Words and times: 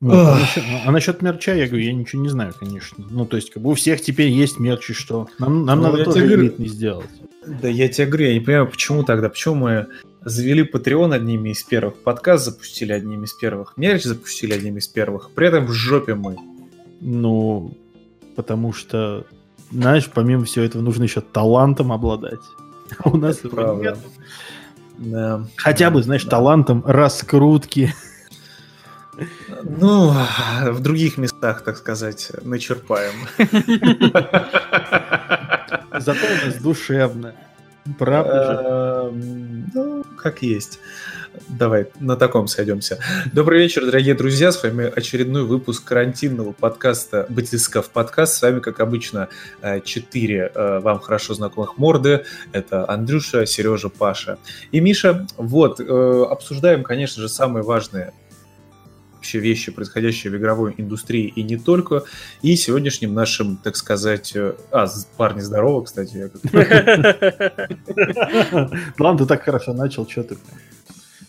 Ну, 0.00 0.14
а, 0.14 0.38
насчет, 0.38 0.64
а 0.86 0.90
насчет 0.92 1.22
мерча, 1.22 1.54
я 1.54 1.66
говорю, 1.66 1.84
я 1.84 1.92
ничего 1.92 2.22
не 2.22 2.28
знаю, 2.28 2.54
конечно. 2.56 3.04
Ну, 3.10 3.26
то 3.26 3.36
есть, 3.36 3.50
как 3.50 3.62
бы 3.62 3.70
у 3.70 3.74
всех 3.74 4.00
теперь 4.00 4.28
есть 4.28 4.60
мерч, 4.60 4.90
и 4.90 4.92
что? 4.92 5.28
Нам, 5.40 5.64
нам 5.64 5.80
ну, 5.80 5.90
надо 5.90 6.04
тоже 6.04 6.20
говорю, 6.20 6.42
элитный 6.42 6.68
сделать. 6.68 7.10
Да 7.44 7.66
я 7.66 7.88
тебе 7.88 8.06
говорю, 8.06 8.26
я 8.26 8.34
не 8.34 8.40
понимаю, 8.40 8.68
почему 8.68 9.02
тогда, 9.02 9.28
почему 9.28 9.54
мы 9.56 9.88
завели 10.24 10.62
Patreon 10.62 11.12
одними 11.12 11.50
из 11.50 11.64
первых, 11.64 11.96
подкаст 12.02 12.44
запустили 12.44 12.92
одними 12.92 13.24
из 13.24 13.32
первых, 13.32 13.76
мерч 13.76 14.04
запустили 14.04 14.52
одними 14.52 14.78
из 14.78 14.86
первых, 14.86 15.30
при 15.34 15.48
этом 15.48 15.66
в 15.66 15.72
жопе 15.72 16.14
мы. 16.14 16.36
Ну, 17.00 17.76
потому 18.36 18.72
что, 18.72 19.26
знаешь, 19.72 20.08
помимо 20.12 20.44
всего 20.44 20.64
этого 20.64 20.80
нужно 20.80 21.04
еще 21.04 21.22
талантом 21.22 21.90
обладать. 21.90 22.40
у 23.04 23.16
нас 23.16 23.38
Это 23.38 23.48
правда. 23.48 23.82
Нет. 23.82 23.98
Да. 24.98 25.44
Хотя 25.56 25.90
бы, 25.90 26.02
знаешь, 26.02 26.24
талантом 26.24 26.84
раскрутки. 26.86 27.92
Ну, 29.64 30.12
в 30.66 30.80
других 30.80 31.18
местах, 31.18 31.62
так 31.62 31.76
сказать, 31.76 32.30
начерпаем. 32.42 33.14
Зато 35.98 36.20
у 36.26 36.46
нас 36.46 36.54
душевно. 36.62 37.34
Правда 37.98 38.44
же? 38.44 39.12
Ну, 39.74 40.04
как 40.16 40.42
есть. 40.42 40.78
Давай 41.48 41.88
на 42.00 42.16
таком 42.16 42.46
сойдемся. 42.46 42.98
Добрый 43.32 43.60
вечер, 43.60 43.84
дорогие 43.84 44.14
друзья. 44.14 44.52
С 44.52 44.62
вами 44.62 44.92
очередной 44.94 45.44
выпуск 45.44 45.84
карантинного 45.84 46.52
подкаста 46.52 47.26
«Батисков 47.28 47.90
подкаст». 47.90 48.34
С 48.34 48.42
вами, 48.42 48.60
как 48.60 48.80
обычно, 48.80 49.28
э, 49.62 49.80
четыре 49.80 50.50
э, 50.54 50.80
вам 50.80 50.98
хорошо 51.00 51.34
знакомых 51.34 51.78
морды. 51.78 52.24
Это 52.52 52.88
Андрюша, 52.88 53.46
Сережа, 53.46 53.88
Паша 53.88 54.38
и 54.72 54.80
Миша. 54.80 55.26
Вот, 55.36 55.80
э, 55.80 56.26
обсуждаем, 56.28 56.82
конечно 56.82 57.22
же, 57.22 57.28
самые 57.28 57.62
важные 57.62 58.12
вообще 59.18 59.40
вещи, 59.40 59.72
происходящие 59.72 60.32
в 60.32 60.36
игровой 60.36 60.74
индустрии 60.78 61.26
и 61.26 61.42
не 61.42 61.56
только. 61.56 62.04
И 62.40 62.54
сегодняшним 62.56 63.14
нашим, 63.14 63.56
так 63.56 63.76
сказать... 63.76 64.32
Э, 64.34 64.54
а, 64.70 64.86
парни, 65.16 65.40
здорово, 65.40 65.82
кстати. 65.82 66.30
Ладно, 68.98 69.18
ты 69.18 69.26
так 69.26 69.42
хорошо 69.42 69.74
начал, 69.74 70.08
что 70.08 70.22
ты 70.22 70.38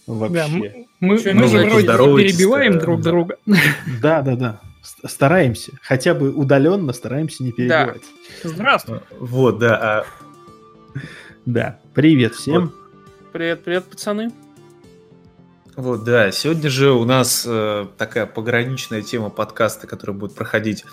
вообще. 0.06 0.86
мы, 1.00 1.00
мы, 1.00 1.34
мы 1.34 1.48
же 1.48 1.66
вроде 1.66 1.88
перебиваем 1.88 2.80
друг 2.80 3.02
друга. 3.02 3.38
Да, 4.02 4.22
да, 4.22 4.36
да. 4.36 4.62
Стараемся. 5.06 5.74
Хотя 5.82 6.14
бы 6.14 6.32
удаленно 6.32 6.94
стараемся 6.94 7.44
не 7.44 7.52
перебивать. 7.52 8.04
Да. 8.44 8.50
Здравствуй. 8.50 9.00
Вот, 9.20 9.60
да. 9.60 9.78
А... 9.78 10.06
Да. 11.46 11.80
Привет 11.94 12.36
всем. 12.36 12.66
Вот. 12.66 12.74
Привет, 13.34 13.64
привет, 13.64 13.86
пацаны. 13.86 14.32
Вот, 15.80 16.04
да. 16.04 16.30
Сегодня 16.34 16.70
же 16.70 16.92
у 16.92 17.06
нас 17.06 17.46
э, 17.48 17.88
такая 17.98 18.26
пограничная 18.26 19.02
тема 19.02 19.30
подкаста, 19.30 19.88
которая 19.88 20.14
будет 20.14 20.36
проходить 20.36 20.84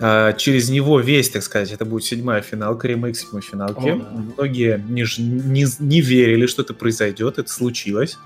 э, 0.00 0.32
через 0.36 0.68
него 0.70 0.98
весь, 0.98 1.30
так 1.30 1.44
сказать. 1.44 1.70
Это 1.70 1.84
будет 1.84 2.02
седьмая 2.02 2.42
финалка, 2.42 2.88
ремейк 2.88 3.16
седьмой 3.16 3.42
финалки. 3.42 3.90
О, 3.90 3.96
да. 3.96 4.08
Многие 4.36 4.84
не, 4.88 5.04
не, 5.20 5.66
не 5.78 6.00
верили, 6.00 6.46
что 6.46 6.62
это 6.62 6.74
произойдет. 6.74 7.38
Это 7.38 7.48
случилось. 7.48 8.18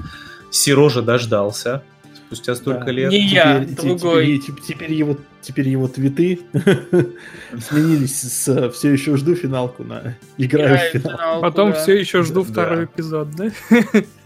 Сережа 0.51 1.03
дождался 1.03 1.83
спустя 2.17 2.55
столько 2.55 2.87
да. 2.87 2.93
лет. 2.93 3.11
Не 3.11 3.29
теперь, 3.29 3.35
я, 3.35 3.67
другой. 3.77 4.39
Теперь, 4.39 4.65
теперь, 4.65 4.93
его, 4.95 5.19
теперь 5.43 5.69
его 5.69 5.89
твиты 5.89 6.41
сменились 7.69 8.23
с 8.23 8.71
«все 8.71 8.91
еще 8.91 9.15
жду 9.19 9.35
финалку» 9.35 9.85
на 9.85 10.17
«играю 10.39 10.79
в 10.79 11.03
финал». 11.03 11.43
Потом 11.43 11.75
«все 11.75 12.01
еще 12.01 12.23
жду 12.23 12.45
второй 12.45 12.87
эпизод», 12.87 13.29
да? 13.37 13.51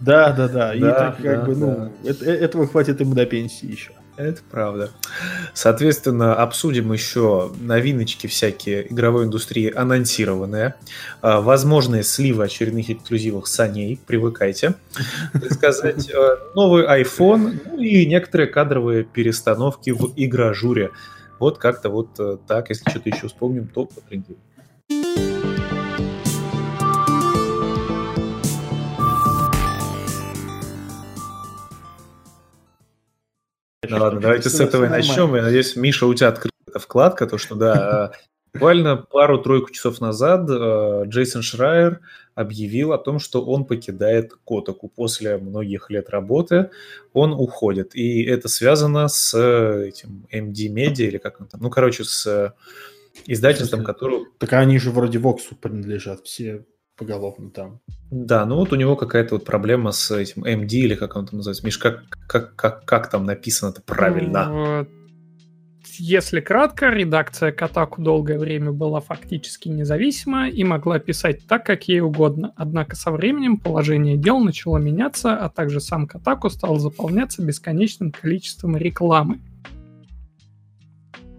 Да, 0.00 0.32
да, 0.32 0.48
да. 0.48 0.74
И 0.74 0.80
так 0.80 1.16
как 1.16 1.40
да, 1.40 1.44
бы, 1.44 1.56
ну, 1.56 1.92
да. 2.02 2.10
это, 2.10 2.24
этого 2.24 2.66
хватит 2.66 3.00
ему 3.00 3.14
до 3.14 3.26
пенсии 3.26 3.70
еще. 3.70 3.92
Это 4.16 4.42
правда. 4.50 4.90
Соответственно, 5.54 6.34
обсудим 6.34 6.92
еще 6.92 7.50
новиночки 7.58 8.26
всякие 8.26 8.92
игровой 8.92 9.24
индустрии 9.24 9.72
анонсированные, 9.72 10.74
а, 11.22 11.40
возможные 11.40 12.02
сливы 12.02 12.44
очередных 12.44 12.90
эксклюзивов 12.90 13.48
саней, 13.48 13.98
привыкайте, 14.06 14.74
так 15.32 15.52
сказать, 15.52 16.10
э, 16.10 16.36
новый 16.54 16.84
iPhone, 17.02 17.60
ну 17.64 17.80
и 17.80 18.04
некоторые 18.04 18.48
кадровые 18.48 19.04
перестановки 19.04 19.88
в 19.88 20.12
игражуре. 20.16 20.90
Вот 21.38 21.56
как-то 21.56 21.88
вот 21.88 22.10
э, 22.18 22.36
так, 22.46 22.68
если 22.68 22.90
что-то 22.90 23.08
еще 23.08 23.28
вспомним, 23.28 23.68
то 23.68 23.86
потрендим. 23.86 24.36
Ну 33.90 33.98
ладно, 33.98 34.20
давайте 34.20 34.48
с 34.48 34.60
этого 34.60 34.84
и 34.84 34.88
начнем. 34.88 35.34
Я 35.34 35.42
надеюсь, 35.42 35.76
Миша, 35.76 36.06
у 36.06 36.14
тебя 36.14 36.28
открыта 36.28 36.78
вкладка, 36.78 37.26
то 37.26 37.38
что 37.38 37.56
да, 37.56 38.12
буквально 38.52 38.96
пару-тройку 38.96 39.70
часов 39.72 40.00
назад 40.00 40.48
э, 40.48 41.02
Джейсон 41.06 41.42
Шрайер 41.42 42.00
объявил 42.34 42.92
о 42.92 42.98
том, 42.98 43.18
что 43.18 43.44
он 43.44 43.64
покидает 43.64 44.32
Котаку 44.46 44.88
после 44.88 45.38
многих 45.38 45.90
лет 45.90 46.08
работы, 46.10 46.70
он 47.12 47.32
уходит. 47.32 47.94
И 47.94 48.22
это 48.24 48.48
связано 48.48 49.08
с 49.08 49.36
этим 49.36 50.26
MD 50.32 50.68
Media, 50.72 51.06
или 51.06 51.18
как 51.18 51.40
он 51.40 51.48
там, 51.48 51.60
ну, 51.60 51.70
короче, 51.70 52.04
с 52.04 52.54
издательством, 53.26 53.84
которое... 53.84 54.24
Так 54.38 54.52
они 54.52 54.78
же 54.78 54.90
вроде 54.90 55.18
Воксу 55.18 55.56
принадлежат 55.56 56.24
все 56.24 56.64
поголовно 57.00 57.50
там. 57.50 57.80
Да, 58.10 58.44
ну 58.44 58.56
вот 58.56 58.72
у 58.72 58.76
него 58.76 58.94
какая-то 58.94 59.36
вот 59.36 59.44
проблема 59.44 59.90
с 59.90 60.10
этим 60.10 60.44
MD 60.44 60.68
или 60.72 60.94
как 60.94 61.16
он 61.16 61.26
там 61.26 61.38
называется. 61.38 61.64
Миш, 61.64 61.78
как, 61.78 62.02
как, 62.28 62.54
как, 62.54 62.84
как 62.84 63.10
там 63.10 63.24
написано 63.24 63.70
это 63.70 63.80
правильно? 63.80 64.86
Если 65.98 66.40
кратко, 66.40 66.88
редакция 66.90 67.52
Катаку 67.52 68.02
долгое 68.02 68.38
время 68.38 68.70
была 68.70 69.00
фактически 69.00 69.68
независима 69.68 70.48
и 70.48 70.62
могла 70.62 70.98
писать 70.98 71.46
так, 71.46 71.64
как 71.64 71.88
ей 71.88 72.00
угодно. 72.00 72.52
Однако 72.56 72.96
со 72.96 73.10
временем 73.10 73.56
положение 73.56 74.16
дел 74.16 74.38
начало 74.40 74.78
меняться, 74.78 75.36
а 75.36 75.48
также 75.48 75.80
сам 75.80 76.06
Катаку 76.06 76.50
стал 76.50 76.78
заполняться 76.78 77.42
бесконечным 77.42 78.12
количеством 78.12 78.76
рекламы. 78.76 79.40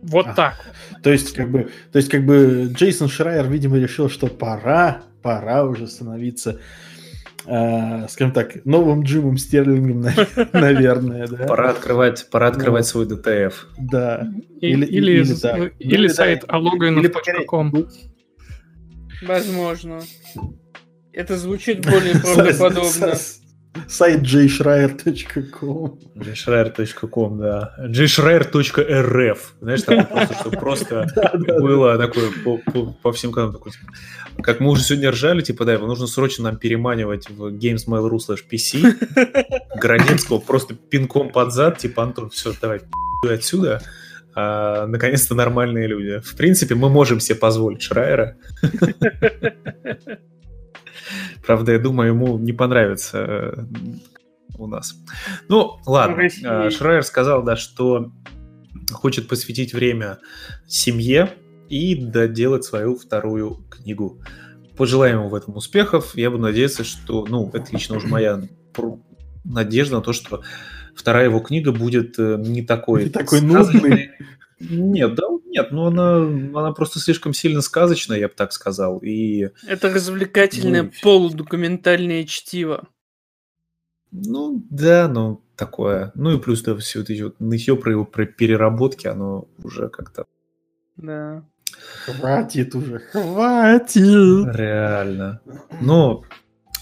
Вот 0.01 0.27
а, 0.27 0.33
так. 0.33 0.55
То 1.03 1.11
есть, 1.11 1.33
как 1.33 1.51
бы, 1.51 1.69
то 1.91 1.97
есть, 1.97 2.09
как 2.09 2.25
бы 2.25 2.71
Джейсон 2.73 3.07
Шрайер, 3.07 3.47
видимо, 3.47 3.77
решил, 3.77 4.09
что 4.09 4.27
пора 4.27 5.03
пора 5.21 5.65
уже 5.65 5.87
становиться, 5.87 6.59
э, 7.45 8.07
скажем 8.09 8.33
так, 8.33 8.65
новым 8.65 9.03
Джимом 9.03 9.37
Стерлингом, 9.37 10.01
наверное, 10.53 11.27
да. 11.27 11.45
Пора 11.45 11.71
открывать, 11.71 12.27
пора 12.29 12.47
открывать 12.47 12.83
ну, 12.83 13.05
свой 13.05 13.05
DTF. 13.05 13.53
Да. 13.77 14.27
Или, 14.59 14.85
или, 14.85 15.11
или, 15.11 15.21
или, 15.21 15.73
или 15.79 16.07
сайт 16.07 16.43
alloginov.com. 16.45 17.87
Возможно. 19.23 20.01
Это 21.13 21.37
звучит 21.37 21.85
более 21.85 22.19
правдоподобно. 22.19 23.15
Сайт 23.87 24.21
jschreier.com 24.23 25.99
jschreier.com, 26.15 27.39
да. 27.39 27.73
jschreier.rf 27.87 29.37
Знаешь, 29.61 29.81
там 29.83 30.05
просто, 30.07 30.33
чтобы 30.35 30.57
просто 30.57 31.07
было 31.59 31.97
такое 31.97 32.31
по 33.01 33.11
всем 33.13 33.31
каналам. 33.31 33.55
Типа, 33.55 33.71
как 34.43 34.59
мы 34.59 34.71
уже 34.71 34.83
сегодня 34.83 35.11
ржали, 35.11 35.41
типа, 35.41 35.65
да, 35.65 35.73
его 35.73 35.87
нужно 35.87 36.07
срочно 36.07 36.45
нам 36.45 36.57
переманивать 36.57 37.29
в 37.29 37.47
gamesmail.ru 37.47 38.17
slash 38.17 38.43
pc 38.49 39.77
Градецкого 39.77 40.39
просто 40.39 40.75
пинком 40.75 41.29
под 41.29 41.53
зад, 41.53 41.77
типа, 41.77 42.03
Антон, 42.03 42.29
все, 42.29 42.53
давай, 42.61 42.81
отсюда. 43.29 43.81
А, 44.33 44.85
наконец-то 44.87 45.35
нормальные 45.35 45.87
люди. 45.87 46.19
В 46.19 46.35
принципе, 46.35 46.75
мы 46.75 46.89
можем 46.89 47.19
себе 47.19 47.37
позволить 47.37 47.81
Шрайера. 47.81 48.37
Правда, 51.45 51.73
я 51.73 51.79
думаю, 51.79 52.09
ему 52.09 52.37
не 52.37 52.53
понравится 52.53 53.17
э, 53.17 53.63
у 54.57 54.67
нас. 54.67 54.95
Ну, 55.49 55.79
ладно. 55.85 56.21
Э, 56.21 56.69
Шрайер 56.69 57.03
сказал, 57.03 57.43
да, 57.43 57.55
что 57.55 58.11
хочет 58.91 59.27
посвятить 59.27 59.73
время 59.73 60.19
семье 60.67 61.33
и 61.69 61.95
доделать 61.95 62.63
свою 62.63 62.97
вторую 62.97 63.65
книгу. 63.69 64.21
Пожелаем 64.77 65.19
ему 65.19 65.29
в 65.29 65.35
этом 65.35 65.55
успехов. 65.55 66.15
Я 66.15 66.31
буду 66.31 66.43
надеяться, 66.43 66.83
что, 66.83 67.25
ну, 67.27 67.49
это 67.53 67.71
лично 67.71 67.97
уже 67.97 68.07
моя 68.07 68.41
надежда 69.43 69.97
на 69.97 70.01
то, 70.01 70.13
что 70.13 70.41
вторая 70.95 71.25
его 71.25 71.39
книга 71.39 71.71
будет 71.71 72.19
э, 72.19 72.37
не 72.39 72.61
такой... 72.61 73.05
Не 73.05 73.09
такой 73.09 73.41
нудный. 73.41 74.11
Нет, 74.69 75.15
да, 75.15 75.23
нет, 75.45 75.71
ну 75.71 75.85
она, 75.85 76.17
она 76.17 76.71
просто 76.71 76.99
слишком 76.99 77.33
сильно 77.33 77.61
сказочная, 77.61 78.19
я 78.19 78.27
бы 78.27 78.33
так 78.35 78.53
сказал. 78.53 78.99
И... 78.99 79.49
Это 79.67 79.89
развлекательное 79.93 80.83
ну, 80.83 80.91
полудокументальное 81.01 82.23
чтиво. 82.25 82.87
Ну, 84.11 84.65
да, 84.69 85.07
ну, 85.07 85.41
такое. 85.55 86.11
Ну 86.15 86.31
и 86.31 86.39
плюс 86.39 86.61
да, 86.63 86.75
все 86.77 86.99
вот 86.99 87.09
эти 87.09 87.21
вот 87.21 87.39
нытье 87.39 87.75
про 87.75 87.91
его 87.91 88.05
про 88.05 88.25
переработки, 88.25 89.07
оно 89.07 89.47
уже 89.63 89.89
как-то... 89.89 90.25
Да. 90.97 91.45
Хватит 92.05 92.75
уже, 92.75 92.99
хватит! 92.99 94.55
Реально. 94.55 95.41
Ну, 95.79 96.23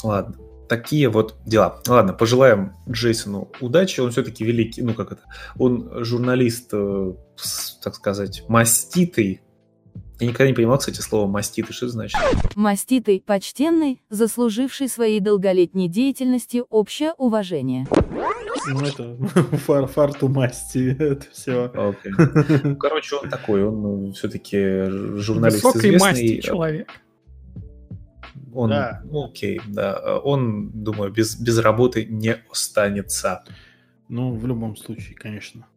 ладно. 0.04 0.36
Такие 0.70 1.10
вот 1.10 1.36
дела. 1.46 1.82
Ладно, 1.88 2.14
пожелаем 2.14 2.74
Джейсону 2.90 3.52
удачи. 3.60 4.00
Он 4.00 4.12
все-таки 4.12 4.46
великий, 4.46 4.82
ну 4.82 4.94
как 4.94 5.12
это, 5.12 5.22
он 5.58 6.04
журналист, 6.06 6.70
э, 6.72 7.14
так 7.84 7.96
сказать, 7.96 8.44
маститый, 8.48 9.42
я 10.20 10.28
никогда 10.28 10.48
не 10.48 10.54
понимал, 10.54 10.78
кстати, 10.78 11.00
слово 11.00 11.28
маститый, 11.28 11.74
что 11.74 11.86
это 11.86 11.94
значит? 11.94 12.20
Маститый, 12.56 13.24
почтенный, 13.26 14.02
заслуживший 14.10 14.90
своей 14.90 15.22
долголетней 15.22 15.88
деятельности 15.88 16.62
общее 16.70 17.14
уважение. 17.14 17.88
Ну, 18.68 18.82
это 18.82 19.16
фар, 19.66 19.88
фарту 19.88 20.28
масти, 20.28 20.96
это 21.00 21.26
все. 21.32 21.72
Okay. 21.74 22.60
Ну, 22.70 22.76
короче, 22.76 23.16
он 23.16 23.30
такой, 23.30 23.64
он 23.64 24.12
все-таки 24.12 24.84
журналист 25.20 25.64
Высокой 25.64 25.96
известный. 25.96 26.10
масти 26.10 26.42
человек. 26.42 26.90
Он, 28.54 28.70
да. 28.70 29.02
ну, 29.06 29.26
окей, 29.26 29.62
да. 29.68 30.20
Он, 30.20 30.72
думаю, 30.72 31.12
без, 31.12 31.40
без 31.40 31.58
работы 31.60 32.06
не 32.06 32.36
останется. 32.50 33.44
Ну, 34.08 34.34
в 34.34 34.46
любом 34.48 34.76
случае, 34.76 35.16
конечно. 35.16 35.68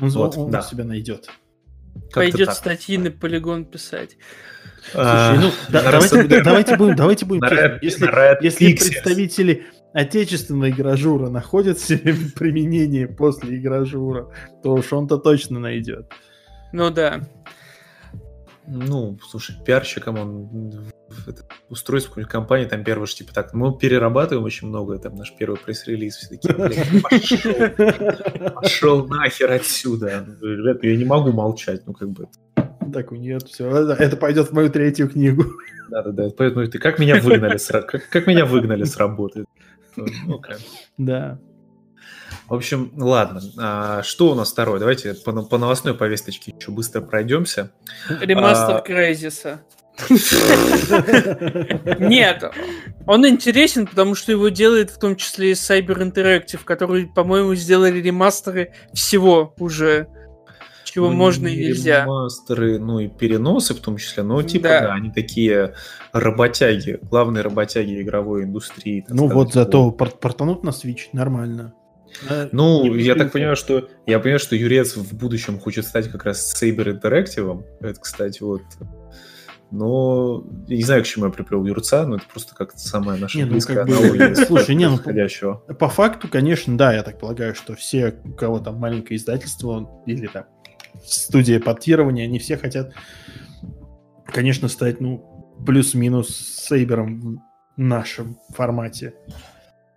Он, 0.00 0.08
вот, 0.10 0.36
он 0.36 0.50
да. 0.50 0.62
себя 0.62 0.84
найдет. 0.84 1.28
Пойдет 2.12 2.46
так. 2.46 2.56
статьи 2.56 2.98
на 2.98 3.10
полигон 3.10 3.64
писать. 3.64 4.16
Слушай, 4.92 5.38
ну, 5.38 5.50
да, 5.68 5.90
давайте, 5.90 6.42
давайте 6.42 6.76
будем, 6.76 6.96
давайте 6.96 7.26
будем 7.26 7.42
честны. 7.42 7.78
Если, 7.82 8.38
если 8.40 8.74
представители 8.74 9.66
отечественного 9.92 10.70
игражура 10.70 11.28
находят 11.28 11.78
себе 11.78 12.14
применение 12.36 13.06
после 13.06 13.58
игражура, 13.58 14.28
то 14.62 14.74
уж 14.74 14.92
он-то 14.92 15.18
точно 15.18 15.60
найдет. 15.60 16.10
Ну 16.72 16.90
да. 16.90 17.20
Ну, 18.72 19.18
слушай, 19.28 19.56
пиарщиком 19.64 20.16
он 20.16 20.84
устройство 21.68 22.10
какой-нибудь 22.10 22.30
компании, 22.30 22.66
там 22.66 22.84
первый 22.84 23.08
же, 23.08 23.16
типа, 23.16 23.34
так, 23.34 23.52
мы 23.52 23.76
перерабатываем 23.76 24.44
очень 24.44 24.68
много, 24.68 24.96
там 24.98 25.16
наш 25.16 25.34
первый 25.36 25.58
пресс-релиз, 25.58 26.14
все 26.14 26.28
таки 26.28 26.48
пошел, 28.54 29.08
нахер 29.08 29.50
отсюда. 29.50 30.24
Ребят, 30.40 30.84
я 30.84 30.96
не 30.96 31.04
могу 31.04 31.32
молчать, 31.32 31.82
ну, 31.86 31.94
как 31.94 32.10
бы. 32.10 32.28
Так, 32.92 33.10
нет, 33.10 33.42
все, 33.48 33.68
это 33.68 34.16
пойдет 34.16 34.50
в 34.50 34.52
мою 34.52 34.70
третью 34.70 35.08
книгу. 35.08 35.44
Да-да-да, 35.90 36.28
поэтому 36.36 36.64
ты 36.68 36.78
как 36.78 37.00
меня 37.00 37.20
выгнали 37.20 37.56
с, 37.56 37.66
как, 37.66 38.08
как 38.08 38.26
меня 38.28 38.46
выгнали 38.46 38.84
с 38.84 38.96
работы? 38.96 39.46
Ну, 39.96 40.38
как. 40.38 40.60
Да. 40.96 41.40
В 42.50 42.54
общем, 42.54 42.92
ладно. 42.96 43.40
А, 43.58 44.02
что 44.02 44.32
у 44.32 44.34
нас 44.34 44.50
второе? 44.50 44.80
Давайте 44.80 45.14
по, 45.14 45.30
по 45.42 45.56
новостной 45.56 45.94
повесточке 45.94 46.52
еще 46.58 46.72
быстро 46.72 47.00
пройдемся. 47.00 47.70
Ремастер 48.08 48.78
а... 48.78 48.80
Крейзиса. 48.80 49.60
Нет, 52.00 52.42
он 53.06 53.28
интересен, 53.28 53.86
потому 53.86 54.16
что 54.16 54.32
его 54.32 54.48
делает 54.48 54.90
в 54.90 54.98
том 54.98 55.14
числе 55.14 55.50
и 55.50 55.52
Cyber 55.52 55.98
Interactive, 55.98 56.64
которые, 56.64 57.06
по-моему, 57.06 57.54
сделали 57.54 58.00
ремастеры 58.00 58.72
всего 58.92 59.54
уже, 59.58 60.08
чего 60.82 61.08
ну, 61.08 61.14
можно 61.14 61.46
и 61.46 61.56
нельзя. 61.56 62.02
Ремастеры, 62.02 62.80
ну 62.80 62.98
и 62.98 63.06
переносы 63.06 63.74
в 63.74 63.80
том 63.80 63.96
числе, 63.96 64.24
но 64.24 64.42
типа, 64.42 64.68
да, 64.68 64.80
да 64.80 64.94
они 64.94 65.12
такие 65.12 65.74
работяги, 66.12 66.98
главные 67.02 67.42
работяги 67.42 68.02
игровой 68.02 68.42
индустрии. 68.42 69.04
Ну 69.08 69.28
сказать, 69.28 69.34
вот 69.34 69.52
зато 69.52 69.90
портанут 69.92 70.64
на 70.64 70.70
Switch 70.70 71.10
нормально. 71.12 71.74
Ну, 72.52 72.94
я 72.94 73.14
так 73.14 73.32
понимаю, 73.32 73.56
что 73.56 73.88
я 74.06 74.18
понимаю, 74.18 74.38
что 74.38 74.56
Юрец 74.56 74.96
в 74.96 75.16
будущем 75.16 75.58
хочет 75.58 75.86
стать 75.86 76.10
как 76.10 76.24
раз 76.24 76.54
Saber 76.54 77.00
Interactive. 77.00 77.64
Это, 77.80 78.00
кстати, 78.00 78.42
вот 78.42 78.62
но 79.70 80.44
я 80.66 80.76
не 80.76 80.82
знаю, 80.82 81.02
к 81.04 81.06
чему 81.06 81.26
я 81.26 81.30
приплел 81.30 81.64
Юрца, 81.64 82.04
но 82.04 82.16
это 82.16 82.24
просто 82.26 82.54
как-то 82.54 82.78
самая 82.78 83.18
наша 83.18 83.38
не, 83.38 83.44
ну, 83.44 83.52
близкая 83.52 83.84
ну, 83.84 83.98
аналогия. 83.98 84.34
Слушай, 84.34 84.74
не, 84.74 84.88
ну, 84.88 84.98
по 84.98 85.88
факту, 85.88 86.28
конечно, 86.28 86.76
да, 86.76 86.92
я 86.92 87.02
так 87.02 87.18
полагаю, 87.18 87.54
что 87.54 87.76
все, 87.76 88.20
у 88.24 88.32
кого 88.32 88.58
там 88.58 88.76
маленькое 88.76 89.16
издательство 89.16 90.02
или 90.06 90.26
там 90.26 90.46
студия 91.04 91.60
портирования, 91.60 92.24
они 92.24 92.40
все 92.40 92.56
хотят, 92.56 92.92
конечно, 94.26 94.66
стать, 94.68 95.00
ну, 95.00 95.56
плюс-минус 95.64 96.36
сейбером 96.36 97.20
в 97.20 97.80
нашем 97.80 98.38
формате. 98.52 99.14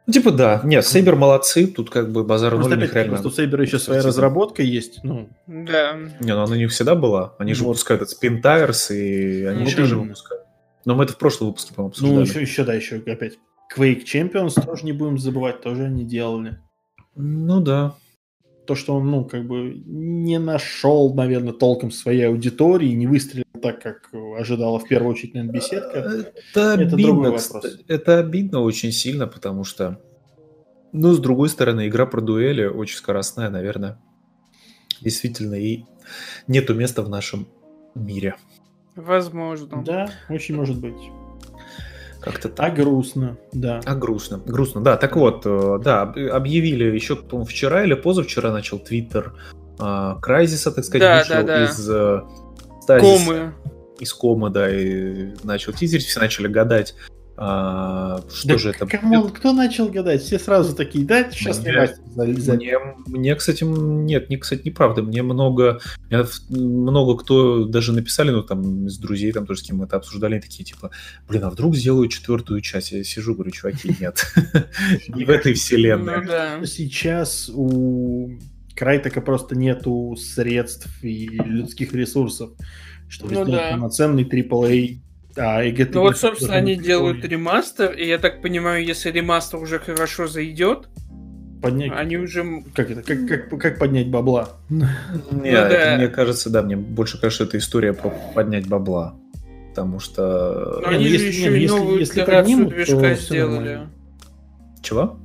Ну, 0.05 0.13
типа 0.13 0.31
да, 0.31 0.61
нет, 0.63 0.85
Сейбер 0.85 1.15
молодцы, 1.15 1.65
тут 1.65 1.89
как 1.89 2.11
бы 2.11 2.23
базар 2.23 2.57
ноль 2.57 2.77
них 2.77 2.93
реально. 2.93 3.13
Просто 3.13 3.27
у 3.29 3.31
Сейбера 3.31 3.63
еще 3.63 3.79
своя 3.79 4.01
разработка 4.01 4.61
есть, 4.61 4.99
ну. 5.03 5.29
Да. 5.47 5.97
Не, 6.19 6.33
ну 6.33 6.43
она 6.43 6.57
не 6.57 6.67
всегда 6.67 6.95
была, 6.95 7.35
они 7.37 7.53
же 7.53 7.63
выпускают 7.63 8.01
этот 8.01 8.21
Spin 8.21 8.41
Tires, 8.41 8.93
и 8.93 9.45
они 9.45 9.63
еще 9.65 9.85
же 9.85 9.97
выпускают. 9.97 10.43
Но 10.85 10.95
мы 10.95 11.05
это 11.05 11.13
в 11.13 11.17
прошлом 11.17 11.47
выпуске, 11.47 11.73
по-моему, 11.73 11.91
обсуждали. 11.91 12.15
Ну, 12.15 12.21
еще, 12.21 12.41
еще, 12.41 12.63
да, 12.65 12.73
еще 12.73 12.97
опять. 12.97 13.39
Quake 13.75 14.03
Champions 14.03 14.61
тоже 14.61 14.85
не 14.85 14.91
будем 14.91 15.17
забывать, 15.17 15.61
тоже 15.61 15.85
они 15.85 16.03
делали. 16.03 16.59
Ну 17.15 17.61
да 17.61 17.95
то, 18.65 18.75
что 18.75 18.95
он, 18.95 19.11
ну, 19.11 19.25
как 19.25 19.45
бы 19.45 19.81
не 19.85 20.39
нашел, 20.39 21.13
наверное, 21.13 21.53
толком 21.53 21.91
своей 21.91 22.27
аудитории, 22.27 22.89
не 22.89 23.07
выстрелил 23.07 23.45
так, 23.61 23.81
как 23.81 24.09
ожидала 24.37 24.79
в 24.79 24.87
первую 24.87 25.11
очередь, 25.11 25.33
наверное, 25.33 25.55
беседка. 25.55 25.97
Это, 25.97 26.33
это 26.53 26.73
обидно, 26.73 27.13
вопрос. 27.13 27.51
Это 27.87 28.19
обидно 28.19 28.59
очень 28.61 28.91
сильно, 28.91 29.27
потому 29.27 29.63
что, 29.63 29.99
ну, 30.91 31.13
с 31.13 31.19
другой 31.19 31.49
стороны, 31.49 31.87
игра 31.87 32.05
про 32.05 32.21
дуэли 32.21 32.65
очень 32.65 32.97
скоростная, 32.97 33.49
наверное. 33.49 33.99
Действительно, 35.01 35.55
и 35.55 35.83
нету 36.47 36.73
места 36.73 37.01
в 37.01 37.09
нашем 37.09 37.47
мире. 37.95 38.35
Возможно. 38.95 39.83
Да, 39.83 40.09
очень 40.29 40.55
может 40.55 40.79
быть. 40.79 41.11
Как-то 42.23 42.49
так. 42.49 42.65
А 42.65 42.75
грустно, 42.75 43.37
да. 43.51 43.81
А 43.85 43.95
грустно, 43.95 44.37
грустно, 44.37 44.81
да. 44.81 44.97
Так 44.97 45.15
вот, 45.15 45.45
э, 45.45 45.79
да, 45.83 46.03
объявили 46.03 46.85
еще, 46.85 47.19
вчера 47.45 47.83
или 47.83 47.93
позавчера 47.95 48.51
начал 48.51 48.79
Твиттер 48.79 49.33
Крайзиса, 49.77 50.71
так 50.71 50.85
сказать, 50.85 51.01
да, 51.01 51.17
вышел 51.19 51.35
да, 51.35 51.43
да. 51.43 51.63
из 51.65 51.89
э, 51.89 52.21
Комы. 52.87 53.53
Из 53.99 54.13
комы, 54.13 54.49
да, 54.49 54.69
и 54.69 55.33
начал 55.43 55.71
тизерить, 55.71 56.05
все 56.05 56.19
начали 56.19 56.47
гадать, 56.47 56.95
а, 57.35 58.21
что 58.31 58.47
да 58.47 58.57
же 58.59 58.69
это 58.69 58.85
будет? 58.85 59.31
Кто 59.31 59.53
начал 59.53 59.89
гадать? 59.89 60.21
Все 60.21 60.37
сразу 60.37 60.75
такие, 60.75 61.03
да, 61.03 61.31
сейчас 61.31 61.59
мне, 61.59 61.71
не 62.15 62.51
мне, 62.53 62.77
мне, 63.07 63.35
кстати, 63.35 63.63
нет, 63.63 64.29
не, 64.29 64.37
кстати, 64.37 64.61
неправда. 64.65 65.01
Мне 65.01 65.23
много, 65.23 65.79
много 66.49 67.17
кто 67.17 67.65
даже 67.65 67.91
написали, 67.91 68.29
ну, 68.29 68.43
там, 68.43 68.85
из 68.85 68.99
друзей, 68.99 69.31
там 69.31 69.47
тоже 69.47 69.61
с 69.61 69.63
кем 69.63 69.77
мы 69.77 69.85
это 69.85 69.97
обсуждали, 69.97 70.39
такие, 70.39 70.63
типа, 70.63 70.91
блин, 71.27 71.45
а 71.45 71.49
вдруг 71.49 71.75
сделаю 71.75 72.07
четвертую 72.07 72.61
часть? 72.61 72.91
Я 72.91 73.03
сижу, 73.03 73.33
говорю, 73.33 73.49
чуваки, 73.49 73.95
нет. 73.99 74.23
Не 75.07 75.25
в 75.25 75.29
этой 75.29 75.53
вселенной. 75.53 76.59
Ну 76.59 76.65
сейчас 76.67 77.49
у 77.49 78.29
Крайтека 78.75 79.21
просто 79.21 79.55
нету 79.55 80.15
средств 80.17 80.87
и 81.03 81.29
людских 81.29 81.93
ресурсов, 81.93 82.51
чтобы 83.09 83.33
ну 83.33 83.43
сделать 83.43 83.71
полноценный 83.71 84.23
AAA 84.23 84.99
а, 85.35 85.63
и 85.63 85.85
ну 85.91 86.01
вот, 86.01 86.17
собственно, 86.17 86.55
они 86.55 86.75
делают 86.75 87.25
ремастер, 87.25 87.91
и 87.91 88.05
я 88.05 88.19
так 88.19 88.41
понимаю, 88.41 88.85
если 88.85 89.09
ремастер 89.09 89.59
уже 89.59 89.79
хорошо 89.79 90.27
зайдет, 90.27 90.87
поднять... 91.63 91.91
Они 91.95 92.17
уже... 92.17 92.63
Как 92.75 92.91
это? 92.91 93.01
Как, 93.01 93.27
как, 93.27 93.59
как 93.59 93.79
поднять 93.79 94.09
бабла? 94.09 94.49
Не, 94.69 94.85
ну, 95.31 95.41
да. 95.41 95.95
Мне 95.97 96.07
кажется, 96.09 96.49
да, 96.49 96.61
мне 96.61 96.75
больше 96.75 97.19
кажется, 97.19 97.45
это 97.45 97.57
история 97.57 97.93
про 97.93 98.13
поднять 98.35 98.67
бабла. 98.67 99.15
Потому 99.69 99.99
что... 99.99 100.81
Но 100.83 100.89
они 100.89 101.07
же 101.07 101.25
еще 101.25 101.59
и 101.59 101.67
новую 101.67 101.99
если, 101.99 102.21
итерацию 102.21 102.67
движка 102.67 103.15
сделали. 103.15 103.79
Чего? 104.83 105.17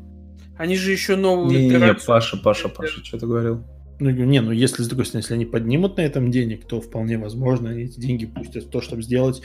Они 0.56 0.76
же 0.76 0.90
еще 0.90 1.16
новую 1.16 1.50
не, 1.50 1.68
итерацию... 1.68 2.00
Не, 2.00 2.06
Паша, 2.06 2.36
Паша, 2.38 2.68
Паша, 2.70 3.04
что 3.04 3.18
ты 3.18 3.26
говорил? 3.26 3.64
Ну, 4.00 4.10
не, 4.10 4.40
ну 4.40 4.52
если, 4.52 4.82
с 4.82 4.88
другой 4.88 5.06
стороны, 5.06 5.24
если 5.24 5.34
они 5.34 5.44
поднимут 5.44 5.96
на 5.96 6.02
этом 6.02 6.30
денег, 6.30 6.66
то 6.66 6.80
вполне 6.80 7.18
возможно, 7.18 7.70
они 7.70 7.82
эти 7.82 8.00
деньги 8.00 8.26
пустят 8.26 8.64
в 8.64 8.70
то, 8.70 8.80
чтобы 8.80 9.02
сделать 9.02 9.42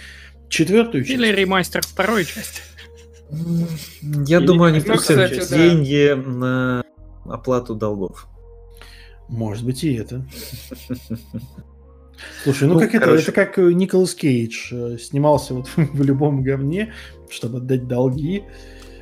четвертую 0.53 1.03
часть. 1.03 1.13
Или 1.13 1.27
ремастер 1.27 1.81
второй 1.85 2.25
части. 2.25 2.61
Я 4.25 4.37
Или 4.37 4.45
думаю, 4.45 4.69
они 4.69 4.79
пустят 4.79 5.17
да. 5.17 5.57
деньги 5.57 6.13
на 6.13 6.83
оплату 7.25 7.75
долгов. 7.75 8.27
Может 9.27 9.65
быть 9.65 9.83
и 9.83 9.95
это. 9.95 10.25
Слушай, 12.43 12.67
ну, 12.67 12.75
ну 12.75 12.79
как 12.79 12.91
короче... 12.91 13.13
это? 13.13 13.21
Это 13.21 13.31
как 13.31 13.57
Николас 13.57 14.13
Кейдж 14.13 14.71
э, 14.71 14.97
снимался 14.97 15.55
вот 15.55 15.69
в 15.75 16.03
любом 16.03 16.43
говне, 16.43 16.93
чтобы 17.29 17.57
отдать 17.57 17.87
долги. 17.87 18.43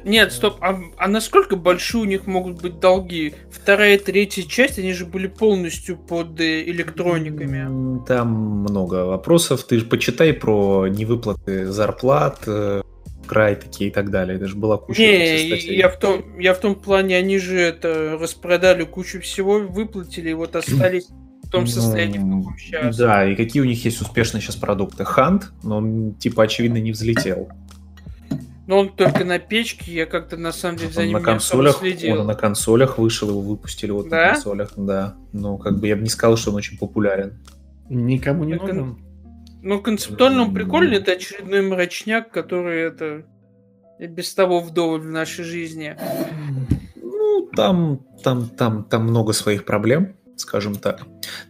Нет, 0.04 0.34
стоп, 0.34 0.58
а, 0.62 0.80
а 0.98 1.08
насколько 1.08 1.56
большие 1.56 2.02
у 2.02 2.06
них 2.06 2.28
могут 2.28 2.62
быть 2.62 2.80
долги? 2.80 3.34
Вторая 3.52 3.96
и 3.96 4.00
третья 4.00 4.44
часть, 4.44 4.80
они 4.80 4.94
же 4.94 5.06
были 5.06 5.28
полностью 5.28 5.98
под 5.98 6.40
э, 6.40 6.64
электрониками. 6.64 8.04
Там 8.06 8.30
много 8.30 9.06
вопросов. 9.06 9.64
Ты 9.64 9.80
же 9.80 9.86
почитай 9.86 10.34
про 10.34 10.88
невыплаты 10.88 11.68
зарплат, 11.68 12.40
э, 12.48 12.82
край 13.28 13.56
такие 13.56 13.90
и 13.90 13.94
так 13.94 14.12
далее. 14.12 14.36
Это 14.36 14.48
же 14.48 14.56
была 14.56 14.78
куча 14.78 15.02
Не, 15.02 15.76
я 15.76 15.90
в, 15.90 15.98
том, 15.98 16.38
я 16.38 16.54
в 16.54 16.60
том 16.60 16.76
плане, 16.76 17.16
они 17.18 17.38
же 17.38 17.58
это 17.58 18.18
распродали 18.20 18.84
кучу 18.84 19.22
всего, 19.22 19.60
выплатили, 19.60 20.32
и 20.32 20.34
вот 20.34 20.56
остались 20.56 21.08
в 21.44 21.50
том 21.50 21.68
состоянии, 21.68 22.18
ну, 22.18 22.40
в 22.40 22.44
каком 22.44 22.58
сейчас. 22.58 22.98
Да, 22.98 23.26
и 23.30 23.36
какие 23.36 23.62
у 23.62 23.66
них 23.66 23.84
есть 23.86 24.02
успешные 24.02 24.42
сейчас 24.42 24.56
продукты? 24.56 25.06
Хант, 25.06 25.52
но 25.64 25.78
он, 25.78 26.14
типа, 26.16 26.44
очевидно, 26.44 26.78
не 26.78 26.92
взлетел. 26.92 27.50
Но 28.68 28.80
он 28.80 28.90
только 28.96 29.26
на 29.26 29.40
печке, 29.40 29.92
я 29.92 30.06
как-то 30.06 30.38
на 30.38 30.52
самом 30.52 30.78
деле 30.78 30.92
за 30.92 31.04
ним 31.04 31.14
на 31.14 31.18
не 31.18 31.24
особо 31.24 31.64
консолях, 31.64 31.78
следил. 31.80 32.22
он 32.22 32.28
на 32.28 32.36
консолях 32.36 32.98
вышел, 33.00 33.30
его 33.30 33.42
выпустили 33.42 33.92
вот 33.92 34.08
Да? 34.10 34.18
на 34.28 34.34
консолях, 34.34 34.74
да. 34.78 35.16
Ну, 35.34 35.58
как 35.58 35.80
бы 35.80 35.88
я 35.88 35.96
бы 35.96 36.04
не 36.04 36.10
сказал, 36.10 36.38
что 36.38 36.52
он 36.52 36.58
очень 36.58 36.78
популярен. 36.78 37.40
Никому 37.90 38.44
не 38.44 38.54
Так 38.54 38.64
он- 38.64 38.68
нужен. 38.78 38.98
Ну, 39.64 39.82
концептуально 39.82 40.44
он 40.44 40.54
прикольный, 40.54 40.98
это 40.98 41.12
очередной 41.14 41.62
мрачняк, 41.62 42.32
который 42.32 42.82
это 42.82 43.24
и 44.00 44.08
без 44.08 44.34
того 44.34 44.60
вдоволь 44.60 45.02
в 45.02 45.06
нашей 45.06 45.44
жизни. 45.44 45.96
Ну, 46.96 47.50
там, 47.56 48.00
там, 48.24 48.50
там, 48.50 48.84
там 48.86 49.04
много 49.04 49.34
своих 49.34 49.66
проблем, 49.66 50.16
скажем 50.38 50.76
так. 50.76 51.02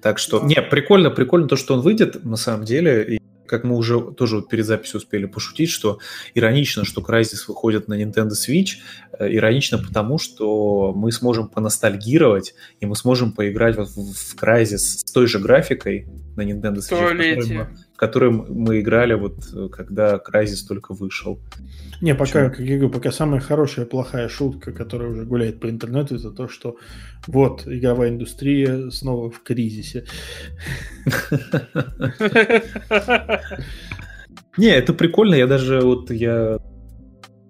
Так 0.02 0.18
что, 0.18 0.42
не, 0.44 0.62
прикольно, 0.62 1.10
прикольно 1.10 1.48
то, 1.48 1.56
что 1.56 1.74
он 1.76 1.82
выйдет, 1.82 2.24
на 2.26 2.36
самом 2.36 2.66
деле, 2.66 3.16
и 3.16 3.20
как 3.52 3.64
мы 3.66 3.76
уже 3.76 4.00
тоже 4.14 4.38
вот 4.38 4.50
перед 4.50 4.66
записью 4.66 4.98
успели 5.00 5.26
пошутить, 5.26 5.70
что 5.70 6.00
иронично, 6.34 6.86
что 6.86 7.02
Crysis 7.02 7.46
выходит 7.48 7.88
на 7.88 8.02
Nintendo 8.02 8.32
Switch, 8.32 8.78
Э, 9.20 9.28
иронично 9.30 9.78
потому, 9.78 10.18
что 10.18 10.94
мы 10.96 11.12
сможем 11.12 11.48
поностальгировать, 11.48 12.56
и 12.80 12.86
мы 12.86 12.96
сможем 12.96 13.34
поиграть 13.34 13.76
вот 13.78 13.90
в, 13.90 14.36
Crysis 14.42 14.78
с 14.78 15.12
той 15.12 15.28
же 15.28 15.40
графикой 15.40 16.08
на 16.36 16.42
Nintendo 16.42 16.78
Switch, 16.78 16.88
в 16.88 17.18
которой 17.36 17.36
мы- 17.58 17.68
в 17.94 17.98
которой 17.98 18.32
мы 18.32 18.80
играли 18.80 19.14
вот 19.14 19.36
э, 19.54 19.68
когда 19.70 20.16
Crysis 20.16 20.66
только 20.68 20.94
вышел. 20.94 21.40
Не, 22.02 22.16
пока, 22.16 22.26
Почему? 22.26 22.50
как 22.50 22.60
я 22.60 22.78
говорю, 22.78 22.90
пока 22.90 23.12
самая 23.12 23.40
хорошая 23.40 23.86
плохая 23.86 24.28
шутка, 24.28 24.72
которая 24.72 25.10
уже 25.12 25.24
гуляет 25.24 25.60
по 25.60 25.70
интернету, 25.70 26.16
это 26.16 26.32
то, 26.32 26.48
что 26.48 26.78
вот 27.28 27.68
игровая 27.68 28.10
индустрия 28.10 28.90
снова 28.90 29.30
в 29.30 29.44
кризисе. 29.44 30.06
Не, 34.58 34.70
это 34.70 34.94
прикольно, 34.94 35.36
я 35.36 35.46
даже 35.48 35.82
вот 35.82 36.10
я 36.12 36.60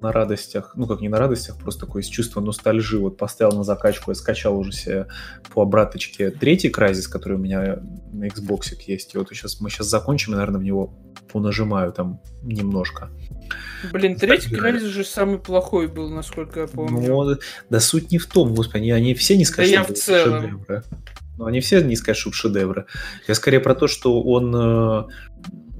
на 0.02 0.12
радостях, 0.12 0.74
ну 0.76 0.88
как 0.88 1.02
не 1.02 1.10
на 1.10 1.18
радостях, 1.18 1.58
просто 1.58 1.86
такое 1.86 2.02
с 2.02 2.08
чувством 2.08 2.46
ностальжи 2.46 2.98
вот 2.98 3.18
поставил 3.18 3.56
на 3.56 3.64
закачку, 3.64 4.12
я 4.12 4.16
скачал 4.16 4.58
уже 4.58 4.72
себе 4.72 5.08
по 5.54 5.62
обраточке 5.62 6.32
третий 6.32 6.70
Crysis, 6.70 7.08
который 7.10 7.34
у 7.38 7.40
меня 7.40 7.80
на 8.12 8.26
Xbox 8.26 8.74
есть, 8.86 9.14
и 9.14 9.18
вот 9.18 9.30
сейчас 9.30 9.62
мы 9.62 9.70
сейчас 9.70 9.88
закончим, 9.88 10.34
и, 10.34 10.36
наверное, 10.36 10.60
в 10.60 10.64
него 10.64 10.94
понажимаю 11.32 11.94
там 11.94 12.20
немножко. 12.44 13.10
Блин, 13.92 14.16
третий 14.16 14.54
Crysis 14.54 14.88
же 14.88 15.04
самый 15.04 15.40
плохой 15.40 15.88
был, 15.88 16.10
насколько 16.10 16.62
я 16.62 16.68
помню. 16.68 17.08
Ну, 17.08 17.38
да 17.70 17.80
суть 17.80 18.12
не 18.12 18.18
в 18.18 18.26
том, 18.28 18.54
господи, 18.54 18.82
они, 18.82 18.92
они 18.92 19.14
все 19.14 19.38
не 19.38 19.46
скажут, 19.46 19.72
я 19.72 19.84
что 19.84 19.94
в 19.94 19.98
целом. 19.98 20.42
шедевры. 20.42 20.84
Ну, 21.38 21.46
они 21.46 21.60
все 21.60 21.82
не 21.82 21.96
скажут, 21.96 22.34
шедевры. 22.34 22.86
Я 23.28 23.36
скорее 23.36 23.60
про 23.60 23.76
то, 23.76 23.88
что 23.88 24.22
он... 24.22 25.08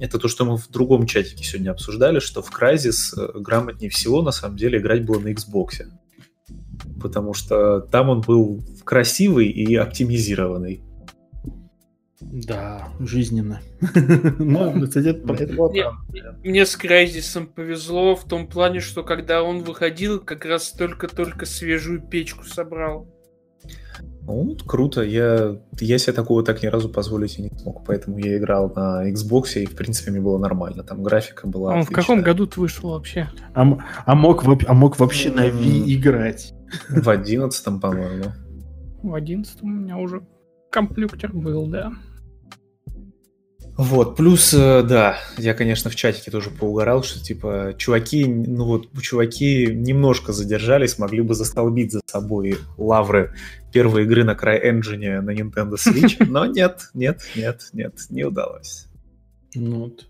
Это 0.02 0.18
то, 0.18 0.26
что 0.26 0.44
мы 0.44 0.56
в 0.56 0.68
другом 0.68 1.06
чатике 1.06 1.44
сегодня 1.44 1.70
обсуждали, 1.70 2.18
что 2.18 2.42
в 2.42 2.50
Crysis 2.50 3.16
э, 3.16 3.38
грамотнее 3.38 3.88
всего, 3.88 4.20
на 4.20 4.32
самом 4.32 4.56
деле, 4.56 4.80
играть 4.80 5.04
было 5.06 5.20
на 5.20 5.28
Xbox. 5.28 5.84
Потому 7.00 7.34
что 7.34 7.78
там 7.78 8.08
он 8.08 8.20
был 8.20 8.64
красивый 8.82 9.46
и 9.46 9.76
оптимизированный. 9.76 10.82
Да, 12.20 12.88
жизненно. 12.98 13.60
Ну, 14.40 14.86
кстати. 14.88 15.22
Мне 16.42 16.66
с 16.66 16.74
Крайзисом 16.74 17.46
повезло 17.46 18.16
в 18.16 18.24
том 18.24 18.48
плане, 18.48 18.80
что 18.80 19.04
когда 19.04 19.44
он 19.44 19.62
выходил, 19.62 20.18
как 20.18 20.44
раз 20.44 20.72
только-только 20.72 21.46
свежую 21.46 22.00
печку 22.00 22.42
собрал. 22.42 23.06
Ну, 24.24 24.44
вот 24.44 24.62
круто. 24.62 25.02
Я, 25.02 25.56
я 25.80 25.98
себе 25.98 26.12
такого 26.12 26.44
так 26.44 26.62
ни 26.62 26.66
разу 26.66 26.88
позволить 26.88 27.38
и 27.38 27.42
не 27.42 27.50
смог. 27.58 27.84
Поэтому 27.84 28.18
я 28.18 28.38
играл 28.38 28.72
на 28.74 29.10
Xbox, 29.10 29.60
и, 29.60 29.66
в 29.66 29.74
принципе, 29.74 30.12
мне 30.12 30.20
было 30.20 30.38
нормально. 30.38 30.84
Там 30.84 31.02
графика 31.02 31.46
была 31.48 31.74
он 31.74 31.82
в 31.82 31.88
каком 31.88 32.18
отличная. 32.18 32.24
году 32.24 32.46
ты 32.46 32.60
вышел 32.60 32.90
вообще? 32.90 33.28
А, 33.54 33.66
а 34.06 34.14
мог, 34.14 34.44
а 34.44 34.74
мог 34.74 34.98
вообще 34.98 35.30
на 35.30 35.48
Ви 35.48 35.94
играть? 35.94 36.54
В 36.88 37.08
одиннадцатом, 37.08 37.80
по-моему. 37.80 38.26
В 39.02 39.14
одиннадцатом 39.14 39.68
у 39.68 39.80
меня 39.80 39.96
уже 39.98 40.22
комплюктер 40.70 41.32
был, 41.32 41.66
да. 41.66 41.92
Вот, 43.76 44.16
плюс, 44.16 44.52
э, 44.52 44.82
да, 44.82 45.18
я, 45.38 45.54
конечно, 45.54 45.90
в 45.90 45.96
чатике 45.96 46.30
тоже 46.30 46.50
поугарал, 46.50 47.02
что, 47.02 47.22
типа, 47.24 47.74
чуваки, 47.78 48.26
ну 48.26 48.66
вот, 48.66 48.88
чуваки 49.00 49.66
немножко 49.66 50.32
задержались, 50.32 50.98
могли 50.98 51.22
бы 51.22 51.34
застолбить 51.34 51.92
за 51.92 52.02
собой 52.04 52.58
лавры 52.76 53.34
первой 53.72 54.04
игры 54.04 54.24
на 54.24 54.32
CryEngine 54.32 55.22
на 55.22 55.30
Nintendo 55.30 55.76
Switch, 55.76 56.16
но 56.26 56.44
нет, 56.44 56.90
нет, 56.92 57.22
нет, 57.34 57.70
нет, 57.72 57.94
не 58.10 58.24
удалось. 58.24 58.88
Ну, 59.54 59.84
вот. 59.84 60.06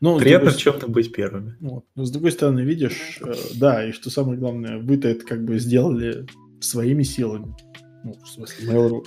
Ну, 0.00 0.18
с 0.18 0.22
Приятно 0.22 0.50
в 0.50 0.56
чем-то 0.56 0.88
быть 0.88 1.12
первыми. 1.12 1.56
Вот. 1.60 1.84
Но 1.94 2.04
с 2.04 2.10
другой 2.10 2.32
стороны, 2.32 2.60
видишь, 2.60 3.20
э, 3.24 3.34
да, 3.54 3.86
и 3.86 3.92
что 3.92 4.10
самое 4.10 4.38
главное, 4.38 4.78
вы-то 4.78 5.08
это 5.08 5.24
как 5.24 5.44
бы 5.44 5.58
сделали 5.58 6.26
своими 6.60 7.04
силами. 7.04 7.54
Ну, 8.04 8.14
в 8.22 8.28
смысле, 8.28 8.68
Mail.ru. 8.68 9.04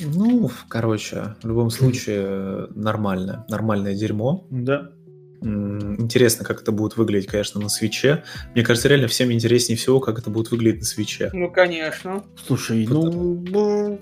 Ну, 0.00 0.50
короче, 0.68 1.36
в 1.42 1.48
любом 1.48 1.70
случае, 1.70 2.22
э, 2.22 2.66
нормально, 2.74 3.44
нормальное 3.48 3.94
дерьмо. 3.94 4.46
Да. 4.50 4.90
Интересно, 5.42 6.44
как 6.44 6.60
это 6.60 6.70
будет 6.70 6.98
выглядеть, 6.98 7.28
конечно, 7.28 7.60
на 7.60 7.70
свече. 7.70 8.24
Мне 8.54 8.62
кажется, 8.62 8.88
реально 8.88 9.08
всем 9.08 9.32
интереснее 9.32 9.78
всего, 9.78 9.98
как 9.98 10.18
это 10.18 10.28
будет 10.28 10.50
выглядеть 10.50 10.80
на 10.80 10.86
свече. 10.86 11.30
Ну, 11.32 11.50
конечно. 11.50 12.22
Слушай, 12.46 12.86
ну, 12.86 13.42
ну, 13.48 14.00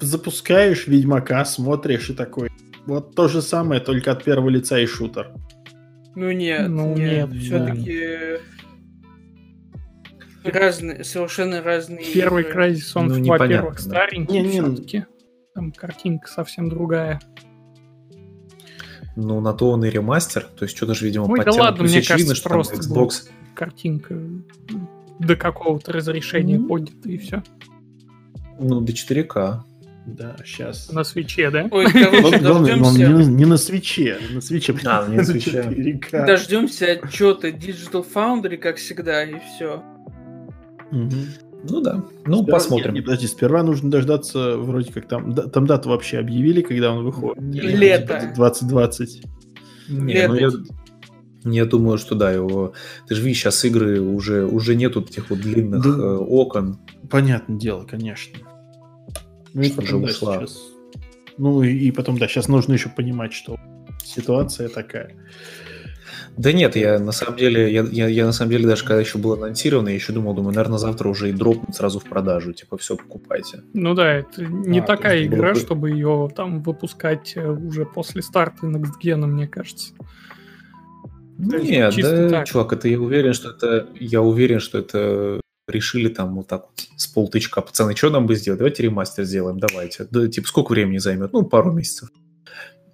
запускаешь 0.00 0.86
Ведьмака, 0.86 1.44
смотришь 1.46 2.10
и 2.10 2.14
такой. 2.14 2.50
Вот 2.84 3.14
то 3.14 3.28
же 3.28 3.40
самое, 3.40 3.80
только 3.80 4.12
от 4.12 4.24
первого 4.24 4.50
лица 4.50 4.78
и 4.78 4.86
шутер. 4.86 5.32
Ну 6.14 6.32
нет, 6.32 6.68
Ну, 6.68 6.96
нет, 6.96 7.30
нет, 7.30 7.42
все-таки 7.42 8.40
разные, 10.52 11.04
совершенно 11.04 11.62
разные. 11.62 12.04
Первый 12.12 12.44
игры. 12.44 12.70
Crysis, 12.70 12.92
он, 12.94 13.06
Ну, 13.08 13.24
во-первых, 13.26 13.74
да. 13.76 13.80
старенький 13.80 14.32
Не, 14.32 14.40
не, 14.48 14.60
ну- 14.60 14.74
все-таки. 14.74 15.04
Там 15.54 15.72
картинка 15.72 16.28
совсем 16.28 16.68
другая. 16.68 17.20
Ну, 19.16 19.40
на 19.40 19.52
то 19.52 19.70
он 19.70 19.84
и 19.84 19.90
ремастер, 19.90 20.42
то 20.44 20.64
есть 20.64 20.76
что-то 20.76 20.94
же, 20.94 21.04
видимо, 21.06 21.24
Ой, 21.24 21.38
да 21.38 21.44
подтянут. 21.44 21.60
ладно, 21.60 21.78
Плюс 21.78 21.90
мне 21.90 21.98
очевидно, 22.00 22.14
кажется, 22.16 22.34
что 22.36 22.48
там 22.48 22.52
просто 22.52 22.76
Xbox... 22.76 23.10
Картинка 23.54 24.16
до 25.18 25.34
какого-то 25.34 25.92
разрешения 25.92 26.58
Ну. 26.58 26.68
ходит, 26.68 27.04
и 27.04 27.18
все. 27.18 27.42
Ну, 28.60 28.80
до 28.80 28.92
4К. 28.92 29.62
Да, 30.06 30.36
сейчас. 30.44 30.90
На 30.92 31.02
свече, 31.02 31.50
да? 31.50 31.66
Ой, 31.72 31.84
короче, 31.92 32.38
не, 32.38 32.42
дождемся, 32.42 33.08
на- 33.10 33.24
не 33.24 33.44
на 33.44 33.56
свече. 33.56 34.18
На 34.32 34.40
свече. 34.40 34.74
А, 34.86 35.06
не 35.08 35.16
на 35.16 35.24
свече. 35.24 35.62
4К. 35.68 36.24
дождемся 36.26 36.86
отчета 36.92 37.48
Digital 37.48 38.06
Foundry, 38.14 38.56
как 38.56 38.76
всегда, 38.76 39.24
и 39.24 39.34
все. 39.40 39.82
Мгм. 40.90 41.10
Ну 41.70 41.80
да, 41.80 42.04
ну 42.24 42.42
Сперва- 42.42 42.52
посмотрим. 42.52 42.92
Не, 42.94 43.00
не, 43.00 43.04
подожди, 43.04 43.26
сперва 43.26 43.62
нужно 43.64 43.90
дождаться, 43.90 44.56
вроде 44.56 44.92
как 44.92 45.08
там, 45.08 45.32
да- 45.34 45.48
там 45.48 45.66
дату 45.66 45.88
вообще 45.88 46.18
объявили, 46.18 46.62
когда 46.62 46.92
он 46.92 47.04
выходит. 47.04 47.42
Лето. 47.42 48.32
2020. 48.36 49.22
Не, 49.88 50.28
ну 50.28 50.34
я, 50.34 50.46
Лето. 50.46 50.58
я 51.44 51.64
думаю, 51.66 51.98
что 51.98 52.14
да, 52.14 52.30
его... 52.30 52.74
Ты 53.08 53.14
же 53.16 53.22
видишь, 53.22 53.40
сейчас 53.40 53.64
игры 53.64 54.00
уже, 54.00 54.46
уже 54.46 54.76
нету 54.76 55.00
этих 55.02 55.30
вот 55.30 55.40
длинных 55.40 55.82
Да. 55.82 55.88
э, 55.90 56.16
окон. 56.16 56.78
Понятное 57.10 57.58
дело, 57.58 57.84
конечно. 57.84 58.38
Ну 59.52 59.62
и 59.62 59.70
потом, 59.70 60.02
да, 60.04 60.08
ушла. 60.10 60.38
сейчас... 60.38 60.58
Ну 61.38 61.62
и, 61.62 61.70
и 61.76 61.90
потом, 61.90 62.18
да, 62.18 62.28
сейчас 62.28 62.48
нужно 62.48 62.74
еще 62.74 62.88
понимать, 62.88 63.32
что 63.32 63.56
ситуация 64.04 64.68
такая. 64.68 65.14
Да 66.38 66.52
нет, 66.52 66.76
я 66.76 67.00
на 67.00 67.10
самом 67.10 67.36
деле, 67.36 67.72
я, 67.72 67.82
я, 67.82 68.06
я 68.06 68.24
на 68.24 68.32
самом 68.32 68.52
деле 68.52 68.66
даже 68.66 68.84
когда 68.84 69.00
еще 69.00 69.18
был 69.18 69.32
анонсировано, 69.32 69.88
я 69.88 69.96
еще 69.96 70.12
думал, 70.12 70.34
думаю, 70.34 70.54
наверное, 70.54 70.78
завтра 70.78 71.08
уже 71.08 71.30
и 71.30 71.32
дропнут 71.32 71.74
сразу 71.74 71.98
в 71.98 72.04
продажу, 72.04 72.52
типа, 72.52 72.78
все, 72.78 72.96
покупайте. 72.96 73.62
Ну 73.74 73.94
да, 73.94 74.14
это 74.14 74.44
не 74.44 74.78
А, 74.78 74.82
такая 74.82 75.28
было 75.28 75.36
игра, 75.36 75.54
бы- 75.54 75.58
чтобы 75.60 75.90
ее 75.90 76.30
там 76.34 76.62
выпускать 76.62 77.32
э, 77.34 77.50
уже 77.50 77.84
после 77.84 78.22
старта 78.22 78.66
Next 78.66 78.92
Gen, 79.02 79.26
мне 79.26 79.48
кажется. 79.48 79.94
Нет, 81.38 81.94
да, 81.96 82.28
так. 82.30 82.46
чувак, 82.46 82.72
это 82.72 82.88
я 82.88 83.00
уверен, 83.00 83.32
что 83.32 83.50
это, 83.50 83.88
я 83.98 84.22
уверен, 84.22 84.60
что 84.60 84.78
это 84.78 85.40
решили 85.68 86.08
там 86.08 86.36
вот 86.36 86.46
так 86.46 86.66
вот 86.66 86.86
с 86.96 87.06
полтычка. 87.06 87.60
Пацаны, 87.60 87.94
что 87.94 88.10
нам 88.10 88.26
бы 88.26 88.34
сделать? 88.34 88.58
Давайте 88.58 88.82
ремастер 88.84 89.24
сделаем, 89.24 89.58
давайте. 89.58 90.06
Да, 90.10 90.26
типа, 90.28 90.48
сколько 90.48 90.72
времени 90.72 90.98
займет? 90.98 91.32
Ну, 91.32 91.42
пару 91.44 91.72
месяцев. 91.72 92.10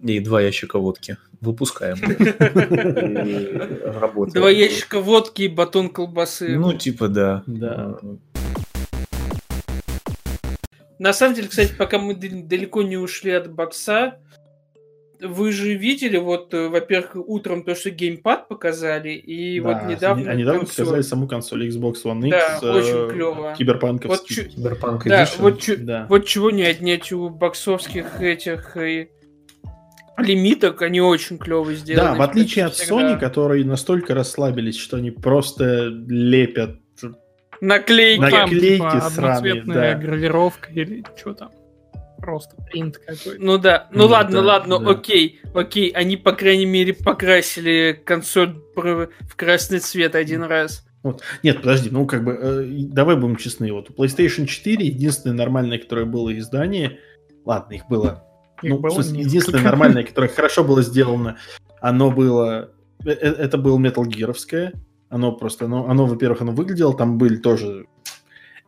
И 0.04 0.20
два 0.20 0.42
ящика 0.42 0.78
водки. 0.78 1.16
Выпускаем. 1.40 1.96
И 1.96 3.56
работаем. 3.98 4.34
Два 4.34 4.50
ящика 4.50 5.00
водки 5.00 5.42
и 5.42 5.48
батон 5.48 5.88
колбасы. 5.88 6.56
Ну, 6.58 6.74
типа, 6.74 7.08
да. 7.08 7.42
Да. 7.46 7.98
На 10.98 11.12
самом 11.12 11.34
деле, 11.34 11.48
кстати, 11.48 11.72
пока 11.76 11.98
мы 11.98 12.14
дал- 12.14 12.42
далеко 12.44 12.82
не 12.82 12.96
ушли 12.98 13.32
от 13.32 13.50
бокса, 13.52 14.18
вы 15.20 15.52
же 15.52 15.74
видели, 15.74 16.18
вот, 16.18 16.52
э, 16.54 16.68
во-первых, 16.68 17.16
утром 17.16 17.64
то, 17.64 17.74
что 17.74 17.88
геймпад 17.90 18.46
показали, 18.48 19.10
и 19.12 19.58
Да, 19.60 19.68
вот 19.68 19.90
недавно... 19.90 20.30
А 20.30 20.34
недавно 20.34 20.60
консоль. 20.60 20.84
показали 20.84 21.02
саму 21.02 21.26
консоль 21.26 21.68
Xbox 21.68 21.94
One 22.04 22.28
Да, 22.30 22.56
X. 22.56 22.62
очень 22.62 23.08
э, 23.08 23.10
клёво. 23.10 23.54
Киберпанковский. 23.56 24.36
Вот 24.36 24.48
чё- 24.50 24.54
Киберпанк 24.54 25.04
Да, 25.06 25.26
вот, 25.38 25.60
чё- 25.60 25.76
Да. 25.78 26.06
вот 26.10 26.26
чего 26.26 26.50
не 26.50 26.62
отнять 26.64 27.10
у 27.12 27.30
боксовских 27.30 28.20
этих... 28.20 28.76
э, 28.76 29.08
лимиток 30.18 30.82
они 30.82 31.00
очень 31.00 31.38
клево 31.38 31.72
сделаны. 31.74 32.10
Да, 32.10 32.14
в 32.14 32.22
отличие 32.22 32.66
от 32.66 32.74
всегда. 32.74 33.14
Sony, 33.14 33.18
которые 33.20 33.64
настолько 33.64 34.14
расслабились, 34.14 34.76
что 34.76 34.96
они 34.96 35.10
просто 35.10 35.86
лепят 36.08 36.80
Наклейки. 37.60 38.20
На- 38.20 38.30
Там, 38.30 38.40
Наклейки 38.50 38.76
типа, 38.76 39.00
сраные, 39.10 39.52
одноцветная 39.52 39.94
да. 39.94 39.98
гравировка 40.00 40.70
или 40.72 41.04
что 41.16 41.34
там. 41.34 41.50
Просто 42.18 42.56
принт 42.70 42.98
какой-то. 42.98 43.36
Ну 43.38 43.58
да, 43.58 43.88
ну 43.92 44.04
Ну 44.04 44.06
ладно, 44.08 44.40
да, 44.40 44.46
ладно, 44.46 44.78
да. 44.78 44.90
окей, 44.90 45.40
окей, 45.54 45.90
они, 45.90 46.16
по 46.16 46.32
крайней 46.32 46.64
мере, 46.66 46.94
покрасили 46.94 48.00
консоль 48.04 48.54
в 48.74 49.08
красный 49.36 49.78
цвет 49.78 50.14
один 50.14 50.42
раз. 50.42 50.86
Нет, 51.42 51.58
подожди, 51.58 51.90
ну 51.90 52.06
как 52.06 52.24
бы, 52.24 52.32
э, 52.32 52.64
давай 52.66 53.16
будем 53.16 53.36
честны. 53.36 53.70
Вот 53.72 53.90
у 53.90 53.92
PlayStation 53.92 54.46
4 54.46 54.86
единственное 54.86 55.36
нормальное, 55.36 55.78
которое 55.78 56.06
было 56.06 56.36
издание, 56.38 56.98
ладно, 57.44 57.74
их 57.74 57.86
было, 57.88 58.24
Их 58.62 58.70
ну, 58.70 58.76
в 58.78 58.80
было 58.80 58.90
смысле, 58.90 59.20
единственное 59.20 59.62
нормальное, 59.62 60.04
которое 60.04 60.28
хорошо 60.28 60.64
было 60.64 60.82
сделано, 60.82 61.36
оно 61.80 62.10
было, 62.10 62.70
э, 63.04 63.10
э, 63.10 63.14
это 63.14 63.58
было 63.58 63.78
Metal 63.78 64.04
Gear'овское, 64.04 64.72
оно 65.08 65.32
просто, 65.32 65.66
оно, 65.66 65.88
оно, 65.88 66.06
во-первых, 66.06 66.40
оно 66.42 66.52
выглядело, 66.52 66.96
там 66.96 67.18
были 67.18 67.36
тоже 67.36 67.86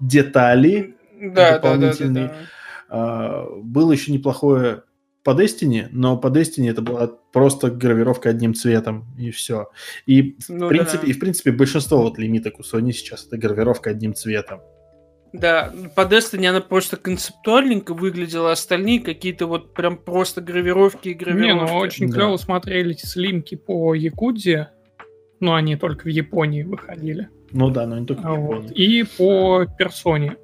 детали, 0.00 0.96
Да, 1.20 1.28
да, 1.28 1.32
да, 1.34 1.50
да, 1.50 1.58
Дополнительный. 1.58 2.28
да. 2.28 2.34
А, 2.88 3.46
было 3.62 3.92
еще 3.92 4.12
неплохое 4.12 4.82
по 5.24 5.30
Destiny, 5.30 5.88
но 5.90 6.16
по 6.16 6.28
Destiny 6.28 6.70
это 6.70 6.82
была 6.82 7.08
просто 7.32 7.70
гравировка 7.70 8.28
одним 8.30 8.54
цветом, 8.54 9.06
и 9.18 9.30
все. 9.32 9.70
И 10.06 10.36
в 10.38 10.48
Ну 10.50 10.68
принципе, 10.68 11.06
да. 11.06 11.06
и 11.08 11.12
в 11.12 11.18
принципе 11.18 11.50
большинство 11.50 12.02
вот 12.02 12.18
лимиток 12.18 12.60
у 12.60 12.62
Sony 12.62 12.92
сейчас 12.92 13.26
это 13.26 13.36
гравировка 13.36 13.90
одним 13.90 14.14
цветом. 14.14 14.60
Да, 15.40 15.72
по 15.94 16.02
Destiny 16.02 16.46
она 16.46 16.60
просто 16.60 16.96
концептуальненько 16.96 17.94
выглядела, 17.94 18.52
остальные 18.52 19.00
какие-то 19.00 19.46
вот 19.46 19.74
прям 19.74 19.96
просто 19.96 20.40
гравировки 20.40 21.08
и 21.08 21.14
Не, 21.14 21.14
гравировки. 21.14 21.70
ну 21.72 21.78
очень 21.78 22.08
Да. 22.08 22.14
клево 22.14 22.36
смотрелись 22.36 23.00
слимки 23.02 23.54
по 23.54 23.94
Якудзе. 23.94 24.70
Но 25.40 25.54
они 25.54 25.76
только 25.76 26.04
в 26.04 26.08
Японии 26.08 26.62
выходили. 26.62 27.28
Ну 27.52 27.68
да, 27.70 27.86
но 27.86 27.98
не 27.98 28.06
только 28.06 28.22
в 28.22 28.26
А 28.26 28.34
вот. 28.34 28.62
Японии. 28.64 28.72
И 28.74 29.02
по 29.04 29.66
персоне, 29.78 30.36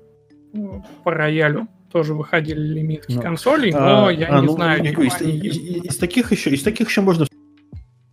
по 1.03 1.11
роялю 1.13 1.67
тоже 1.91 2.13
выходили 2.15 2.61
лимитки 2.61 3.13
Ну, 3.13 3.23
консолей, 3.23 3.73
А, 3.75 3.81
но 4.03 4.11
я 4.11 4.27
а, 4.29 4.41
не 4.41 4.47
ну, 4.47 4.53
знаю, 4.53 4.81
говорю, 4.83 5.03
из, 5.03 5.21
они 5.21 5.39
из- 5.39 5.85
из 5.85 5.97
таких 5.97 6.31
еще, 6.33 6.51
из 6.51 6.63
таких 6.63 6.89
еще 6.89 7.01
можно 7.01 7.27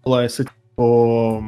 была 0.03 0.23
с 0.27 0.41
по 0.75 1.41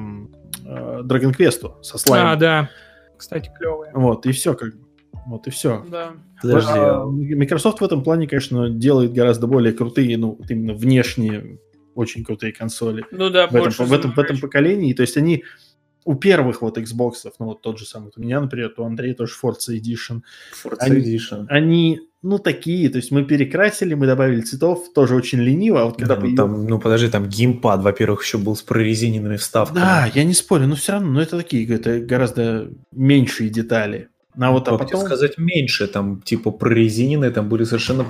э, 0.65 1.01
Dragon 1.03 1.33
Quest 1.37 1.81
со 1.83 1.97
слаймом. 1.97 2.31
А, 2.31 2.35
да. 2.35 2.69
Кстати, 3.17 3.51
клевые. 3.57 3.91
Вот, 3.93 4.25
и 4.25 4.31
все, 4.33 4.53
как 4.53 4.75
бы. 4.75 4.85
Вот 5.27 5.47
и 5.47 5.51
все. 5.51 5.85
Да. 5.89 6.13
Подожди, 6.41 6.71
А, 6.73 7.01
а 7.03 7.05
Microsoft 7.05 7.81
в 7.81 7.83
этом 7.83 8.03
плане, 8.03 8.27
конечно, 8.27 8.69
делает 8.69 9.13
гораздо 9.13 9.47
более 9.47 9.73
крутые, 9.73 10.17
ну, 10.17 10.35
вот 10.39 10.49
именно 10.49 10.73
внешние, 10.73 11.59
очень 11.95 12.23
крутые 12.23 12.53
консоли 12.53 13.03
Ну 13.11 13.29
да, 13.29 13.47
в 13.47 13.55
этом, 13.55 13.71
в, 13.85 13.93
этом, 13.93 14.13
в 14.13 14.19
этом 14.19 14.39
поколении. 14.39 14.93
То 14.93 15.01
есть 15.01 15.17
они 15.17 15.43
у 16.05 16.15
первых 16.15 16.61
вот 16.63 16.77
Xbox, 16.77 17.13
ну, 17.39 17.45
вот 17.47 17.61
тот 17.61 17.77
же 17.77 17.85
самый, 17.85 18.05
вот 18.05 18.17
у 18.17 18.21
меня, 18.21 18.41
например, 18.41 18.73
у 18.77 18.83
Андрея 18.83 19.13
тоже 19.13 19.33
Forza 19.41 19.69
Edition, 19.77 20.21
Forza 20.63 20.77
они- 20.79 20.99
Edition. 21.01 21.45
они, 21.49 21.99
ну, 22.23 22.39
такие, 22.39 22.89
то 22.89 22.97
есть 22.97 23.11
мы 23.11 23.23
перекрасили, 23.23 23.93
мы 23.93 24.07
добавили 24.07 24.41
цветов, 24.41 24.91
тоже 24.95 25.13
очень 25.15 25.39
лениво, 25.39 25.81
а 25.81 25.85
вот 25.85 25.97
когда 25.97 26.15
Да, 26.15 26.15
ну, 26.15 26.21
появился- 26.21 26.43
там, 26.43 26.65
ну 26.67 26.79
подожди, 26.79 27.07
там 27.09 27.27
геймпад, 27.27 27.81
во-первых, 27.83 28.23
еще 28.23 28.39
был 28.39 28.55
с 28.55 28.63
прорезиненными 28.63 29.35
вставками. 29.35 29.77
Да, 29.79 30.09
я 30.15 30.23
не 30.23 30.33
спорю, 30.33 30.65
но 30.67 30.75
все 30.75 30.93
равно, 30.93 31.11
но 31.11 31.21
это 31.21 31.37
такие, 31.37 31.67
это 31.67 31.99
гораздо 31.99 32.71
меньшие 32.91 33.49
детали. 33.51 34.07
А 34.39 34.51
вот 34.51 34.67
а 34.67 34.77
потом... 34.77 35.01
сказать 35.01 35.37
меньше, 35.37 35.87
там 35.87 36.21
типа 36.21 36.51
прорезиненные, 36.51 37.31
там 37.31 37.49
были 37.49 37.63
совершенно 37.63 38.05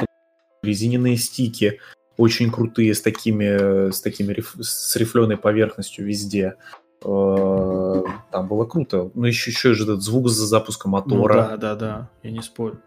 прорезиненные 0.61 1.17
стики, 1.17 1.79
очень 2.17 2.51
крутые 2.51 2.93
с 2.93 3.01
такими, 3.01 3.89
с 3.91 4.01
такими 4.01 4.33
риф- 4.33 4.55
с 4.61 4.95
рифленой 4.95 5.37
поверхностью 5.37 6.05
везде. 6.05 6.55
Э, 7.03 8.03
Там 8.31 8.47
было 8.47 8.65
круто. 8.65 9.09
Ну 9.15 9.25
еще 9.25 9.49
еще 9.49 9.73
же 9.73 9.83
этот 9.85 10.03
звук 10.03 10.29
за 10.29 10.45
запуском 10.45 10.91
Ну, 10.91 10.97
мотора. 10.97 11.33
да, 11.33 11.57
да, 11.57 11.75
да, 11.75 12.09
я 12.21 12.29
не 12.31 12.41
спорю. 12.43 12.79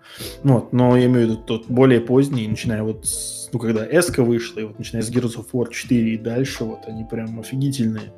Вот, 0.45 0.73
но 0.73 0.97
я 0.97 1.07
имею 1.07 1.27
в 1.27 1.31
виду 1.31 1.43
тот 1.43 1.67
более 1.67 2.01
поздний, 2.01 2.47
начиная 2.47 2.85
вот 2.85 3.07
с, 3.07 3.51
ну, 3.53 3.59
когда 3.59 3.85
Эска 3.85 4.23
вышла, 4.23 4.61
и 4.61 4.65
вот 4.65 4.79
начиная 4.79 5.03
с 5.03 5.11
Gears 5.11 5.37
of 5.37 5.47
War 5.53 5.69
4 5.69 6.15
и 6.15 6.17
дальше, 6.17 6.63
вот 6.63 6.81
они 6.87 7.05
прям 7.05 7.41
офигительные. 7.41 8.13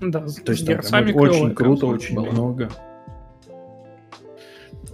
Да, 0.00 0.26
с 0.26 0.36
То 0.36 0.52
есть 0.52 0.66
там 0.66 0.78
прям 1.04 1.16
очень 1.16 1.54
круто, 1.54 1.86
очень 1.86 2.14
была. 2.14 2.30
много. 2.30 2.70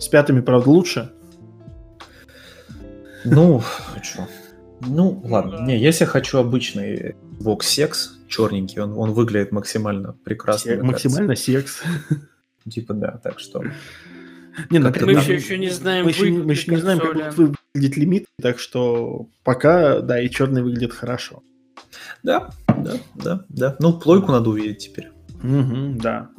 С 0.01 0.09
пятыми, 0.09 0.41
правда, 0.41 0.71
лучше. 0.71 1.13
Ну, 3.25 3.63
что? 4.03 4.27
Ну, 4.81 5.21
ладно. 5.25 5.61
Не, 5.67 5.79
если 5.79 6.07
хочу 6.07 6.39
обычный 6.39 7.17
Xbox 7.39 7.61
Sex, 7.61 7.93
черненький, 8.27 8.81
он, 8.81 8.97
он 8.97 9.13
выглядит 9.13 9.53
максимально 9.53 10.15
прекрасно. 10.25 10.71
Се- 10.71 10.77
мне 10.79 10.91
максимально 10.91 11.37
секс. 11.37 11.83
Типа, 12.71 12.95
да, 12.95 13.21
так 13.23 13.39
что... 13.41 13.63
Не, 14.71 14.79
ну, 14.79 14.91
Мы 14.91 15.13
еще, 15.13 15.35
еще 15.35 15.59
не 15.59 15.69
знаем 15.69 16.05
мы 16.05 16.11
еще, 16.11 16.25
мы 16.25 16.31
выглядит 16.41 16.59
еще 16.59 16.71
не 16.73 16.81
знаем, 16.81 16.99
как 16.99 17.13
консоли. 17.13 17.33
будут 17.37 17.57
выглядеть 17.75 17.97
лимит, 17.97 18.27
так 18.43 18.59
что 18.59 19.29
пока, 19.45 20.01
да, 20.01 20.21
и 20.21 20.29
черный 20.29 20.63
выглядит 20.63 20.93
хорошо. 20.93 21.43
Да, 22.23 22.51
да, 22.67 22.95
да, 23.15 23.45
да. 23.49 23.77
Ну, 23.79 23.99
плойку 23.99 24.33
надо 24.33 24.51
увидеть 24.51 24.79
теперь. 24.79 25.11
Мгм, 25.43 25.99
да. 25.99 26.31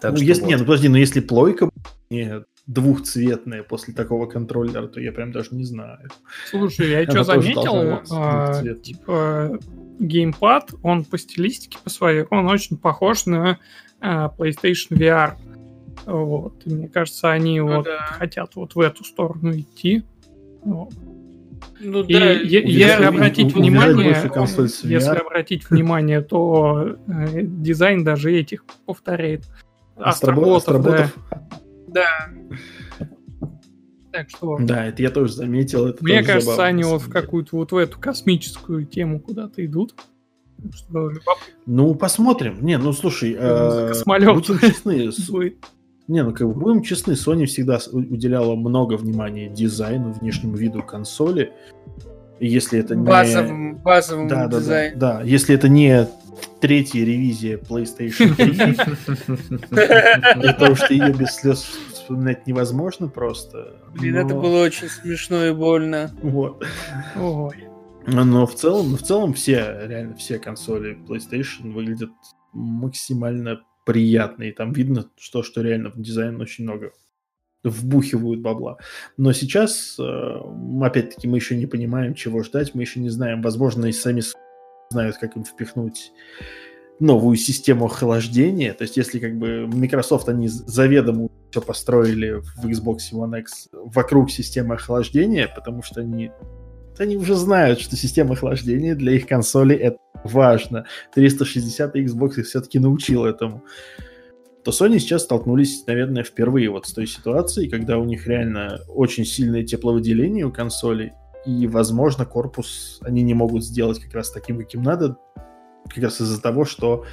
Так 0.00 0.12
ну, 0.12 0.16
что 0.18 0.26
если, 0.26 0.42
вот. 0.42 0.48
не, 0.48 0.56
ну 0.56 0.64
подожди, 0.64 0.88
но 0.88 0.98
если 0.98 1.20
плойка 1.20 1.68
не 2.10 2.42
двухцветная 2.66 3.62
после 3.62 3.92
такого 3.94 4.26
контроллера, 4.26 4.86
то 4.86 5.00
я 5.00 5.12
прям 5.12 5.32
даже 5.32 5.48
не 5.52 5.64
знаю. 5.64 6.08
Слушай, 6.48 6.90
я 6.90 6.98
Она 7.00 7.10
что 7.10 7.24
заметил? 7.24 8.00
А. 8.10 8.62
Типа 8.82 9.58
геймпад, 9.98 10.74
он 10.82 11.04
по 11.04 11.18
стилистике 11.18 11.78
по 11.82 11.90
своей, 11.90 12.24
он 12.30 12.46
очень 12.48 12.76
похож 12.76 13.26
на 13.26 13.58
а, 14.00 14.32
PlayStation 14.36 14.90
VR. 14.90 15.32
Вот. 16.06 16.62
И 16.66 16.70
мне 16.74 16.88
кажется, 16.88 17.30
они 17.30 17.60
Ну 17.60 17.76
вот 17.76 17.84
да. 17.84 17.98
хотят 17.98 18.54
вот 18.56 18.74
в 18.74 18.80
эту 18.80 19.04
сторону 19.04 19.56
идти. 19.56 20.02
Вот. 20.64 20.92
Ну 21.80 22.02
И 22.04 22.12
да, 22.12 22.30
е- 22.32 22.62
если 22.64 23.04
обратить 23.04 23.54
внимание, 23.54 24.16
если 24.82 25.16
обратить 25.18 25.68
внимание, 25.70 26.20
то 26.20 26.96
э, 27.06 27.42
дизайн 27.42 28.02
даже 28.04 28.32
этих 28.32 28.64
повторяет. 28.86 29.44
Астробо- 29.96 30.56
Астроботов, 30.56 31.16
да. 31.30 31.48
Да. 31.92 32.28
Так 34.12 34.28
что 34.28 34.58
Да, 34.60 34.86
это 34.86 35.02
я 35.02 35.10
тоже 35.10 35.32
заметил. 35.32 35.86
Это 35.86 36.04
Мне 36.04 36.16
тоже 36.18 36.26
кажется, 36.26 36.50
забавно, 36.50 36.66
они 36.68 36.84
вот 36.84 37.02
в 37.02 37.08
какую-то 37.10 37.56
вот 37.56 37.72
в 37.72 37.76
эту 37.76 37.98
космическую 37.98 38.84
тему 38.84 39.20
куда-то 39.20 39.64
идут. 39.64 39.94
Ну, 41.66 41.94
посмотрим. 41.94 42.64
Не, 42.64 42.78
ну 42.78 42.92
слушай, 42.92 43.34
э, 43.38 43.88
Космолет. 43.88 44.34
будем 44.34 44.58
честны. 44.58 45.10
Не, 46.08 46.24
ну 46.24 46.32
как 46.34 46.48
бы 46.48 46.54
будем 46.54 46.82
честны, 46.82 47.12
Sony 47.12 47.46
всегда 47.46 47.78
уделяла 47.92 48.54
много 48.56 48.94
внимания 48.96 49.48
дизайну, 49.48 50.12
внешнему 50.12 50.56
виду 50.56 50.82
консоли. 50.82 51.52
Если 52.40 52.80
это 52.80 52.96
не... 52.96 53.06
Базовым, 53.06 53.76
базовым 53.78 54.26
Да, 54.28 54.46
да, 54.46 54.48
да, 54.48 54.58
дизайном. 54.58 54.98
да. 54.98 55.22
Если 55.22 55.54
это 55.54 55.68
не 55.68 56.08
третья 56.62 57.04
ревизия 57.04 57.58
PlayStation 57.58 58.34
3, 58.36 58.76
потому 60.52 60.76
что 60.76 60.94
ее 60.94 61.12
без 61.12 61.34
слез 61.34 61.64
вспоминать 61.92 62.46
невозможно 62.46 63.08
просто. 63.08 63.76
Блин, 63.94 64.16
это 64.16 64.34
было 64.34 64.64
очень 64.64 64.88
смешно 64.88 65.44
и 65.44 65.52
больно. 65.52 66.12
Вот. 66.22 66.64
Ой. 67.16 67.64
Но 68.06 68.46
в 68.46 68.54
целом, 68.54 68.96
в 68.96 69.02
целом 69.02 69.34
все, 69.34 69.86
реально 69.86 70.14
все 70.14 70.38
консоли 70.38 70.96
PlayStation 71.06 71.72
выглядят 71.72 72.10
максимально 72.52 73.60
приятно. 73.84 74.44
И 74.44 74.52
там 74.52 74.72
видно, 74.72 75.06
что, 75.18 75.42
что 75.42 75.62
реально 75.62 75.90
в 75.90 76.00
дизайн 76.00 76.40
очень 76.40 76.64
много 76.64 76.92
вбухивают 77.64 78.40
бабла. 78.40 78.78
Но 79.16 79.32
сейчас, 79.32 79.96
э, 79.98 80.40
опять-таки, 80.80 81.28
мы 81.28 81.38
еще 81.38 81.56
не 81.56 81.66
понимаем, 81.66 82.14
чего 82.14 82.42
ждать. 82.42 82.74
Мы 82.74 82.82
еще 82.82 83.00
не 83.00 83.08
знаем. 83.08 83.42
Возможно, 83.42 83.86
и 83.86 83.92
сами 83.92 84.20
знают, 84.92 85.16
как 85.16 85.36
им 85.36 85.44
впихнуть 85.44 86.12
новую 87.00 87.36
систему 87.36 87.86
охлаждения. 87.86 88.74
То 88.74 88.82
есть, 88.82 88.96
если 88.96 89.18
как 89.18 89.36
бы 89.36 89.66
Microsoft, 89.66 90.28
они 90.28 90.48
заведомо 90.48 91.28
все 91.50 91.60
построили 91.60 92.40
в 92.56 92.66
Xbox 92.66 92.98
One 93.12 93.40
X 93.40 93.68
вокруг 93.72 94.30
системы 94.30 94.76
охлаждения, 94.76 95.48
потому 95.54 95.82
что 95.82 96.00
они 96.00 96.30
они 96.98 97.16
уже 97.16 97.34
знают, 97.34 97.80
что 97.80 97.96
система 97.96 98.34
охлаждения 98.34 98.94
для 98.94 99.12
их 99.12 99.26
консоли 99.26 99.74
это 99.74 99.98
важно. 100.24 100.86
360 101.14 101.96
и 101.96 102.04
Xbox 102.04 102.38
их 102.38 102.46
все-таки 102.46 102.78
научил 102.78 103.24
этому. 103.24 103.64
То 104.62 104.70
Sony 104.70 104.98
сейчас 104.98 105.22
столкнулись, 105.22 105.84
наверное, 105.86 106.22
впервые 106.22 106.70
вот 106.70 106.86
с 106.86 106.92
той 106.92 107.06
ситуацией, 107.06 107.68
когда 107.68 107.98
у 107.98 108.04
них 108.04 108.26
реально 108.28 108.80
очень 108.88 109.24
сильное 109.24 109.64
тепловыделение 109.64 110.44
у 110.46 110.52
консолей, 110.52 111.12
и, 111.44 111.66
возможно, 111.66 112.24
корпус 112.24 113.00
они 113.02 113.22
не 113.22 113.34
могут 113.34 113.64
сделать 113.64 114.00
как 114.00 114.14
раз 114.14 114.30
таким, 114.30 114.58
каким 114.58 114.82
надо, 114.82 115.16
как 115.88 116.02
раз 116.02 116.20
из-за 116.20 116.40
того, 116.40 116.64
что 116.64 117.04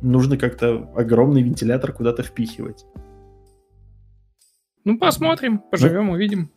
нужно 0.00 0.36
как-то 0.36 0.90
огромный 0.94 1.42
вентилятор 1.42 1.92
куда-то 1.92 2.22
впихивать. 2.22 2.84
Ну, 4.84 4.98
посмотрим, 4.98 5.58
поживем, 5.70 6.10
увидим. 6.10 6.50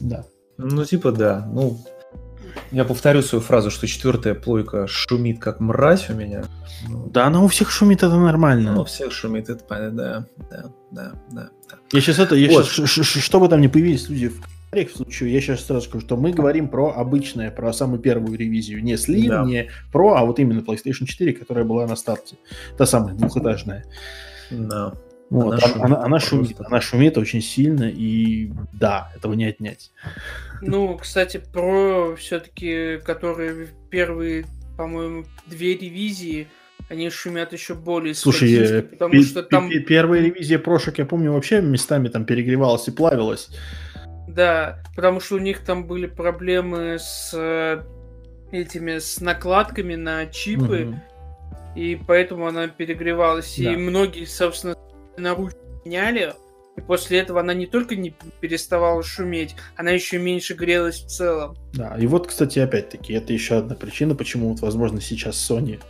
Да. 0.00 0.24
Ну, 0.56 0.84
типа, 0.84 1.10
да. 1.10 1.44
Ну, 1.52 1.78
Я 2.70 2.84
повторю 2.84 3.22
свою 3.22 3.42
фразу, 3.42 3.70
что 3.70 3.86
четвертая 3.86 4.34
плойка 4.34 4.86
шумит 4.86 5.40
как 5.40 5.60
мразь 5.60 6.08
у 6.08 6.14
меня. 6.14 6.44
Ну, 6.88 7.08
да, 7.10 7.26
она 7.26 7.42
у 7.42 7.48
всех 7.48 7.70
шумит, 7.70 8.02
это 8.02 8.16
нормально. 8.16 8.72
Ну, 8.72 8.82
у 8.82 8.84
всех 8.84 9.12
шумит, 9.12 9.48
это 9.48 9.64
понятно, 9.64 9.96
да, 9.96 10.26
да, 10.50 10.72
да, 10.90 11.12
да. 11.30 11.50
Я 11.92 12.00
сейчас 12.00 12.18
это, 12.18 12.34
я 12.34 12.48
вот. 12.50 12.66
сейчас, 12.66 13.06
чтобы 13.06 13.48
там 13.48 13.60
не 13.60 13.68
появились 13.68 14.08
люди 14.08 14.32
в 14.72 14.86
в 14.88 14.96
случае, 14.96 15.34
я 15.34 15.40
сейчас 15.42 15.66
сразу 15.66 15.86
скажу, 15.86 16.06
что 16.06 16.16
мы 16.16 16.32
говорим 16.32 16.68
про 16.68 16.92
обычное, 16.92 17.50
про 17.50 17.72
самую 17.74 18.00
первую 18.00 18.38
ревизию. 18.38 18.82
Не 18.82 18.94
Slim, 18.94 19.28
да. 19.28 19.44
не 19.44 19.68
Pro, 19.92 20.14
а 20.16 20.24
вот 20.24 20.38
именно 20.38 20.60
PlayStation 20.60 21.04
4, 21.04 21.34
которая 21.34 21.64
была 21.64 21.86
на 21.86 21.94
старте. 21.94 22.36
Та 22.78 22.86
самая 22.86 23.14
двухэтажная. 23.14 23.84
Да. 24.50 24.94
Вот, 25.28 25.52
она, 25.52 25.60
шумит, 25.60 25.82
она, 25.82 26.02
она, 26.02 26.20
шумит, 26.20 26.56
она 26.60 26.80
шумит 26.80 27.18
очень 27.18 27.40
сильно, 27.40 27.84
и 27.84 28.50
да, 28.72 29.10
этого 29.16 29.34
не 29.34 29.46
отнять. 29.46 29.90
Ну, 30.60 30.96
кстати, 30.98 31.42
про 31.52 32.14
все-таки, 32.16 32.98
которые 33.04 33.68
первые, 33.90 34.44
по-моему, 34.76 35.24
две 35.46 35.74
ревизии, 35.74 36.48
они 36.88 37.08
шумят 37.08 37.52
еще 37.54 37.74
более 37.74 38.14
Слушай, 38.14 38.52
э, 38.52 38.82
потому 38.82 39.22
что 39.22 39.42
там... 39.42 39.70
Первая 39.86 40.20
ревизия 40.20 40.58
прошек, 40.58 40.98
я 40.98 41.06
помню, 41.06 41.32
вообще 41.32 41.62
местами 41.62 42.08
там 42.08 42.26
перегревалась 42.26 42.86
и 42.88 42.90
плавилась. 42.90 43.48
Да, 44.34 44.82
потому 44.96 45.20
что 45.20 45.36
у 45.36 45.38
них 45.38 45.60
там 45.60 45.86
были 45.86 46.06
проблемы 46.06 46.96
с 46.98 47.32
э, 47.34 47.82
этими, 48.50 48.98
с 48.98 49.20
накладками 49.20 49.94
на 49.94 50.26
чипы, 50.26 50.86
угу. 50.86 51.00
и 51.76 52.00
поэтому 52.06 52.46
она 52.46 52.68
перегревалась. 52.68 53.56
Да. 53.58 53.72
И 53.72 53.76
многие, 53.76 54.24
собственно, 54.24 54.76
наручники 55.16 55.58
меняли, 55.84 56.34
и 56.76 56.80
после 56.80 57.18
этого 57.18 57.40
она 57.40 57.52
не 57.52 57.66
только 57.66 57.96
не 57.96 58.14
переставала 58.40 59.02
шуметь, 59.02 59.56
она 59.76 59.90
еще 59.90 60.18
меньше 60.18 60.54
грелась 60.54 61.02
в 61.02 61.08
целом. 61.08 61.56
Да, 61.74 61.96
и 61.98 62.06
вот, 62.06 62.28
кстати, 62.28 62.58
опять-таки, 62.58 63.12
это 63.12 63.32
еще 63.32 63.56
одна 63.56 63.74
причина, 63.74 64.14
почему, 64.14 64.50
вот, 64.50 64.60
возможно, 64.60 65.00
сейчас 65.00 65.36
Sony 65.36 65.80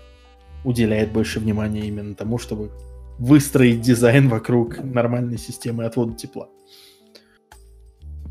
уделяет 0.65 1.13
больше 1.13 1.41
внимания 1.41 1.83
именно 1.83 2.15
тому, 2.15 2.39
чтобы 2.39 2.71
выстроить 3.19 3.81
дизайн 3.81 4.29
вокруг 4.29 4.83
нормальной 4.83 5.39
системы 5.39 5.85
отвода 5.85 6.15
тепла. 6.15 6.49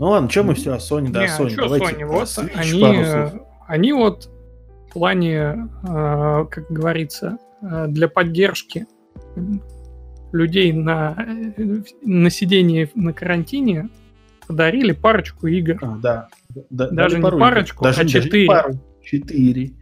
Ну 0.02 0.08
ладно, 0.08 0.28
что 0.32 0.42
мы 0.42 0.56
все 0.56 0.74
о 0.74 0.78
Sony, 0.78 1.10
да, 1.10 1.22
Не, 1.22 1.28
Sony. 1.28 1.54
А 1.54 1.62
Давайте 1.62 1.96
Sony? 1.96 2.06
Вот 2.06 2.28
они, 2.56 3.06
они 3.68 3.94
вот 3.94 4.32
в 4.90 4.94
плане, 4.94 5.70
э, 5.84 6.46
как 6.50 6.72
говорится, 6.72 7.38
э, 7.62 7.86
для 7.88 8.08
поддержки 8.08 8.88
людей 10.32 10.74
на, 10.74 11.16
на 12.02 12.32
сидении 12.32 12.90
на 12.96 13.14
карантине 13.14 13.90
подарили 14.48 14.92
парочку 14.92 15.46
игр. 15.46 15.78
А, 15.84 15.98
да. 16.02 16.30
да. 16.72 16.90
Даже 16.90 17.20
не 17.20 17.22
парочку, 17.22 17.84
даже, 17.84 18.02
а 18.02 18.06
четыре. 18.08 18.48
Пару. 18.48 18.74
Четыре. 19.04 19.74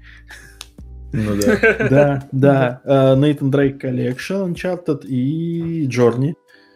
Ну 1.13 1.31
да. 1.41 1.87
Да, 1.89 2.27
да. 2.33 2.81
Э, 2.83 3.15
Nathan 3.15 3.49
Drake 3.49 3.79
Collection, 3.79 4.53
Uncharted 4.53 5.07
и 5.07 5.87
Journey. 5.87 6.33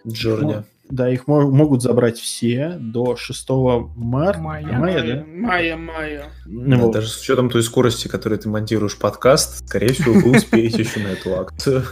Journey. 0.08 0.64
Да, 0.90 1.10
их 1.10 1.28
могут 1.28 1.82
забрать 1.82 2.20
все 2.20 2.78
до 2.80 3.16
6 3.16 3.50
марта. 3.96 4.40
Мая, 4.40 4.66
мая, 4.66 5.04
да? 5.04 5.26
Мая, 5.26 5.78
мая. 5.78 6.26
Ну, 6.46 6.78
вот. 6.78 6.94
Даже 6.94 7.08
с 7.08 7.22
учетом 7.22 7.50
той 7.50 7.64
скорости, 7.64 8.08
которой 8.08 8.38
ты 8.38 8.50
монтируешь 8.50 8.98
подкаст, 8.98 9.68
скорее 9.68 9.94
всего, 9.94 10.14
вы 10.14 10.38
успеете 10.38 10.82
еще 10.82 11.00
на 11.00 11.08
эту 11.08 11.40
акцию. 11.40 11.84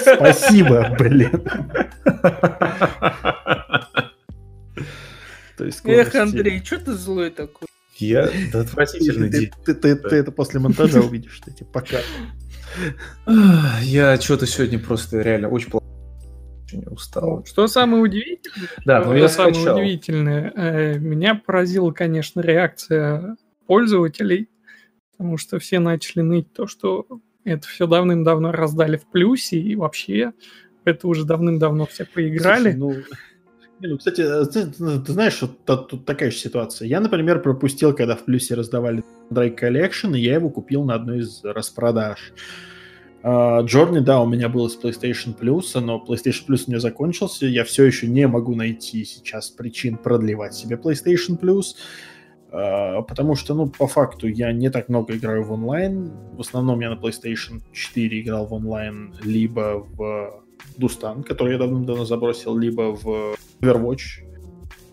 Спасибо, 0.00 0.94
блин. 0.98 1.42
Эх, 5.84 6.14
Андрей, 6.14 6.62
что 6.64 6.78
ты 6.78 6.92
злой 6.92 7.30
такой? 7.30 7.66
Я 7.96 8.30
да, 8.52 8.60
отвратительный. 8.60 9.30
Ты, 9.30 9.50
ты, 9.64 9.74
ты, 9.74 9.96
ты 9.96 10.16
это 10.16 10.30
после 10.30 10.60
монтажа 10.60 11.00
увидишь, 11.00 11.40
эти 11.46 11.64
пока. 11.64 11.98
Я 13.82 14.20
что-то 14.20 14.46
сегодня 14.46 14.78
просто 14.78 15.20
реально 15.20 15.48
очень 15.48 15.70
плохо 15.70 15.87
очень 16.68 16.84
устал. 16.90 17.44
Что 17.44 17.66
самое 17.66 18.02
удивительное? 18.02 18.68
Да, 18.84 19.04
ну 19.04 19.14
я 19.14 19.28
самое 19.28 19.54
скачал. 19.54 19.76
удивительное. 19.76 20.52
Э, 20.54 20.98
меня 20.98 21.34
поразила, 21.34 21.90
конечно, 21.92 22.40
реакция 22.40 23.36
пользователей, 23.66 24.48
потому 25.12 25.38
что 25.38 25.58
все 25.58 25.78
начали 25.78 26.22
ныть 26.22 26.52
то, 26.52 26.66
что 26.66 27.06
это 27.44 27.66
все 27.66 27.86
давным-давно 27.86 28.52
раздали 28.52 28.96
в 28.96 29.06
плюсе, 29.06 29.58
и 29.58 29.74
вообще 29.74 30.32
это 30.84 31.08
уже 31.08 31.24
давным-давно 31.24 31.86
все 31.86 32.04
поиграли. 32.04 32.72
Слушай, 32.72 32.78
ну, 32.78 32.94
ну, 33.80 33.96
кстати, 33.96 34.20
э, 34.22 34.44
ты, 34.46 34.66
ты 34.66 35.12
знаешь, 35.12 35.40
вот 35.40 35.64
тут 35.88 36.04
такая 36.04 36.30
же 36.30 36.36
ситуация. 36.36 36.88
Я, 36.88 37.00
например, 37.00 37.40
пропустил, 37.40 37.94
когда 37.94 38.16
в 38.16 38.24
плюсе 38.24 38.54
раздавали 38.54 39.04
Drake 39.30 39.58
Collection, 39.58 40.16
и 40.16 40.20
я 40.20 40.34
его 40.34 40.50
купил 40.50 40.84
на 40.84 40.94
одной 40.94 41.20
из 41.20 41.42
распродаж. 41.44 42.32
Джорни, 43.64 43.98
да, 43.98 44.20
у 44.20 44.26
меня 44.26 44.48
был 44.48 44.68
с 44.70 44.78
PlayStation 44.78 45.36
Plus, 45.38 45.78
но 45.80 46.02
PlayStation 46.06 46.46
Plus 46.48 46.64
у 46.66 46.70
меня 46.70 46.80
закончился. 46.80 47.46
Я 47.46 47.64
все 47.64 47.84
еще 47.84 48.06
не 48.06 48.26
могу 48.26 48.54
найти 48.54 49.04
сейчас 49.04 49.50
причин 49.50 49.96
продлевать 49.96 50.54
себе 50.54 50.76
PlayStation 50.76 51.38
Plus, 51.38 51.74
потому 52.50 53.34
что, 53.34 53.54
ну, 53.54 53.66
по 53.68 53.86
факту, 53.86 54.28
я 54.28 54.52
не 54.52 54.70
так 54.70 54.88
много 54.88 55.16
играю 55.16 55.44
в 55.44 55.52
онлайн. 55.52 56.10
В 56.32 56.40
основном 56.40 56.80
я 56.80 56.90
на 56.90 56.98
PlayStation 56.98 57.60
4 57.72 58.20
играл 58.20 58.46
в 58.46 58.54
онлайн 58.54 59.14
либо 59.22 59.86
в 59.96 60.42
Дустан, 60.76 61.22
который 61.22 61.52
я 61.52 61.58
давно-давно 61.58 62.04
забросил, 62.04 62.56
либо 62.56 62.96
в 62.96 63.36
Overwatch, 63.60 64.24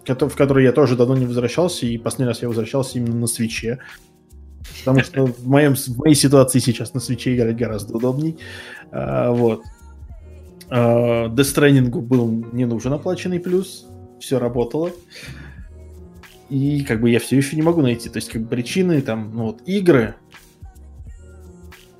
в 0.07 0.35
который 0.35 0.63
я 0.63 0.71
тоже 0.71 0.95
давно 0.95 1.15
не 1.15 1.25
возвращался, 1.25 1.85
и 1.85 1.97
последний 1.97 2.27
раз 2.27 2.41
я 2.41 2.47
возвращался 2.47 2.97
именно 2.97 3.15
на 3.15 3.27
свече. 3.27 3.79
Потому 4.79 5.01
что 5.01 5.25
в, 5.25 5.47
моем, 5.47 5.75
в 5.75 5.97
моей 5.97 6.15
ситуации 6.15 6.59
сейчас 6.59 6.93
на 6.93 6.99
свече 6.99 7.35
играть 7.35 7.57
гораздо 7.57 7.95
удобней. 7.95 8.37
А, 8.91 9.31
вот. 9.31 9.63
А, 10.69 11.27
Death 11.27 11.89
был 12.01 12.45
не 12.51 12.65
нужен 12.65 12.93
оплаченный 12.93 13.39
плюс. 13.39 13.87
Все 14.19 14.39
работало. 14.39 14.91
И 16.49 16.83
как 16.83 17.01
бы 17.01 17.09
я 17.09 17.19
все 17.19 17.37
еще 17.37 17.55
не 17.55 17.61
могу 17.61 17.81
найти. 17.81 18.09
То 18.09 18.17
есть 18.17 18.29
как 18.29 18.43
бы 18.43 18.47
причины 18.47 19.01
там, 19.01 19.31
ну 19.33 19.43
вот, 19.45 19.61
игры. 19.65 20.15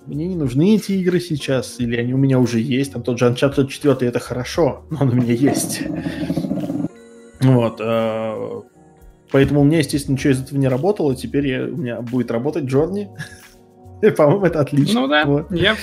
Мне 0.06 0.28
не 0.28 0.36
нужны 0.36 0.76
эти 0.76 0.92
игры 0.92 1.20
сейчас, 1.20 1.80
или 1.80 1.98
они 1.98 2.14
у 2.14 2.18
меня 2.18 2.40
уже 2.40 2.60
есть. 2.60 2.94
Там 2.94 3.02
тот 3.02 3.18
же 3.18 3.26
Uncharted 3.26 3.68
4 3.68 4.08
это 4.08 4.20
хорошо, 4.20 4.86
но 4.92 5.00
он 5.02 5.10
у 5.10 5.14
меня 5.16 5.34
есть. 5.34 5.82
Вот. 7.42 7.82
Поэтому 9.32 9.62
у 9.62 9.64
меня, 9.64 9.80
естественно, 9.80 10.16
ничего 10.16 10.34
из 10.34 10.42
этого 10.42 10.58
не 10.58 10.68
работало. 10.68 11.16
Теперь 11.16 11.48
я, 11.48 11.64
у 11.64 11.76
меня 11.76 12.02
будет 12.02 12.32
работать 12.32 12.66
Джорни. 12.66 13.10
По-моему, 14.18 14.46
это 14.46 14.60
отлично. 14.60 15.02
Ну 15.02 15.08
да, 15.08 15.26
вот. 15.26 15.52
я 15.52 15.76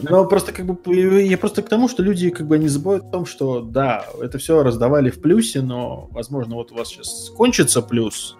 Но 0.00 0.24
просто 0.24 0.52
как 0.52 0.66
бы 0.66 1.22
я 1.22 1.38
просто 1.38 1.62
к 1.62 1.68
тому, 1.68 1.88
что 1.88 2.02
люди 2.02 2.30
как 2.30 2.46
бы 2.46 2.58
не 2.58 2.68
забывают 2.68 3.04
о 3.04 3.10
том, 3.10 3.26
что 3.26 3.60
да, 3.60 4.04
это 4.20 4.38
все 4.38 4.62
раздавали 4.62 5.10
в 5.10 5.20
плюсе, 5.20 5.60
но, 5.60 6.08
возможно, 6.10 6.56
вот 6.56 6.72
у 6.72 6.76
вас 6.76 6.88
сейчас 6.88 7.30
кончится 7.36 7.82
плюс, 7.82 8.36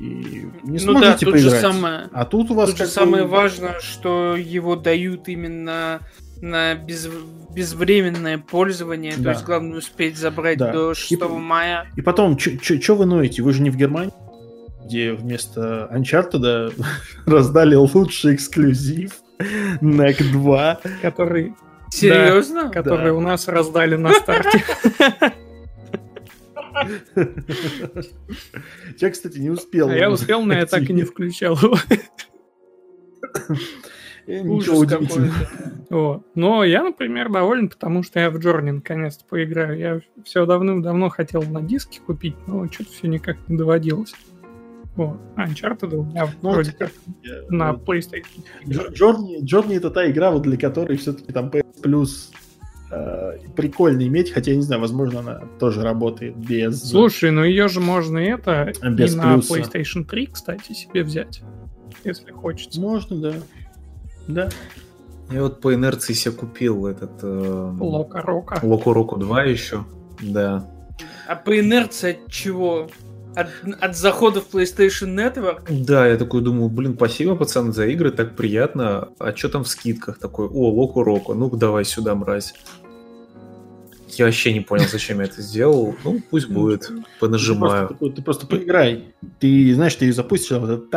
и 0.00 0.48
не 0.64 0.78
ну 0.84 1.00
да, 1.00 1.16
тут 1.16 1.30
поиграть. 1.30 1.54
Же 1.54 1.60
самое, 1.60 2.08
а 2.12 2.24
тут 2.24 2.50
у 2.50 2.54
вас 2.54 2.70
тут 2.70 2.78
же 2.78 2.86
самое 2.86 3.24
важное, 3.24 3.78
что 3.78 4.36
его 4.36 4.74
дают 4.74 5.28
именно 5.28 6.00
на 6.42 6.74
без, 6.74 7.08
безвременное 7.54 8.36
пользование, 8.36 9.14
да. 9.16 9.22
то 9.22 9.30
есть 9.30 9.44
главное 9.44 9.78
успеть 9.78 10.18
забрать 10.18 10.58
да. 10.58 10.72
до 10.72 10.92
6 10.92 11.12
и, 11.12 11.16
мая. 11.16 11.86
И 11.96 12.02
потом, 12.02 12.36
что 12.38 12.94
вы 12.96 13.06
ноете? 13.06 13.42
Вы 13.42 13.52
же 13.52 13.62
не 13.62 13.70
в 13.70 13.76
Германии, 13.76 14.12
где 14.84 15.12
вместо 15.12 15.88
Uncharted 15.94 16.74
раздали 17.26 17.76
лучший 17.76 18.34
эксклюзив 18.34 19.12
NEC 19.80 20.32
2. 20.32 20.80
Который... 21.00 21.54
Серьезно? 21.90 22.64
Да, 22.64 22.68
который 22.70 23.06
да. 23.06 23.14
у 23.14 23.20
нас 23.20 23.46
раздали 23.46 23.96
на 23.96 24.12
старте. 24.12 24.64
Я, 28.98 29.10
кстати, 29.10 29.38
не 29.38 29.50
успел. 29.50 29.90
А 29.90 29.94
я 29.94 30.10
успел, 30.10 30.42
но 30.42 30.54
я 30.54 30.66
так 30.66 30.82
и 30.90 30.92
не 30.92 31.04
включал 31.04 31.56
его. 31.56 31.78
Ничего 34.26 34.78
удивительного. 34.78 36.22
Но 36.34 36.64
я, 36.64 36.82
например, 36.82 37.30
доволен, 37.30 37.68
потому 37.68 38.02
что 38.02 38.20
я 38.20 38.30
в 38.30 38.38
Джорни 38.38 38.70
наконец-то 38.70 39.24
поиграю. 39.28 39.78
Я 39.78 40.00
все 40.24 40.46
давным-давно 40.46 41.08
хотел 41.10 41.42
на 41.42 41.60
диске 41.60 42.00
купить, 42.00 42.36
но 42.46 42.66
что-то 42.70 42.90
все 42.90 43.08
никак 43.08 43.36
не 43.48 43.56
доводилось. 43.56 44.14
Вот. 44.96 45.18
А 45.36 45.46
Uncharted 45.46 45.94
у 45.94 46.04
меня 46.04 46.28
ну, 46.42 46.50
вроде 46.50 46.72
как 46.72 46.90
на 47.48 47.72
PlayStation. 47.72 48.24
Джорни, 48.66 49.42
Джорни 49.42 49.76
это 49.76 49.90
та 49.90 50.10
игра, 50.10 50.30
вот 50.30 50.42
для 50.42 50.56
которой 50.56 50.98
все-таки 50.98 51.32
там 51.32 51.48
PS 51.48 51.82
Plus 51.82 52.30
э, 52.90 53.38
прикольно 53.56 54.06
иметь, 54.06 54.30
хотя 54.30 54.50
я 54.50 54.56
не 54.58 54.62
знаю, 54.62 54.82
возможно, 54.82 55.20
она 55.20 55.42
тоже 55.58 55.82
работает 55.82 56.36
без. 56.36 56.90
Слушай, 56.90 57.30
ну 57.30 57.42
ее 57.42 57.68
же 57.68 57.80
можно 57.80 58.18
это 58.18 58.72
без 58.82 59.14
и 59.14 59.16
на 59.16 59.34
плюса. 59.34 59.58
PlayStation 59.58 60.04
3, 60.04 60.26
кстати, 60.26 60.72
себе 60.74 61.04
взять, 61.04 61.42
если 62.04 62.30
хочется. 62.30 62.78
Можно, 62.78 63.16
да. 63.16 63.34
Да. 64.28 64.48
Я 65.30 65.42
вот 65.42 65.60
по 65.60 65.74
инерции 65.74 66.12
себе 66.12 66.34
купил 66.34 66.86
этот... 66.86 67.10
Э, 67.22 67.74
Лока 67.78 68.20
Рока. 68.22 68.60
Локо 68.62 68.92
Року 68.92 69.16
2 69.16 69.44
еще, 69.44 69.84
да. 70.20 70.68
А 71.26 71.36
по 71.36 71.58
инерции 71.58 72.12
от 72.12 72.30
чего? 72.30 72.88
от, 73.34 73.48
от 73.80 73.96
захода 73.96 74.40
в 74.40 74.54
PlayStation 74.54 75.14
Network. 75.14 75.62
Да, 75.68 76.06
я 76.06 76.16
такой 76.16 76.42
думаю, 76.42 76.68
блин, 76.68 76.94
спасибо, 76.96 77.34
пацаны, 77.34 77.72
за 77.72 77.86
игры, 77.86 78.10
так 78.10 78.36
приятно. 78.36 79.08
А 79.18 79.34
что 79.34 79.48
там 79.48 79.64
в 79.64 79.68
скидках? 79.68 80.18
Такой, 80.18 80.48
о, 80.48 80.70
Локу 80.70 81.02
Року, 81.02 81.34
ну 81.34 81.50
давай 81.50 81.84
сюда, 81.84 82.14
мразь. 82.14 82.54
Я 84.18 84.26
вообще 84.26 84.52
не 84.52 84.60
понял, 84.60 84.86
зачем 84.88 85.20
я 85.20 85.24
это 85.24 85.40
сделал. 85.42 85.96
Ну, 86.04 86.20
пусть 86.30 86.48
ну, 86.48 86.54
будет. 86.54 86.90
Понажимаю. 87.20 87.88
Ты 87.88 87.94
просто, 87.94 88.16
ты 88.16 88.22
просто 88.22 88.46
поиграй. 88.46 89.14
Ты 89.40 89.74
знаешь, 89.74 89.94
ты 89.94 90.06
ее 90.06 90.12
запустишь, 90.12 90.52
а 90.52 90.58
вот 90.58 90.90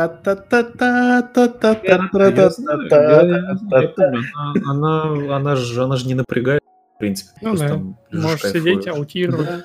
она, 4.64 5.36
она 5.36 5.56
же, 5.56 5.82
она 5.82 5.96
же 5.96 6.06
не 6.06 6.14
напрягает, 6.14 6.62
в 6.94 6.98
принципе. 6.98 7.30
Ну, 7.40 7.56
да. 7.56 7.80
Можешь 8.12 8.42
сидеть, 8.42 8.86
аутировать. 8.86 9.64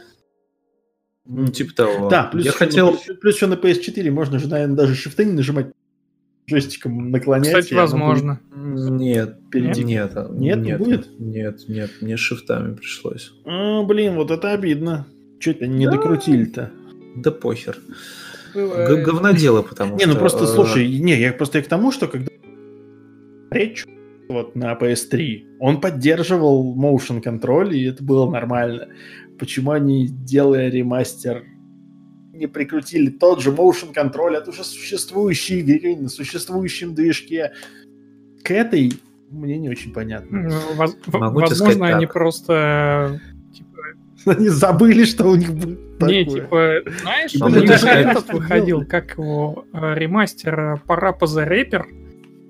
Ну, 1.26 1.48
типа 1.48 1.74
того. 1.74 2.10
Да, 2.10 2.24
плюс, 2.24 2.46
я 2.46 2.52
хотел... 2.52 2.92
плюс, 2.92 3.20
плюс 3.20 3.36
еще 3.36 3.48
на 3.48 3.54
PS4 3.54 4.10
можно 4.12 4.40
же, 4.40 4.48
наверное, 4.48 4.76
даже 4.76 4.96
шифты 4.96 5.24
не 5.26 5.34
нажимать 5.34 5.68
джойстиком 6.49 7.12
наклонять. 7.12 7.47
Кстати, 7.47 7.73
возможно. 7.73 8.39
Нет, 8.56 9.38
Впереди. 9.47 9.84
нет, 9.84 10.13
Нет, 10.32 10.58
не 10.60 10.63
нет, 10.69 10.77
будет? 10.80 11.19
Нет, 11.19 11.62
нет, 11.67 11.91
мне 12.01 12.17
шифтами 12.17 12.75
пришлось. 12.75 13.34
А, 13.45 13.84
блин, 13.84 14.15
вот 14.15 14.32
это 14.32 14.51
обидно. 14.51 15.08
Че 15.39 15.51
это 15.51 15.67
не 15.67 15.86
Да. 15.86 15.93
докрутили-то? 15.93 16.71
Да 17.15 17.32
похер. 17.32 17.77
Бывает. 18.54 18.89
Г- 18.89 19.04
говнодело, 19.04 19.62
потому 19.62 19.93
Не, 19.95 20.01
что... 20.01 20.10
ну 20.13 20.19
просто 20.19 20.43
э, 20.43 20.47
слушай, 20.47 20.88
не, 20.99 21.19
я 21.19 21.32
просто 21.34 21.60
и 21.60 21.62
к 21.62 21.67
тому, 21.67 21.91
что 21.91 22.08
когда 22.08 22.30
речь 23.49 23.86
вот 24.30 24.56
на 24.56 24.73
PS3, 24.73 25.58
он 25.60 25.82
поддерживал 25.82 26.75
motion 26.77 27.21
контроль, 27.21 27.75
и 27.75 27.86
это 27.89 28.04
было 28.04 28.30
нормально. 28.30 28.88
Почему 29.39 29.71
они, 29.71 30.08
делая 30.08 30.69
ремастер, 30.69 31.43
не 32.41 32.47
прикрутили 32.47 33.10
тот 33.10 33.41
же 33.41 33.51
motion 33.51 33.93
контроль 33.93 34.36
от 34.36 34.47
уже 34.47 34.63
существующей 34.63 35.60
игры 35.60 35.95
на 35.95 36.10
существующем 36.10 36.93
движке 36.95 37.54
к 38.43 38.51
этой, 38.51 38.93
мне 39.30 39.58
не 39.60 39.69
очень 39.69 39.93
понятно. 39.93 40.49
Ну, 40.49 40.73
воз- 40.75 40.97
Возможно, 41.06 41.56
сказать 41.56 41.82
они 41.82 42.06
так. 42.06 42.13
просто 42.13 43.21
типа, 43.54 43.77
Они 44.38 44.49
забыли, 44.49 45.06
что 45.06 45.27
у 45.30 45.36
них 45.36 45.54
будет 45.54 45.80
Не, 46.01 46.25
такое. 46.25 46.82
типа, 46.82 46.91
знаешь, 47.01 47.36
у 47.36 47.47
них 47.47 47.67
даже 47.67 47.88
этот 47.88 48.23
это 48.23 48.34
выходил, 48.36 48.86
как 48.86 49.12
его 49.17 49.65
э, 49.71 49.93
ремастер 49.95 50.60
э, 50.60 50.75
Parappa 50.88 51.21
the 51.21 51.47
Rapper, 51.47 51.84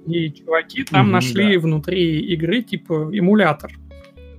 и 0.08 0.32
чуваки 0.32 0.84
там 0.86 1.12
нашли 1.12 1.56
да. 1.56 1.60
внутри 1.60 2.22
игры, 2.34 2.62
типа, 2.64 3.12
эмулятор. 3.14 3.72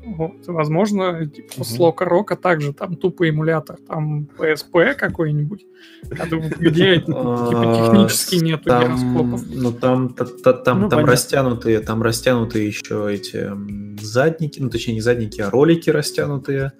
Вот, 0.04 0.46
возможно, 0.48 1.26
типа, 1.26 1.52
Мгм. 1.56 1.64
с 1.64 1.78
Лока 1.78 2.04
Рока 2.04 2.36
также 2.36 2.72
там 2.72 2.96
тупо 2.96 3.28
эмулятор, 3.28 3.76
там 3.86 4.28
PSP 4.36 4.94
какой-нибудь, 4.94 5.64
а 6.18 6.26
то 6.26 6.38
где 6.38 6.96
типа 7.06 7.12
а, 7.14 7.76
технически 7.92 8.36
нету 8.36 8.64
гироскопов. 8.64 9.42
Ну 9.48 9.72
там, 9.72 10.08
та- 10.14 10.24
та- 10.24 10.52
там, 10.54 10.80
Ну, 10.82 10.88
там 10.88 11.04
растянутые, 11.04 11.80
там 11.80 12.02
растянутые 12.02 12.66
еще 12.66 13.08
эти 13.12 13.50
задники, 14.02 14.60
ну 14.60 14.70
точнее 14.70 14.94
не 14.94 15.00
задники, 15.00 15.40
а 15.40 15.50
ролики 15.50 15.88
растянутые. 15.90 16.72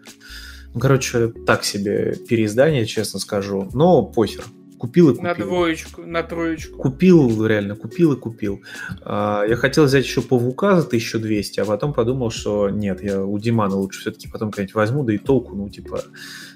Ну, 0.75 0.81
короче, 0.81 1.29
так 1.47 1.65
себе 1.65 2.17
переиздание, 2.29 2.87
честно 2.87 3.21
скажу. 3.21 3.69
Но 3.75 4.03
похер. 4.03 4.45
Купил 4.83 5.11
и 5.11 5.15
купил. 5.15 5.29
На 5.29 5.35
двоечку, 5.37 6.03
на 6.03 6.25
троечку. 6.25 6.77
Купил, 6.77 7.47
реально, 7.47 7.77
купил 7.77 8.15
и 8.15 8.17
купил. 8.17 8.63
А, 9.03 9.45
я 9.49 9.55
хотел 9.55 9.85
взять 9.85 10.05
еще 10.05 10.23
Павука 10.23 10.81
за 10.81 10.89
1200, 10.89 11.61
а 11.61 11.65
потом 11.65 11.93
подумал, 11.93 12.33
что 12.33 12.69
нет, 12.69 13.01
я 13.01 13.25
у 13.25 13.39
Димана 13.39 13.77
лучше 13.77 14.01
все-таки 14.01 14.27
потом 14.27 14.51
как-нибудь 14.51 14.75
возьму, 14.75 15.05
да 15.05 15.13
и 15.13 15.19
толку, 15.19 15.55
ну, 15.55 15.69
типа, 15.69 16.03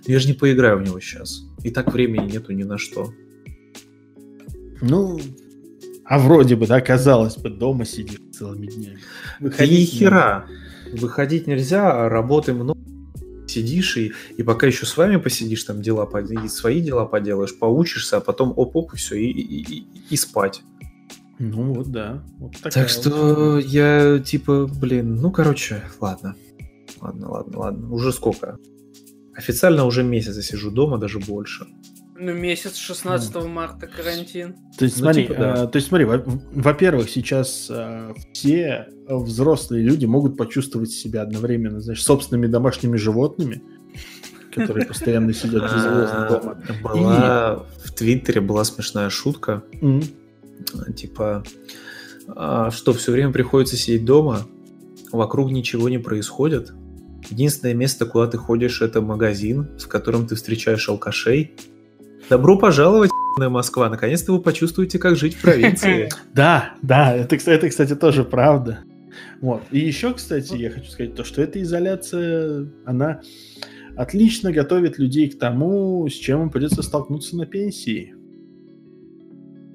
я 0.08 0.18
же 0.18 0.26
не 0.26 0.34
поиграю 0.34 0.78
в 0.78 0.82
него 0.82 0.98
сейчас. 0.98 1.44
И 1.62 1.70
так 1.70 1.92
времени 1.92 2.32
нету 2.32 2.52
ни 2.52 2.64
на 2.64 2.78
что. 2.78 3.12
Ну, 4.82 5.20
а 6.04 6.18
вроде 6.18 6.56
бы, 6.56 6.66
да, 6.66 6.80
казалось 6.80 7.36
бы, 7.36 7.48
дома 7.48 7.84
сидишь 7.84 8.18
целыми 8.32 8.66
днями. 8.66 8.98
Выходить 9.38 9.92
не 9.92 9.98
хера. 9.98 10.46
Выходить 10.92 11.46
нельзя, 11.46 12.06
а 12.06 12.08
работы 12.08 12.54
много. 12.54 12.76
Сидишь 13.56 13.96
и, 13.96 14.12
и 14.36 14.42
пока 14.42 14.66
еще 14.66 14.84
с 14.84 14.98
вами 14.98 15.16
посидишь, 15.16 15.64
там 15.64 15.80
дела, 15.80 16.06
и 16.44 16.48
свои 16.48 16.82
дела 16.82 17.06
поделаешь, 17.06 17.58
поучишься, 17.58 18.18
а 18.18 18.20
потом 18.20 18.52
оп-оп, 18.54 18.92
и 18.92 18.96
все, 18.98 19.14
и, 19.16 19.30
и- 19.30 19.62
и- 19.78 19.86
и 20.10 20.16
спать. 20.16 20.60
Ну 21.38 21.72
вот 21.72 21.90
да. 21.90 22.22
Вот 22.38 22.52
такая 22.52 22.72
Так 22.72 22.82
вот. 22.94 23.00
что 23.00 23.58
я 23.58 24.18
типа, 24.18 24.66
блин, 24.66 25.16
ну 25.16 25.30
короче, 25.30 25.82
ладно. 26.00 26.34
Ладно, 27.00 27.30
ладно, 27.30 27.58
ладно. 27.58 27.90
Уже 27.94 28.12
сколько? 28.12 28.58
Официально 29.34 29.86
уже 29.86 30.02
месяц 30.02 30.36
я 30.36 30.42
сижу 30.42 30.70
дома, 30.70 30.98
даже 30.98 31.18
больше. 31.18 31.66
Ну, 32.18 32.32
месяц 32.32 32.76
16 32.76 33.34
марта 33.46 33.86
карантин. 33.86 34.54
То 34.78 34.84
есть 34.84 34.96
Ну, 34.96 35.02
смотри, 35.04 35.26
типа, 35.26 35.38
да. 35.38 35.62
а, 35.62 35.66
то 35.66 35.76
есть 35.76 35.88
смотри, 35.88 36.06
во- 36.06 36.22
во-первых, 36.24 37.10
сейчас 37.10 37.68
а, 37.70 38.14
все 38.32 38.86
взрослые 39.08 39.82
люди 39.84 40.06
могут 40.06 40.36
почувствовать 40.36 40.90
себя 40.90 41.22
одновременно, 41.22 41.80
знаешь, 41.80 42.02
собственными 42.02 42.46
домашними 42.46 42.96
животными, 42.96 43.62
которые 44.54 44.86
постоянно 44.86 45.32
сидят 45.34 45.62
дома. 45.70 46.58
А, 46.68 46.82
Была 46.82 47.66
в 47.84 47.92
Твиттере 47.92 48.40
была 48.40 48.64
смешная 48.64 49.10
шутка, 49.10 49.62
типа, 50.96 51.44
а, 52.28 52.70
что 52.70 52.92
все 52.94 53.12
время 53.12 53.32
приходится 53.32 53.76
сидеть 53.76 54.04
дома, 54.04 54.46
вокруг 55.12 55.50
ничего 55.50 55.88
не 55.88 55.98
происходит. 55.98 56.72
Единственное 57.30 57.74
место, 57.74 58.06
куда 58.06 58.26
ты 58.28 58.38
ходишь, 58.38 58.80
это 58.82 59.00
магазин, 59.00 59.68
в 59.78 59.88
котором 59.88 60.26
ты 60.26 60.34
встречаешь 60.36 60.88
алкашей. 60.88 61.52
Добро 62.28 62.58
пожаловать, 62.58 63.10
Москва. 63.38 63.88
Наконец-то 63.88 64.32
вы 64.32 64.40
почувствуете, 64.40 64.98
как 64.98 65.16
жить 65.16 65.34
в 65.34 65.42
провинции. 65.42 66.08
Да, 66.34 66.74
да, 66.82 67.14
это, 67.14 67.36
кстати, 67.36 67.94
тоже 67.94 68.24
правда. 68.24 68.80
Вот. 69.40 69.62
И 69.70 69.78
еще, 69.78 70.12
кстати, 70.12 70.54
я 70.56 70.70
хочу 70.70 70.90
сказать 70.90 71.14
то, 71.14 71.24
что 71.24 71.40
эта 71.40 71.62
изоляция, 71.62 72.68
она 72.84 73.20
отлично 73.96 74.52
готовит 74.52 74.98
людей 74.98 75.30
к 75.30 75.38
тому, 75.38 76.08
с 76.08 76.14
чем 76.14 76.42
им 76.42 76.50
придется 76.50 76.82
столкнуться 76.82 77.36
на 77.36 77.46
пенсии. 77.46 78.14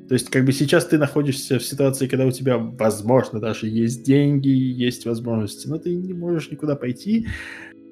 То 0.10 0.16
есть, 0.16 0.30
как 0.30 0.44
бы 0.44 0.52
сейчас 0.52 0.86
ты 0.86 0.98
находишься 0.98 1.58
в 1.58 1.64
ситуации, 1.64 2.08
когда 2.08 2.26
у 2.26 2.32
тебя, 2.32 2.58
возможно, 2.58 3.40
даже 3.40 3.68
есть 3.68 4.04
деньги, 4.04 4.50
есть 4.50 5.06
возможности, 5.06 5.70
но 5.70 5.78
ты 5.78 5.96
не 5.96 6.14
можешь 6.14 6.52
никуда 6.52 6.76
пойти. 6.76 7.28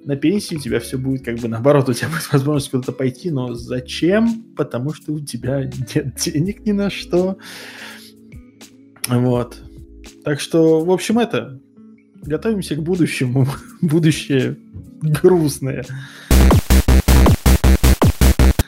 На 0.06 0.16
пенсии 0.16 0.56
у 0.56 0.60
тебя 0.60 0.80
все 0.80 0.98
будет 0.98 1.26
как 1.26 1.38
бы 1.40 1.48
наоборот, 1.48 1.90
у 1.90 1.94
тебя 1.94 2.10
будет 2.10 2.28
возможность 2.32 2.72
куда-то 2.72 2.92
пойти, 2.92 3.32
но 3.32 3.54
зачем? 3.54 4.44
Потому 4.56 4.94
что 4.94 5.14
у 5.14 5.20
тебя 5.20 5.64
нет 5.64 6.16
денег 6.16 6.66
ни 6.66 6.72
на 6.72 6.90
что. 6.90 7.38
Вот. 9.08 9.62
Так 10.24 10.40
что, 10.40 10.84
в 10.84 10.92
общем, 10.92 11.20
это. 11.20 11.60
Готовимся 12.22 12.76
к 12.76 12.84
будущему. 12.84 13.48
Будущее 13.82 14.58
грустное. 15.02 15.86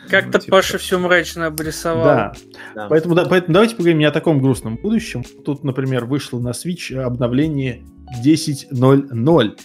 Как-то 0.09 0.39
типа 0.39 0.57
Паша 0.57 0.73
так. 0.73 0.81
все 0.81 0.99
мрачно 0.99 1.47
обрисовал. 1.47 2.03
Да. 2.03 2.33
Да. 2.75 2.87
Поэтому, 2.89 3.15
да, 3.15 3.25
поэтому 3.25 3.53
давайте 3.53 3.75
поговорим 3.75 3.99
не 3.99 4.05
о 4.05 4.11
таком 4.11 4.41
грустном 4.41 4.75
будущем. 4.75 5.23
Тут, 5.45 5.63
например, 5.63 6.05
вышло 6.05 6.39
на 6.39 6.49
Switch 6.49 6.93
обновление 6.93 7.83
10.0.0. 8.23 9.57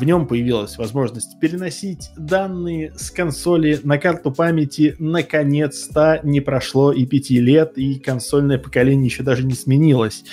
В 0.00 0.04
нем 0.04 0.26
появилась 0.26 0.78
возможность 0.78 1.38
переносить 1.38 2.10
данные 2.16 2.94
с 2.96 3.10
консоли 3.10 3.78
на 3.82 3.98
карту 3.98 4.32
памяти. 4.32 4.96
Наконец-то 4.98 6.20
не 6.22 6.40
прошло 6.40 6.92
и 6.92 7.04
пяти 7.04 7.38
лет, 7.40 7.76
и 7.76 7.98
консольное 7.98 8.58
поколение 8.58 9.06
еще 9.06 9.22
даже 9.22 9.44
не 9.44 9.54
сменилось. 9.54 10.24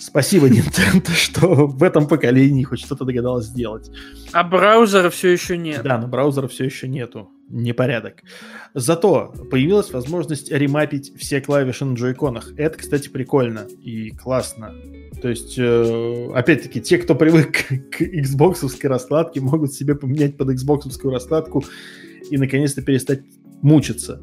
Спасибо, 0.00 0.48
Nintendo, 0.48 1.10
что 1.10 1.66
в 1.66 1.82
этом 1.82 2.08
поколении 2.08 2.64
хоть 2.64 2.80
что-то 2.80 3.04
догадалось 3.04 3.46
сделать. 3.46 3.90
А 4.32 4.42
браузера 4.42 5.10
все 5.10 5.28
еще 5.28 5.58
нет. 5.58 5.82
Да, 5.82 5.98
но 5.98 6.08
браузера 6.08 6.48
все 6.48 6.64
еще 6.64 6.88
нету. 6.88 7.30
Непорядок. 7.48 8.22
Зато 8.74 9.34
появилась 9.50 9.90
возможность 9.90 10.50
ремапить 10.50 11.12
все 11.18 11.40
клавиши 11.40 11.84
на 11.84 11.94
джойконах. 11.94 12.52
Это, 12.56 12.78
кстати, 12.78 13.08
прикольно 13.08 13.66
и 13.82 14.10
классно. 14.10 14.72
То 15.20 15.28
есть, 15.28 15.58
э, 15.58 16.30
опять-таки, 16.34 16.80
те, 16.80 16.96
кто 16.96 17.14
привык 17.14 17.66
к, 17.90 18.00
Xbox 18.00 18.66
раскладке, 18.82 19.40
могут 19.40 19.74
себе 19.74 19.94
поменять 19.94 20.36
под 20.36 20.50
Xbox 20.50 20.82
раскладку 21.10 21.64
и 22.30 22.38
наконец-то 22.38 22.80
перестать 22.80 23.20
мучиться. 23.60 24.22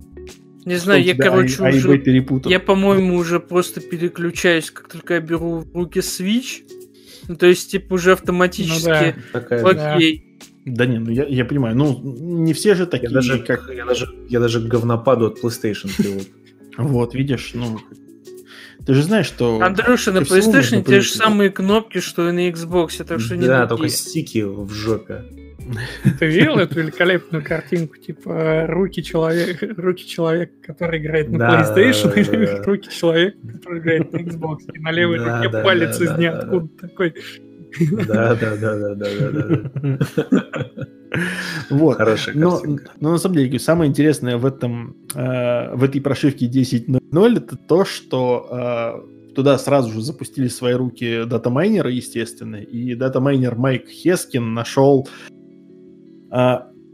Не 0.67 0.75
знаю, 0.75 1.01
я, 1.01 1.15
короче, 1.15 1.55
А- 1.63 1.67
А 1.67 1.69
уже... 1.69 1.97
Перепутал. 1.97 2.51
Я, 2.51 2.59
по-моему, 2.59 3.15
уже 3.15 3.39
просто 3.39 3.79
переключаюсь, 3.79 4.69
как 4.69 4.89
только 4.89 5.13
я 5.13 5.21
беру 5.21 5.59
в 5.59 5.73
руки 5.73 5.99
Switch. 5.99 6.63
Ну, 7.29 7.37
то 7.37 7.45
есть, 7.45 7.71
типа, 7.71 7.93
уже 7.93 8.11
автоматически... 8.11 9.15
Такая, 9.31 9.63
Да. 9.63 9.93
Окей. 9.95 10.23
Да 10.65 10.85
не, 10.85 10.99
ну 10.99 11.09
я, 11.09 11.23
я 11.23 11.45
понимаю, 11.45 11.77
ну 11.77 11.97
не 12.03 12.51
все 12.51 12.75
же 12.75 12.83
Я 12.83 12.87
такие, 12.87 13.09
даже, 13.09 13.39
как... 13.39 13.69
я, 13.73 13.85
даже, 13.85 14.13
я 14.27 14.41
даже 14.41 14.59
к 14.59 14.63
говнопаду 14.63 15.27
от 15.27 15.41
PlayStation 15.41 15.89
привык. 15.95 16.27
Вот, 16.77 17.15
видишь, 17.15 17.51
ну... 17.53 17.79
Ты 18.85 18.93
же 18.93 19.03
знаешь, 19.03 19.27
что... 19.27 19.61
Андрюша, 19.61 20.11
на 20.11 20.19
PlayStation 20.19 20.83
те 20.83 20.99
же 20.99 21.09
самые 21.09 21.49
кнопки, 21.49 21.99
что 22.01 22.27
и 22.27 22.33
на 22.33 22.49
Xbox, 22.49 23.05
так 23.05 23.21
что 23.21 23.37
не 23.37 23.47
Да, 23.47 23.67
только 23.67 23.87
стики 23.87 24.43
в 24.43 24.69
жопе. 24.73 25.23
Ты 26.19 26.25
видел 26.27 26.57
эту 26.57 26.75
великолепную 26.79 27.43
картинку, 27.43 27.97
типа 27.97 28.65
руки 28.67 29.03
человека, 29.03 29.67
руки 29.77 30.05
человека, 30.05 30.53
который 30.65 30.99
играет 30.99 31.29
на 31.29 31.39
да, 31.39 31.61
PlayStation, 31.61 32.13
да, 32.13 32.57
да. 32.57 32.63
руки 32.63 32.89
человека, 32.89 33.37
который 33.53 33.79
играет 33.79 34.13
на 34.13 34.17
Xbox, 34.17 34.57
и 34.73 34.79
на 34.79 34.91
левой 34.91 35.17
руке 35.17 35.49
палец 35.49 35.99
из 35.99 36.09
да, 36.09 36.17
ниоткуда 36.17 36.67
да. 36.81 36.87
такой. 36.87 37.13
Да, 38.07 38.35
да, 38.35 38.55
да, 38.55 38.77
да, 38.77 38.95
да, 38.95 39.07
да, 39.19 39.31
да. 39.31 40.87
Вот. 41.69 41.97
Хорошая 41.97 42.35
но, 42.35 42.61
но 42.99 43.11
на 43.11 43.17
самом 43.17 43.35
деле 43.35 43.59
самое 43.59 43.89
интересное 43.89 44.37
в 44.37 44.45
этом 44.45 44.95
э, 45.15 45.75
в 45.75 45.83
этой 45.83 46.01
прошивке 46.01 46.47
10.0 46.47 47.37
это 47.37 47.55
то, 47.55 47.85
что 47.85 49.03
э, 49.29 49.33
туда 49.33 49.57
сразу 49.57 49.91
же 49.91 50.01
запустили 50.01 50.47
свои 50.47 50.73
руки 50.73 51.23
датамайнеры, 51.25 51.91
естественно, 51.91 52.57
и 52.57 52.95
датамайнер 52.95 53.55
Майк 53.55 53.87
Хескин 53.87 54.53
нашел 54.53 55.07
э, 55.29 55.36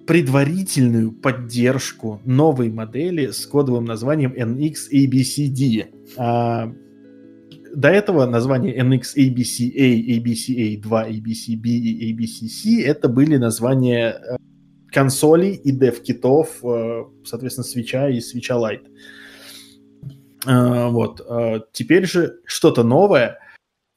предварительную 0.06 1.12
поддержку 1.12 2.22
новой 2.26 2.70
модели 2.70 3.32
с 3.32 3.46
кодовым 3.46 3.86
названием 3.86 4.34
NX-ABCD. 4.34 5.88
А, 6.18 6.74
до 7.74 7.90
этого 7.90 8.26
название 8.26 8.78
NX 8.78 9.16
ABCA, 9.18 10.18
ABCA2, 10.18 10.82
ABCB 10.82 11.66
и 11.66 12.14
ABCC 12.14 12.86
это 12.86 13.10
были 13.10 13.38
названия 13.38 14.12
э, 14.12 14.38
консолей 14.92 15.56
и 15.56 15.72
дев-китов, 15.72 16.64
э, 16.64 17.04
соответственно, 17.26 17.66
свеча 17.66 18.10
и 18.10 18.20
свеча 18.20 18.56
Lite. 18.56 18.88
Э, 20.46 20.90
вот. 20.90 21.22
Теперь 21.72 22.06
же 22.06 22.40
что-то 22.46 22.84
новое. 22.84 23.40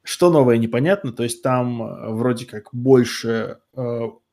Что 0.02 0.30
новое, 0.30 0.56
непонятно. 0.56 1.12
То 1.12 1.24
есть 1.24 1.42
там 1.42 2.14
вроде 2.16 2.46
как 2.46 2.68
больше 2.72 3.58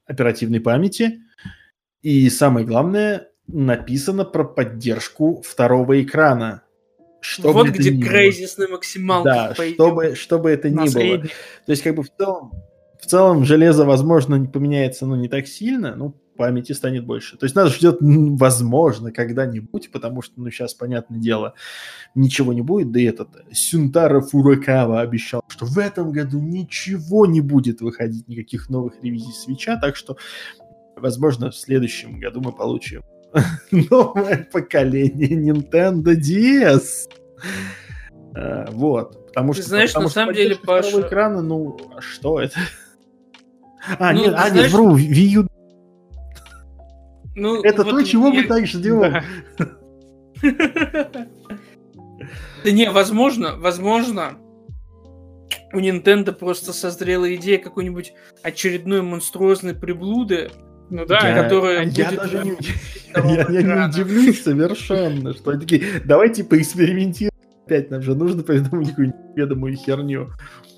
оперативной 0.05 0.59
памяти. 0.59 1.21
И 2.01 2.29
самое 2.29 2.65
главное, 2.65 3.29
написано 3.47 4.25
про 4.25 4.43
поддержку 4.43 5.41
второго 5.41 6.01
экрана. 6.01 6.63
Что 7.21 7.53
вот 7.53 7.69
где 7.69 7.97
крейзис 7.97 8.57
на 8.57 8.67
максималку 8.67 9.29
Да, 9.29 9.55
чтобы, 9.55 10.15
чтобы 10.15 10.49
это 10.49 10.69
ни 10.69 10.93
было. 10.93 11.23
То 11.65 11.71
есть, 11.71 11.81
как 11.81 11.95
бы 11.95 12.03
в 12.03 12.09
целом, 12.09 12.51
в 13.01 13.05
целом 13.05 13.45
железо, 13.45 13.85
возможно, 13.85 14.35
не 14.35 14.47
поменяется, 14.47 15.05
но 15.05 15.15
не 15.15 15.29
так 15.29 15.47
сильно, 15.47 15.95
ну, 15.95 16.19
памяти 16.35 16.73
станет 16.73 17.05
больше. 17.05 17.37
То 17.37 17.45
есть 17.45 17.55
нас 17.55 17.73
ждет, 17.73 17.97
возможно, 17.99 19.11
когда-нибудь, 19.11 19.91
потому 19.91 20.21
что, 20.21 20.41
ну, 20.41 20.49
сейчас, 20.49 20.73
понятное 20.73 21.19
дело, 21.19 21.53
ничего 22.15 22.53
не 22.53 22.61
будет. 22.61 22.91
Да 22.91 22.99
и 22.99 23.05
этот 23.05 23.29
Сюнтара 23.51 24.21
Фуракава 24.21 25.01
обещал, 25.01 25.43
что 25.47 25.65
в 25.65 25.77
этом 25.77 26.11
году 26.11 26.39
ничего 26.39 27.25
не 27.25 27.41
будет 27.41 27.81
выходить, 27.81 28.27
никаких 28.27 28.69
новых 28.69 29.01
ревизий 29.03 29.33
свеча, 29.33 29.77
так 29.77 29.95
что, 29.95 30.17
возможно, 30.95 31.51
в 31.51 31.55
следующем 31.55 32.19
году 32.19 32.41
мы 32.41 32.51
получим 32.51 33.03
новое 33.71 34.47
поколение 34.51 35.51
Nintendo 35.51 36.15
DS. 36.15 37.09
А, 38.35 38.65
вот. 38.71 39.27
Потому 39.27 39.53
что, 39.53 39.63
знаешь, 39.63 39.89
потому 39.89 40.07
на 40.07 40.13
самом 40.13 40.33
деле, 40.35 40.55
Паша... 40.55 41.01
экрана, 41.01 41.41
ну, 41.41 41.77
а 41.95 42.01
что 42.01 42.39
это? 42.39 42.59
А, 43.99 44.13
ну, 44.13 44.21
нет, 44.21 44.33
а, 44.37 44.47
знаешь... 44.47 44.53
нет, 44.53 44.71
вру, 44.71 44.97
Wii 44.97 45.41
U. 45.41 45.47
Ну, 47.35 47.61
это 47.63 47.83
вот 47.83 47.91
то, 47.91 48.03
чего 48.03 48.27
я... 48.27 48.41
мы 48.41 48.43
так 48.43 48.67
ждем. 48.67 49.21
Да 52.63 52.71
не, 52.71 52.89
возможно, 52.89 53.55
возможно, 53.57 54.37
у 55.73 55.79
Nintendo 55.79 56.33
просто 56.33 56.73
созрела 56.73 57.33
идея 57.35 57.59
какой-нибудь 57.59 58.13
очередной 58.41 59.01
монструозной 59.01 59.73
приблуды, 59.73 60.51
ну 60.89 61.05
да, 61.05 61.29
я, 61.29 61.43
которая 61.43 61.85
я 61.85 62.09
будет... 62.09 62.17
Даже 62.17 62.43
не, 62.43 62.57
я, 63.35 63.47
я 63.49 63.61
не 63.61 63.87
удивлюсь 63.87 64.43
совершенно, 64.43 65.33
что 65.33 65.51
они 65.51 65.61
такие, 65.61 65.83
давайте 66.03 66.43
поэкспериментируем 66.43 67.33
опять, 67.65 67.89
нам 67.91 68.01
же 68.01 68.15
нужно 68.15 68.43
придумать 68.43 68.89
какую-нибудь 68.89 69.19
ведомую 69.35 69.75
херню. 69.75 70.31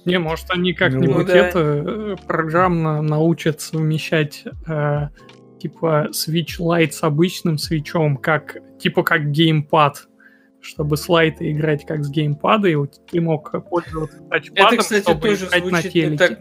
Не, 0.06 0.20
может, 0.20 0.46
они 0.50 0.74
как-нибудь 0.74 1.10
ну, 1.10 1.26
да. 1.26 1.36
это 1.36 1.60
э, 1.60 2.16
программно 2.28 3.02
научат 3.02 3.62
совмещать 3.62 4.44
э, 4.68 5.08
типа 5.66 6.10
Switch 6.12 6.60
Lite 6.60 6.92
с 6.92 7.02
обычным 7.02 7.58
свечом, 7.58 8.18
как 8.18 8.58
типа 8.80 9.04
как 9.04 9.32
геймпад 9.32 10.08
чтобы 10.62 10.98
слайды 10.98 11.52
играть 11.52 11.86
как 11.86 12.04
с 12.04 12.10
геймпада, 12.10 12.70
и 12.70 12.76
ты 13.12 13.22
мог 13.22 13.52
пользоваться 13.70 14.18
тачпадом, 14.32 14.66
Это, 14.66 14.78
кстати, 14.78 15.04
чтобы 15.04 15.22
тоже 15.22 15.46
играть 15.46 15.66
на 15.66 15.82
телеке. 15.84 16.18
Так... 16.18 16.40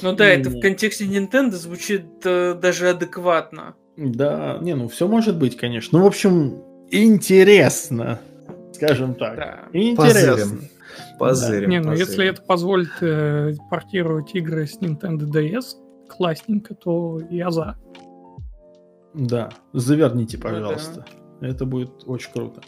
Ну 0.00 0.12
да, 0.12 0.26
это 0.26 0.48
в 0.48 0.60
контексте 0.60 1.06
Nintendo 1.06 1.50
звучит 1.50 2.06
э, 2.24 2.54
даже 2.54 2.90
адекватно. 2.90 3.74
Да, 3.96 4.58
не, 4.60 4.76
ну 4.76 4.86
все 4.86 5.08
может 5.08 5.36
быть, 5.36 5.56
конечно. 5.56 5.98
Ну, 5.98 6.04
в 6.04 6.06
общем, 6.06 6.62
интересно, 6.88 8.20
скажем 8.72 9.16
так. 9.16 9.34
Да. 9.34 9.64
Интересно. 9.72 10.36
Позырим. 10.36 10.70
Позырим. 11.18 11.62
Да. 11.62 11.66
Не, 11.66 11.78
ну 11.80 11.88
позырим. 11.90 12.08
если 12.08 12.26
это 12.28 12.42
позволит 12.42 12.92
э, 13.00 13.54
портировать 13.68 14.32
игры 14.36 14.68
с 14.68 14.78
Nintendo 14.80 15.22
DS 15.22 15.83
классненько, 16.08 16.74
то 16.74 17.20
я 17.30 17.50
за. 17.50 17.76
Да, 19.14 19.50
заверните, 19.72 20.38
пожалуйста. 20.38 21.04
Да. 21.40 21.48
Это 21.48 21.64
будет 21.66 21.90
очень 22.06 22.32
круто. 22.32 22.60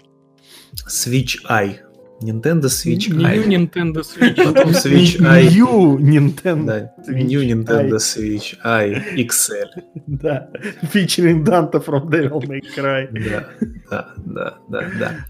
Switch 0.88 1.38
Eye. 1.48 1.78
Nintendo 2.20 2.68
Switch 2.68 3.10
New 3.10 3.26
Eye. 3.26 3.44
Nintendo 3.46 4.02
Switch. 4.02 4.36
Потом 4.36 4.70
Switch 4.70 5.20
Eye. 5.20 5.50
New 5.50 5.98
Nintendo. 5.98 6.66
Да, 6.66 7.12
New 7.12 7.42
Nintendo 7.42 7.96
Switch 7.98 8.56
Eye 8.64 9.02
XL. 9.16 9.82
Да, 10.06 10.50
featuring 10.92 11.44
Dante 11.44 11.78
from 11.78 12.08
Devil 12.08 12.40
May 12.46 12.62
Cry. 12.76 13.08
Да, 13.12 13.48
да, 13.90 14.14
да, 14.16 14.58
да, 14.68 14.90
да. 14.98 15.26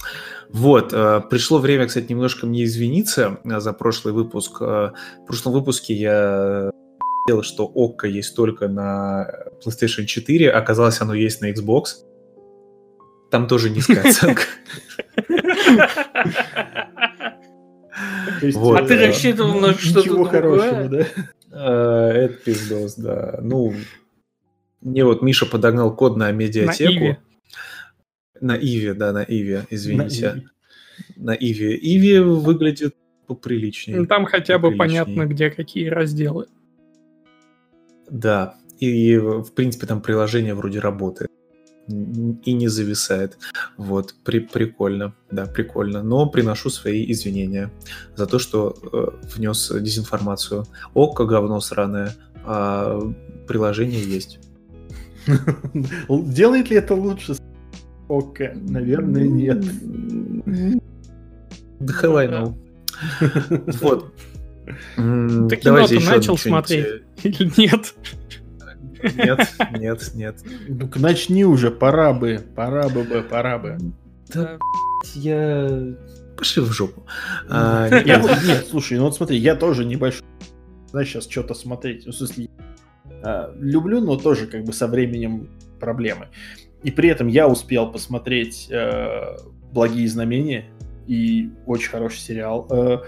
Вот, 0.50 0.92
э, 0.92 1.22
пришло 1.28 1.58
время, 1.58 1.86
кстати, 1.86 2.10
немножко 2.10 2.46
мне 2.46 2.64
извиниться 2.64 3.40
э, 3.44 3.60
за 3.60 3.72
прошлый 3.72 4.14
выпуск. 4.14 4.58
Э, 4.60 4.92
в 5.22 5.26
прошлом 5.26 5.54
выпуске 5.54 5.94
я 5.94 6.70
делал, 7.26 7.42
что 7.42 7.64
ОККО 7.66 8.06
есть 8.06 8.34
только 8.34 8.68
на 8.68 9.28
PlayStation 9.64 10.04
4, 10.04 10.50
оказалось, 10.50 11.00
оно 11.00 11.14
есть 11.14 11.40
на 11.40 11.50
Xbox. 11.50 11.84
Там 13.30 13.48
тоже 13.48 13.70
низкая 13.70 14.02
оценка. 14.08 14.42
А 18.54 18.86
ты 18.86 19.06
рассчитывал 19.06 19.58
на 19.58 19.74
что-то 19.74 20.24
хорошего, 20.24 20.88
да? 20.88 21.06
А, 21.50 22.12
это 22.12 22.34
пиздос, 22.34 22.94
да. 22.96 23.38
Ну, 23.42 23.74
мне 24.80 25.04
вот 25.04 25.22
Миша 25.22 25.46
подогнал 25.46 25.94
код 25.94 26.16
на 26.16 26.30
медиатеку. 26.30 27.20
На 28.40 28.54
Иве, 28.54 28.94
да, 28.94 29.12
на 29.12 29.22
Иве, 29.22 29.64
извините. 29.70 30.44
На 31.16 31.34
Иве. 31.34 31.76
Иве 31.76 32.22
выглядит 32.22 32.94
поприличнее. 33.26 34.00
Ну, 34.00 34.06
там 34.06 34.26
хотя 34.26 34.58
бы 34.58 34.72
понятно, 34.72 35.26
где 35.26 35.50
какие 35.50 35.88
разделы. 35.88 36.46
Да, 38.10 38.54
и 38.78 39.16
в 39.16 39.52
принципе 39.52 39.86
там 39.86 40.00
приложение 40.00 40.54
вроде 40.54 40.80
работает 40.80 41.30
и 41.88 42.52
не 42.52 42.68
зависает. 42.68 43.38
Вот, 43.76 44.14
при, 44.24 44.40
прикольно, 44.40 45.14
да, 45.30 45.46
прикольно. 45.46 46.02
Но 46.02 46.28
приношу 46.28 46.70
свои 46.70 47.10
извинения 47.10 47.70
за 48.16 48.26
то, 48.26 48.38
что 48.38 48.76
э, 48.92 49.26
внес 49.36 49.70
дезинформацию. 49.70 50.64
Око 50.94 51.24
говно 51.24 51.60
сраное, 51.60 52.12
а 52.44 53.00
приложение 53.46 54.02
есть. 54.02 54.40
Делает 56.08 56.70
ли 56.70 56.76
это 56.76 56.94
лучше? 56.94 57.36
Око, 58.08 58.52
наверное, 58.54 59.26
нет. 59.26 59.64
Да 61.80 61.94
hell 62.02 62.16
I 62.16 62.26
know. 62.28 62.54
Вот. 63.80 64.12
Ты 64.96 65.56
кино 65.56 65.86
начал 65.86 66.36
смотреть 66.36 67.02
или 67.22 67.50
нет? 67.56 67.94
Нет, 69.02 69.54
нет, 69.78 70.10
нет. 70.14 70.36
Ну 70.68 70.90
начни 70.96 71.44
уже, 71.44 71.70
пора 71.70 72.12
бы, 72.12 72.40
пора 72.54 72.88
бы, 72.88 73.04
бы, 73.04 73.22
пора 73.22 73.58
бы. 73.58 73.78
Да, 74.32 74.58
я... 75.14 75.94
Пошли 76.36 76.62
в 76.62 76.72
жопу. 76.72 77.06
А, 77.48 77.88
нет, 78.04 78.66
слушай, 78.68 78.98
ну 78.98 79.04
вот 79.04 79.16
смотри, 79.16 79.38
я 79.38 79.54
тоже 79.54 79.84
небольшой... 79.84 80.22
Знаешь, 80.90 81.08
сейчас 81.08 81.28
что-то 81.28 81.54
смотреть. 81.54 82.04
Ну, 82.06 82.12
в 82.12 82.14
смысле, 82.14 82.48
а, 83.22 83.54
люблю, 83.58 84.00
но 84.00 84.16
тоже 84.16 84.46
как 84.46 84.64
бы 84.64 84.72
со 84.72 84.86
временем 84.86 85.48
проблемы. 85.80 86.28
И 86.82 86.90
при 86.90 87.08
этом 87.08 87.26
я 87.26 87.48
успел 87.48 87.90
посмотреть 87.90 88.68
э, 88.70 89.36
«Благие 89.72 90.06
знамения», 90.08 90.66
и 91.06 91.50
очень 91.66 91.90
хороший 91.90 92.18
сериал. 92.18 92.66
Э, 92.70 92.98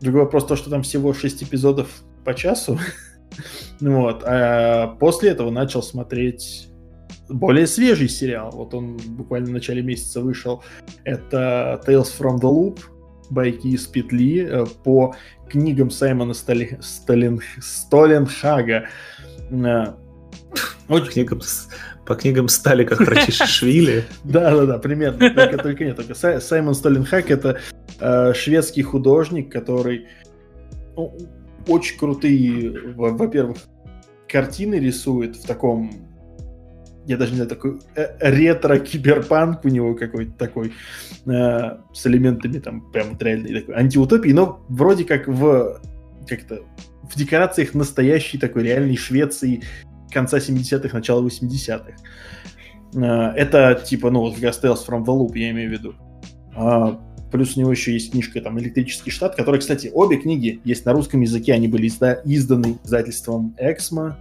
другой 0.00 0.22
вопрос 0.22 0.46
то, 0.46 0.56
что 0.56 0.70
там 0.70 0.82
всего 0.82 1.12
6 1.12 1.44
эпизодов 1.44 1.88
по 2.24 2.34
часу. 2.34 2.78
Вот. 3.80 4.22
А 4.24 4.96
после 4.98 5.30
этого 5.30 5.50
начал 5.50 5.82
смотреть 5.82 6.68
более 7.28 7.66
свежий 7.66 8.08
сериал. 8.08 8.50
Вот 8.52 8.72
он 8.72 8.96
буквально 8.96 9.48
в 9.48 9.50
начале 9.50 9.82
месяца 9.82 10.20
вышел. 10.20 10.62
Это 11.04 11.82
Tales 11.86 12.08
from 12.18 12.38
the 12.38 12.50
Loop. 12.50 12.80
байки 13.30 13.66
из 13.66 13.86
петли 13.86 14.46
э, 14.48 14.66
по 14.84 15.14
книгам 15.48 15.90
Саймона 15.90 16.34
Стали... 16.34 16.78
Сталин... 16.80 17.40
Столенхага. 17.60 18.86
Э, 19.50 19.86
очень... 20.88 21.12
Книгам, 21.12 21.40
по 22.06 22.14
книгам 22.14 22.48
стали 22.48 22.84
как 22.84 23.00
Рачишвили. 23.00 24.04
Да-да-да, 24.24 24.78
примерно. 24.78 25.30
Только, 25.30 25.58
только 25.58 25.84
нет, 25.84 25.96
только 25.96 26.14
Саймон 26.40 26.74
Столенхак 26.74 27.30
это 27.30 27.60
э, 28.00 28.32
шведский 28.34 28.82
художник, 28.82 29.52
который 29.52 30.06
ну, 30.96 31.16
очень 31.66 31.98
крутые, 31.98 32.94
во-первых, 32.94 33.58
картины 34.28 34.76
рисует 34.76 35.36
в 35.36 35.46
таком 35.46 36.06
я 37.06 37.16
даже 37.16 37.30
не 37.30 37.36
знаю, 37.36 37.48
такой 37.48 37.78
э, 37.94 38.16
ретро-киберпанк 38.18 39.64
у 39.64 39.68
него 39.68 39.94
какой-то 39.94 40.32
такой, 40.32 40.72
э, 41.26 41.76
с 41.94 42.06
элементами 42.06 42.58
там 42.58 42.90
прям 42.90 43.10
вот 43.10 43.22
реальной 43.22 43.60
такой 43.60 43.76
антиутопии, 43.76 44.30
но 44.30 44.64
вроде 44.68 45.04
как 45.04 45.28
в 45.28 45.80
как-то 46.26 46.62
в 47.08 47.16
декорациях 47.16 47.74
настоящей 47.74 48.38
такой 48.38 48.64
реальной 48.64 48.96
Швеции 48.96 49.62
конца 50.10 50.38
70-х, 50.38 50.96
начала 50.96 51.22
80-х. 51.22 51.92
Э, 52.94 53.32
это 53.36 53.80
типа, 53.84 54.10
ну, 54.10 54.20
вот 54.20 54.34
как 54.34 54.42
Tales 54.42 54.86
from 54.86 55.04
the 55.04 55.16
Loop, 55.16 55.36
я 55.36 55.50
имею 55.50 55.70
в 55.70 55.72
виду. 55.72 55.94
А, 56.54 57.00
плюс 57.30 57.56
у 57.56 57.60
него 57.60 57.70
еще 57.70 57.92
есть 57.92 58.12
книжка 58.12 58.40
там 58.40 58.58
«Электрический 58.58 59.10
штат», 59.10 59.36
которая, 59.36 59.60
кстати, 59.60 59.90
обе 59.92 60.16
книги 60.16 60.60
есть 60.64 60.84
на 60.86 60.92
русском 60.92 61.20
языке, 61.20 61.52
они 61.52 61.68
были 61.68 61.88
изда- 61.88 62.20
изданы 62.24 62.78
издательством 62.84 63.54
«Эксмо», 63.58 64.16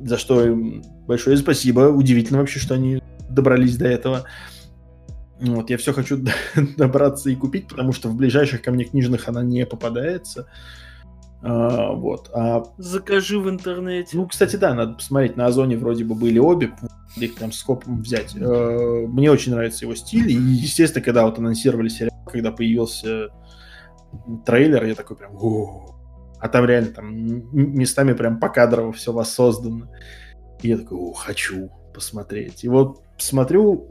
за 0.00 0.18
что 0.18 0.44
им 0.44 0.82
большое 1.06 1.36
спасибо. 1.36 1.80
Удивительно 1.88 2.40
вообще, 2.40 2.58
что 2.58 2.74
они 2.74 3.00
добрались 3.30 3.76
до 3.76 3.86
этого. 3.86 4.24
Вот, 5.40 5.70
я 5.70 5.78
все 5.78 5.92
хочу 5.92 6.18
добраться 6.76 7.30
и 7.30 7.36
купить, 7.36 7.68
потому 7.68 7.92
что 7.92 8.08
в 8.08 8.16
ближайших 8.16 8.62
ко 8.62 8.70
мне 8.70 8.84
книжных 8.84 9.28
она 9.28 9.42
не 9.42 9.64
попадается. 9.66 10.46
А, 11.44 11.92
вот. 11.92 12.30
А... 12.34 12.64
Закажи 12.78 13.38
в 13.38 13.48
интернете. 13.48 14.16
Ну, 14.16 14.26
кстати, 14.26 14.56
да, 14.56 14.74
надо 14.74 14.94
посмотреть. 14.94 15.36
На 15.36 15.46
Озоне 15.46 15.76
вроде 15.76 16.04
бы 16.04 16.14
были 16.14 16.38
обе, 16.38 16.72
их 17.16 17.36
там 17.36 17.52
скопом 17.52 18.00
взять. 18.00 18.34
А, 18.40 19.06
мне 19.06 19.30
очень 19.30 19.52
нравится 19.52 19.84
его 19.84 19.94
стиль. 19.94 20.30
И, 20.30 20.34
естественно, 20.34 21.04
когда 21.04 21.24
вот 21.24 21.38
анонсировали 21.38 21.88
сериал, 21.88 22.14
когда 22.26 22.50
появился 22.50 23.28
трейлер, 24.46 24.84
я 24.84 24.94
такой 24.94 25.16
прям... 25.16 25.36
О-о-о 25.36 25.94
а 26.44 26.48
там 26.48 26.66
реально 26.66 26.90
там 26.90 27.06
местами 27.54 28.12
прям 28.12 28.38
по 28.38 28.48
покадрово 28.48 28.92
все 28.92 29.14
воссоздано. 29.14 29.88
И 30.60 30.68
я 30.68 30.76
такой, 30.76 30.98
о, 30.98 31.14
хочу 31.14 31.70
посмотреть. 31.94 32.64
И 32.64 32.68
вот 32.68 33.00
смотрю, 33.16 33.88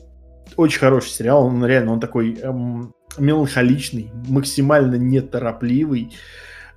очень 0.56 0.80
хороший 0.80 1.10
сериал, 1.10 1.48
он 1.48 1.66
реально, 1.66 1.94
он 1.94 2.00
такой 2.00 2.36
эм, 2.36 2.94
меланхоличный, 3.18 4.12
максимально 4.28 4.96
неторопливый, 4.98 6.14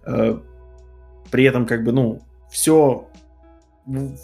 э, 0.07 0.39
при 1.31 1.45
этом 1.45 1.66
как 1.66 1.85
бы, 1.85 1.93
ну, 1.93 2.22
все, 2.51 3.09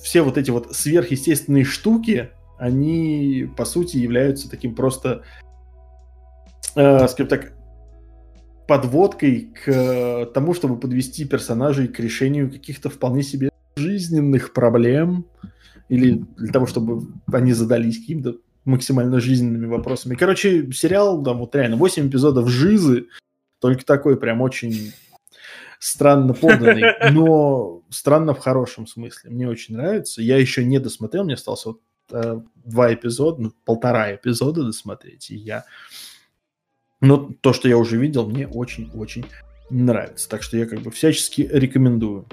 все 0.03 0.23
вот 0.23 0.39
эти 0.39 0.51
вот 0.51 0.75
сверхъестественные 0.75 1.65
штуки, 1.65 2.31
они, 2.59 3.49
по 3.57 3.65
сути, 3.65 3.97
являются 3.97 4.49
таким 4.51 4.75
просто, 4.75 5.23
э, 6.75 7.09
скажем 7.09 7.29
так, 7.29 7.53
подводкой 8.69 9.53
к 9.53 9.69
э, 9.69 10.27
тому, 10.33 10.55
чтобы 10.55 10.79
подвести 10.79 11.25
персонажей 11.25 11.89
к 11.89 11.99
решению 11.99 12.51
каких-то 12.51 12.89
вполне 12.89 13.23
себе 13.23 13.51
жизненных 13.77 14.53
проблем, 14.53 15.27
или 15.89 16.25
для 16.37 16.53
того, 16.53 16.67
чтобы 16.67 17.03
они 17.31 17.53
задались 17.53 17.99
какими-то 17.99 18.37
максимально 18.65 19.21
жизненными 19.21 19.67
вопросами. 19.67 20.15
Короче, 20.15 20.71
сериал, 20.73 21.23
там 21.23 21.39
вот 21.39 21.55
реально 21.55 21.77
8 21.77 22.09
эпизодов 22.09 22.49
жизы, 22.49 23.09
только 23.61 23.85
такой 23.85 24.17
прям 24.17 24.41
очень 24.41 24.93
странно 25.83 26.33
поданный, 26.33 26.85
но 27.13 27.83
странно 27.91 28.35
в 28.35 28.39
хорошем 28.39 28.87
смысле. 28.87 29.31
Мне 29.31 29.49
очень 29.49 29.77
нравится. 29.77 30.23
Я 30.23 30.37
еще 30.37 30.65
не 30.65 30.79
досмотрел, 30.79 31.25
мне 31.25 31.35
осталось 31.35 31.65
вот 31.65 31.81
э, 32.11 32.41
два 32.55 32.95
эпизода, 32.95 33.43
ну, 33.43 33.53
полтора 33.65 34.15
эпизода 34.15 34.63
досмотреть, 34.65 35.31
и 35.31 35.37
я 35.37 35.65
но 37.03 37.31
то, 37.41 37.53
что 37.53 37.69
я 37.69 37.77
уже 37.77 37.99
видел, 37.99 38.31
мне 38.31 38.47
очень-очень 38.47 39.27
нравится. 39.71 40.29
Так 40.29 40.45
что 40.45 40.57
я 40.57 40.67
как 40.67 40.81
бы 40.83 40.93
всячески 40.93 41.43
рекомендую. 41.53 42.27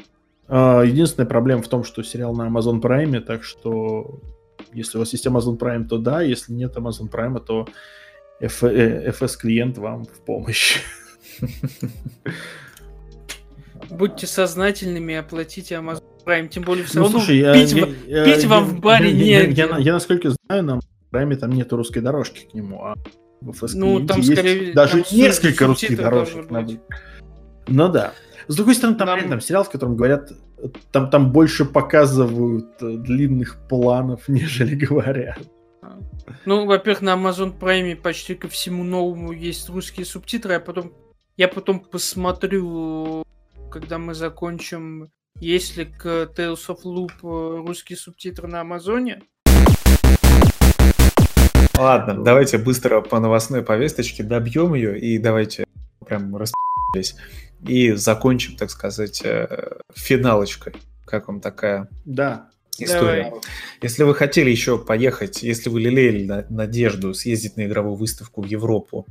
А, 0.48 0.84
единственная 0.84 1.28
проблема 1.28 1.64
в 1.64 1.68
том, 1.68 1.84
что 1.84 2.04
сериал 2.04 2.36
на 2.36 2.48
Amazon 2.48 2.80
Prime, 2.80 3.20
так 3.20 3.44
что 3.44 4.22
если 4.72 4.98
у 4.98 5.00
вас 5.00 5.12
есть 5.12 5.26
Amazon 5.26 5.58
Prime, 5.58 5.88
то 5.88 5.98
да, 5.98 6.22
если 6.22 6.54
нет 6.54 6.78
Amazon 6.78 7.10
Prime, 7.10 7.44
то 7.44 7.68
FS-клиент 8.40 9.80
э, 9.80 9.82
вам 9.82 10.06
в 10.06 10.22
помощь. 10.24 10.82
Будьте 13.90 14.28
сознательными 14.28 15.16
оплатите 15.16 15.76
Amazon 15.76 16.04
Prime, 16.26 16.48
тем 16.48 16.64
более 16.64 16.86
все 16.86 17.00
ну, 17.00 17.06
равно 17.06 17.20
слушай, 17.20 17.38
пить, 17.54 17.72
я, 17.72 17.88
я, 18.08 18.26
пить 18.26 18.44
я, 18.44 18.50
вам 18.50 18.66
я, 18.66 18.70
в 18.70 18.80
баре 18.80 19.10
я, 19.12 19.46
не. 19.46 19.54
Я, 19.54 19.66
я, 19.66 19.78
я, 19.78 19.94
насколько 19.94 20.32
знаю, 20.46 20.64
на 20.64 20.80
Prime 21.12 21.36
там 21.36 21.52
нет 21.52 21.72
русской 21.74 22.00
дорожки 22.00 22.48
к 22.50 22.54
нему, 22.54 22.84
а 22.84 22.96
в 23.42 23.76
Ну, 23.76 24.06
там 24.06 24.20
есть 24.20 24.34
скорее... 24.34 24.74
Даже 24.74 25.04
там 25.04 25.18
несколько 25.18 25.68
русских 25.68 25.98
дорожек. 25.98 26.50
Ну 27.68 27.90
да. 27.90 28.14
С 28.48 28.56
другой 28.56 28.76
стороны, 28.76 28.98
там, 28.98 29.08
нам... 29.08 29.30
там 29.30 29.42
сериал, 29.42 29.64
в 29.64 29.70
котором 29.70 29.96
говорят, 29.96 30.32
там, 30.92 31.10
там 31.10 31.32
больше 31.32 31.66
показывают 31.66 32.82
э, 32.82 32.98
длинных 32.98 33.58
планов, 33.70 34.24
нежели 34.28 34.76
говорят. 34.76 35.38
Ну, 36.46 36.66
во-первых, 36.66 37.02
на 37.02 37.14
Amazon 37.14 37.58
Prime 37.58 37.96
почти 37.96 38.36
ко 38.36 38.48
всему 38.48 38.84
новому 38.84 39.32
есть 39.32 39.70
русские 39.70 40.06
субтитры, 40.06 40.56
а 40.56 40.60
потом 40.60 40.94
я 41.38 41.48
потом 41.48 41.80
посмотрю, 41.80 43.24
когда 43.70 43.98
мы 43.98 44.14
закончим, 44.14 45.12
есть 45.40 45.78
ли 45.78 45.86
к 45.86 46.06
Tales 46.36 46.68
of 46.68 46.80
Loop 46.84 47.12
э, 47.24 47.58
русские 47.66 47.98
субтитры 47.98 48.48
на 48.48 48.62
Амазоне. 48.62 49.24
Ладно, 51.78 52.24
давайте 52.24 52.58
быстро 52.58 53.02
по 53.02 53.20
новостной 53.20 53.62
повесточке 53.62 54.24
добьем 54.24 54.74
ее 54.74 55.00
и 55.00 55.18
давайте 55.18 55.66
прям 56.06 56.36
распись 56.36 57.16
и 57.66 57.92
закончим, 57.92 58.58
так 58.58 58.70
сказать, 58.70 59.22
э, 59.24 59.80
финалочкой. 59.96 60.74
Как 61.06 61.28
вам 61.28 61.40
такая 61.40 61.88
да. 62.06 62.49
История? 62.86 63.26
Давай. 63.26 63.42
Если 63.82 64.04
вы 64.04 64.16
хотели 64.16 64.50
еще 64.50 64.78
поехать, 64.78 65.44
если 65.44 65.70
вы 65.70 65.82
лелеяли 65.82 66.46
надежду 66.50 67.14
съездить 67.14 67.58
на 67.58 67.66
игровую 67.66 67.96
выставку 67.96 68.42
в 68.42 68.46
Европу, 68.46 69.06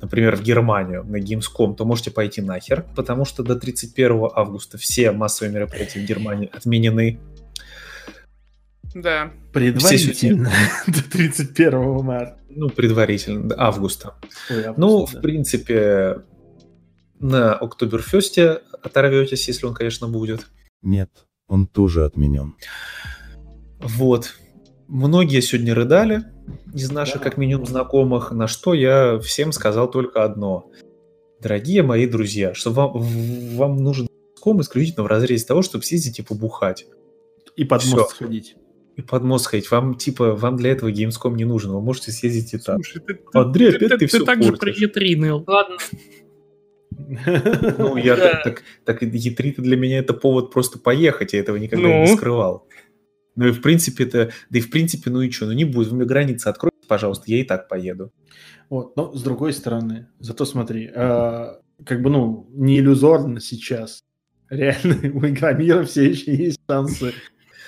например, 0.00 0.36
в 0.36 0.42
Германию, 0.42 1.04
на 1.04 1.16
Gamescom, 1.16 1.74
то 1.74 1.84
можете 1.84 2.10
пойти 2.10 2.40
нахер, 2.40 2.84
потому 2.96 3.24
что 3.24 3.42
до 3.42 3.56
31 3.56 4.28
августа 4.34 4.78
все 4.78 5.12
массовые 5.12 5.52
мероприятия 5.52 6.00
в 6.00 6.04
Германии 6.04 6.50
отменены. 6.52 7.18
Да. 8.94 9.30
Предварительно. 9.52 10.50
До 10.86 11.02
31 11.02 12.04
марта. 12.04 12.38
Ну, 12.48 12.68
предварительно, 12.68 13.48
до 13.48 13.60
августа. 13.60 14.14
Ой, 14.50 14.74
ну, 14.76 15.06
да. 15.06 15.18
в 15.18 15.22
принципе, 15.22 16.22
на 17.20 17.54
Октоберфесте 17.54 18.60
оторветесь, 18.82 19.46
если 19.46 19.66
он, 19.66 19.74
конечно, 19.74 20.08
будет. 20.08 20.46
Нет, 20.82 21.10
он 21.50 21.66
тоже 21.66 22.04
отменен. 22.04 22.54
Вот. 23.80 24.36
Многие 24.88 25.40
сегодня 25.40 25.74
рыдали 25.74 26.24
из 26.72 26.90
наших, 26.90 27.22
как 27.22 27.36
минимум, 27.36 27.66
знакомых, 27.66 28.32
на 28.32 28.46
что 28.46 28.72
я 28.72 29.18
всем 29.18 29.52
сказал 29.52 29.90
только 29.90 30.24
одно. 30.24 30.70
Дорогие 31.40 31.82
мои 31.82 32.06
друзья, 32.06 32.54
что 32.54 32.70
вам, 32.70 32.92
вам 32.94 33.76
нужен 33.76 34.08
ком 34.40 34.60
исключительно 34.60 35.04
в 35.04 35.08
разрезе 35.08 35.46
того, 35.46 35.62
чтобы 35.62 35.84
съездить 35.84 36.18
и 36.18 36.22
побухать. 36.22 36.86
И 37.56 37.64
под 37.64 37.84
мост 37.86 38.10
сходить 38.10 38.56
и 38.96 39.02
под 39.02 39.22
мост 39.22 39.46
ходить. 39.46 39.70
Вам, 39.70 39.96
типа, 39.96 40.34
вам 40.34 40.56
для 40.56 40.70
этого 40.70 40.90
Gamescom 40.90 41.34
не 41.34 41.44
нужен. 41.44 41.72
Вы 41.72 41.80
можете 41.80 42.12
съездить 42.12 42.54
и 42.54 42.58
так. 42.58 42.76
Слушай, 42.76 43.00
ты, 43.00 43.20
Андрей, 43.32 43.70
опять 43.70 43.80
ты, 43.80 43.88
ты, 43.88 43.98
ты 43.98 44.06
все 44.06 44.24
так 44.24 44.42
же 44.42 44.52
про 44.52 44.70
E3 44.70 45.16
ныл. 45.16 45.44
Ладно. 45.46 45.76
Ну, 47.78 47.96
я 47.96 48.16
так, 48.16 48.42
так, 48.44 48.62
так 48.84 49.02
E3 49.02 49.60
для 49.60 49.76
меня 49.76 49.98
это 49.98 50.14
повод 50.14 50.52
просто 50.52 50.78
поехать, 50.78 51.32
я 51.32 51.40
этого 51.40 51.56
никогда 51.56 51.88
ну? 51.88 52.00
не 52.02 52.06
скрывал. 52.16 52.68
Ну 53.36 53.48
и 53.48 53.52
в 53.52 53.62
принципе 53.62 54.04
это, 54.04 54.32
да 54.50 54.58
и 54.58 54.60
в 54.60 54.70
принципе, 54.70 55.10
ну 55.10 55.20
и 55.22 55.30
что, 55.30 55.46
ну 55.46 55.52
не 55.52 55.64
будет, 55.64 55.88
вы 55.88 55.98
мне 55.98 56.06
границы 56.06 56.48
откройте, 56.48 56.76
пожалуйста, 56.88 57.24
я 57.26 57.40
и 57.40 57.44
так 57.44 57.68
поеду. 57.68 58.12
Вот, 58.68 58.96
но 58.96 59.12
с 59.14 59.22
другой 59.22 59.52
стороны, 59.52 60.08
зато 60.18 60.44
смотри, 60.44 60.90
э, 60.94 61.48
как 61.84 62.02
бы, 62.02 62.10
ну, 62.10 62.48
не 62.52 62.78
иллюзорно 62.78 63.40
сейчас. 63.40 64.02
Реально, 64.48 64.96
у 65.14 65.26
Игромира 65.26 65.84
все 65.84 66.10
еще 66.10 66.34
есть 66.34 66.60
шансы 66.68 67.12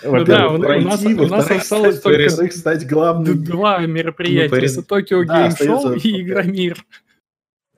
ну 0.04 0.24
да, 0.24 0.48
у, 0.48 0.58
пройти, 0.58 0.84
у 0.84 0.88
нас, 0.88 1.04
у 1.04 1.26
нас 1.26 1.50
осталось 1.50 2.00
только 2.00 2.28
стать 2.50 2.86
главным. 2.86 3.44
два 3.44 3.78
мероприятия. 3.86 4.54
Ну, 4.54 4.56
Это 4.56 4.82
Токио 4.82 5.22
Гейм 5.22 5.56
Шоу 5.56 5.92
и 5.94 6.22
Игромир. 6.22 6.84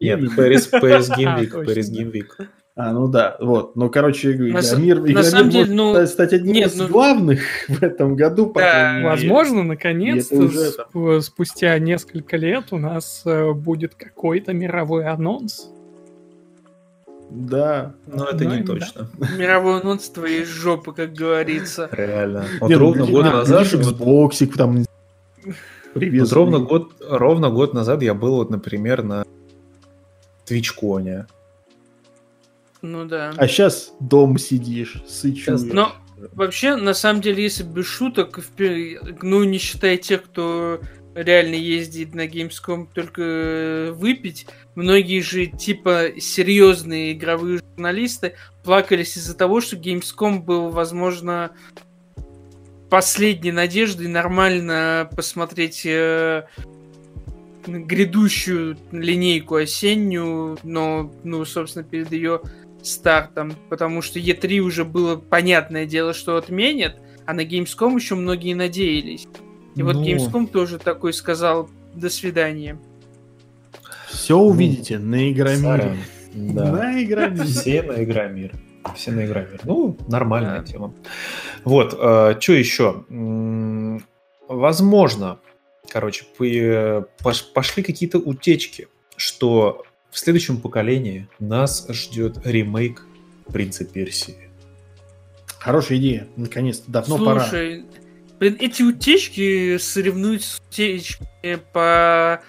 Нет, 0.01 0.21
Game 0.21 0.37
Week. 0.37 1.51
Paris 1.65 1.91
Game 1.91 2.13
Week. 2.13 2.47
А, 2.77 2.93
ну 2.93 3.07
да, 3.07 3.37
вот. 3.41 3.77
Ну, 3.77 3.89
короче, 3.89 4.31
На 4.31 4.59
Игромир, 4.59 4.97
на 4.97 5.01
Игромир 5.07 5.25
самом 5.25 5.51
деле, 5.51 5.73
ну, 5.73 6.07
стать 6.09 6.33
одним 6.33 6.55
нет, 6.55 6.73
из 6.73 6.77
ну- 6.77 6.89
главных 6.89 7.41
в 7.69 7.81
этом 7.83 8.17
году. 8.17 8.53
Да. 8.53 9.01
Возможно, 9.05 9.63
наконец-то, 9.63 10.35
это 10.35 10.45
уже 10.45 10.71
сп- 10.71 11.21
спустя 11.21 11.79
несколько 11.79 12.37
лет 12.37 12.73
у 12.73 12.79
нас 12.79 13.23
э, 13.27 13.53
будет 13.53 13.95
какой-то 13.95 14.53
мировой 14.53 15.07
анонс. 15.07 15.71
Да. 17.31 17.95
Но 18.07 18.25
это 18.27 18.45
не 18.45 18.51
Знаем, 18.51 18.65
да. 18.65 18.73
точно. 18.75 19.11
Мировой 19.39 19.81
анонс 19.81 20.09
твоей 20.11 20.45
жопы, 20.45 20.93
как 20.93 21.13
говорится. 21.13 21.89
Реально. 21.93 22.45
Вот 22.61 22.69
Не, 22.71 22.75
ну, 22.75 22.81
ровно 22.81 23.07
год 23.07 23.25
назад... 23.25 23.67
Xboxик 23.73 24.57
там 24.57 24.85
привез. 25.95 26.23
Вот 26.29 26.33
ровно 26.33 26.59
год, 26.59 26.93
ровно 27.09 27.51
год 27.51 27.73
назад 27.73 28.03
я 28.03 28.15
был, 28.15 28.37
вот, 28.37 28.51
например, 28.51 29.05
на 29.05 29.25
Твичконе. 30.45 31.27
Ну 32.83 33.07
да. 33.07 33.33
А 33.37 33.49
сейчас 33.49 33.93
дом 33.99 34.39
сидишь, 34.39 35.03
сычуешь. 35.09 35.61
Но 35.63 35.95
вообще, 36.33 36.77
на 36.77 36.95
самом 36.95 37.23
деле, 37.23 37.43
если 37.43 37.63
без 37.63 37.87
шуток, 37.87 38.39
ну, 38.59 39.45
не 39.45 39.59
считая 39.59 39.97
тех, 39.97 40.25
кто 40.25 40.81
реально 41.15 41.55
ездит 41.55 42.15
на 42.15 42.27
Gamescom 42.27 42.89
только 42.93 43.23
э, 43.23 43.93
выпить, 43.93 44.47
многие 44.75 45.21
же, 45.21 45.47
типа, 45.47 46.09
серьезные 46.19 47.13
игровые 47.13 47.61
журналисты 47.61 48.35
плакались 48.65 49.17
из-за 49.17 49.37
того, 49.37 49.61
что 49.61 49.77
Gamescom 49.77 50.41
был, 50.41 50.71
возможно, 50.71 51.53
последней 52.91 53.53
надеждой 53.53 54.09
нормально 54.09 55.09
посмотреть 55.15 55.87
э, 55.87 56.47
грядущую 57.67 58.77
линейку 58.93 59.57
осеннюю, 59.57 60.59
но, 60.63 61.13
ну, 61.25 61.45
собственно, 61.45 61.85
перед 61.85 62.13
ее 62.13 62.41
стартом, 62.83 63.55
потому 63.71 64.03
что 64.03 64.19
E3 64.19 64.59
уже 64.59 64.85
было 64.85 65.17
понятное 65.17 65.87
дело, 65.87 66.13
что 66.13 66.37
отменят, 66.37 66.97
а 67.27 67.33
на 67.33 67.45
Gamescom 67.45 67.95
еще 67.97 68.15
многие 68.15 68.55
надеялись. 68.55 69.27
И 69.77 69.83
вот 69.83 69.97
Ну. 69.97 70.05
Gamescom 70.05 70.47
тоже 70.47 70.79
такой 70.79 71.13
сказал 71.13 71.69
«до 71.95 72.11
свидания». 72.11 72.79
Все 74.09 74.37
увидите 74.37 74.99
на 74.99 75.33
Игромире. 75.33 75.97
Да. 76.35 76.71
На 76.73 77.03
Игромире. 77.03 77.45
Все 77.45 77.83
на 77.83 78.05
Игромир. 78.05 78.53
Все 78.95 79.11
на 79.13 79.25
Игромир. 79.25 79.61
Ну, 79.65 79.97
нормальная 80.09 80.61
Да. 80.61 80.65
тема. 80.65 80.95
Вот, 81.65 81.93
что 81.93 82.53
еще? 82.53 83.05
Возможно, 84.47 85.39
короче, 85.89 86.25
пошли 87.53 87.83
какие-то 87.83 88.19
утечки, 88.19 88.89
что 89.17 89.85
в 90.11 90.19
следующем 90.19 90.61
поколении 90.61 91.29
нас 91.39 91.87
ждет 91.89 92.39
ремейк 92.45 93.03
Принца 93.53 93.85
Персии. 93.85 94.51
Хорошая 95.59 95.99
идея. 95.99 96.29
Наконец-то. 96.37 96.91
Давно 96.91 97.19
пора. 97.19 97.41
Слушай, 97.41 97.85
блин, 98.39 98.57
эти 98.61 98.83
утечки 98.83 99.79
соревнуются 99.79 100.57
с 100.57 100.63
утечками 100.69 101.59
по 101.73 102.43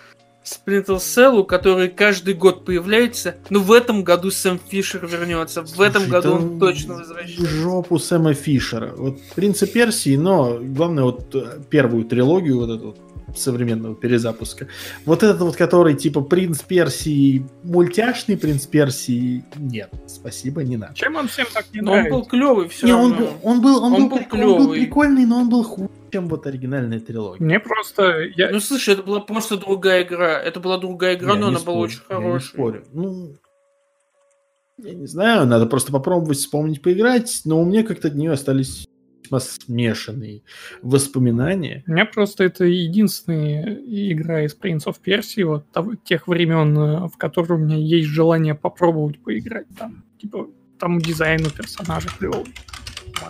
Splinter 0.44 0.98
Cell, 0.98 1.44
которые 1.46 1.90
каждый 1.90 2.36
год 2.36 2.66
появляются. 2.66 3.36
Но 3.50 3.60
в 3.60 3.72
этом 3.72 4.04
году 4.04 4.32
Сэм 4.32 4.60
Фишер 4.60 5.06
вернется. 5.08 5.64
В 5.64 5.82
этом 5.82 6.04
Слушай, 6.04 6.12
году 6.12 6.30
да 6.30 6.36
он 6.36 6.60
точно 6.60 6.94
возвращается. 6.96 7.48
жопу 7.48 7.98
Сэма 7.98 8.34
Фишера. 8.34 8.94
Вот 8.96 9.20
«Принца 9.34 9.66
Персии», 9.66 10.16
но 10.16 10.60
главное 10.62 11.06
вот 11.06 11.34
э, 11.34 11.62
первую 11.70 12.06
трилогию 12.06 12.60
вот 12.60 12.70
эту 12.70 12.86
вот 12.88 13.00
современного 13.38 13.96
перезапуска. 13.96 14.68
Вот 15.06 15.24
этот 15.24 15.40
вот, 15.42 15.56
который 15.56 15.96
типа 15.96 16.22
«Принц 16.22 16.62
Персии», 16.62 17.46
мультяшный 17.64 18.38
«Принц 18.38 18.66
Персии», 18.66 19.44
нет, 19.58 19.90
спасибо, 20.08 20.64
не 20.64 20.78
надо. 20.78 20.94
Чем 20.96 21.16
он 21.16 21.28
всем 21.28 21.48
так 21.54 21.66
не 21.74 21.82
Но 21.82 21.92
он 21.92 21.98
нравится? 22.00 22.20
был 22.20 22.26
клевый 22.26 22.70
все 22.70 22.86
Не, 22.86 22.92
равно. 22.94 23.06
он 23.06 23.18
был, 23.18 23.30
он 23.44 23.62
был, 23.62 23.84
он, 23.84 23.94
Он 23.94 24.02
был, 24.02 24.10
был 24.10 24.18
прик- 24.18 24.34
он 24.34 24.58
был 24.66 24.72
прикольный, 24.74 25.26
но 25.26 25.38
он 25.40 25.50
был 25.50 25.64
хуже, 25.64 25.90
чем 26.12 26.28
вот 26.30 26.48
оригинальная 26.48 27.00
трилогия. 27.00 27.44
Мне 27.46 27.60
просто... 27.60 28.22
Я... 28.36 28.52
Ну, 28.52 28.60
слушай, 28.60 28.94
это 28.94 29.04
была 29.04 29.20
просто 29.20 29.58
другая 29.58 30.04
игра. 30.04 30.40
Это 30.42 30.60
была 30.60 30.78
другая 30.78 31.16
игра, 31.16 31.34
Я 31.34 31.40
но 31.40 31.48
она 31.48 31.60
была 31.60 31.62
спорю, 31.62 31.82
очень 31.82 32.02
я 32.10 32.34
не 32.34 32.40
спорю. 32.40 32.84
Ну, 32.94 33.36
я 34.78 34.94
не 34.94 35.08
знаю, 35.08 35.46
надо 35.46 35.66
просто 35.68 35.92
попробовать 35.92 36.38
вспомнить, 36.38 36.82
поиграть, 36.82 37.42
но 37.46 37.62
у 37.62 37.66
меня 37.66 37.84
как-то 37.84 38.10
от 38.10 38.16
нее 38.16 38.32
остались 38.34 38.86
весьма 39.26 39.39
смешанные 39.39 40.41
воспоминания. 40.82 41.84
У 41.88 41.91
меня 41.91 42.05
просто 42.05 42.43
это 42.43 42.65
единственная 42.65 43.73
игра 43.86 44.43
из 44.43 44.55
Prince 44.55 44.86
of 44.86 44.95
Persia, 45.05 45.45
вот 45.45 45.71
того- 45.71 45.95
тех 45.95 46.28
времен, 46.28 46.78
э, 46.78 47.07
в 47.07 47.17
которые 47.17 47.59
у 47.59 47.63
меня 47.63 47.78
есть 47.78 48.07
желание 48.07 48.55
попробовать 48.55 49.19
поиграть. 49.19 49.67
Там, 49.78 50.03
типа, 50.21 50.47
там 50.80 50.99
дизайн 50.99 51.45
у 51.45 51.49
персонажа 51.49 52.09
клевый. 52.17 52.45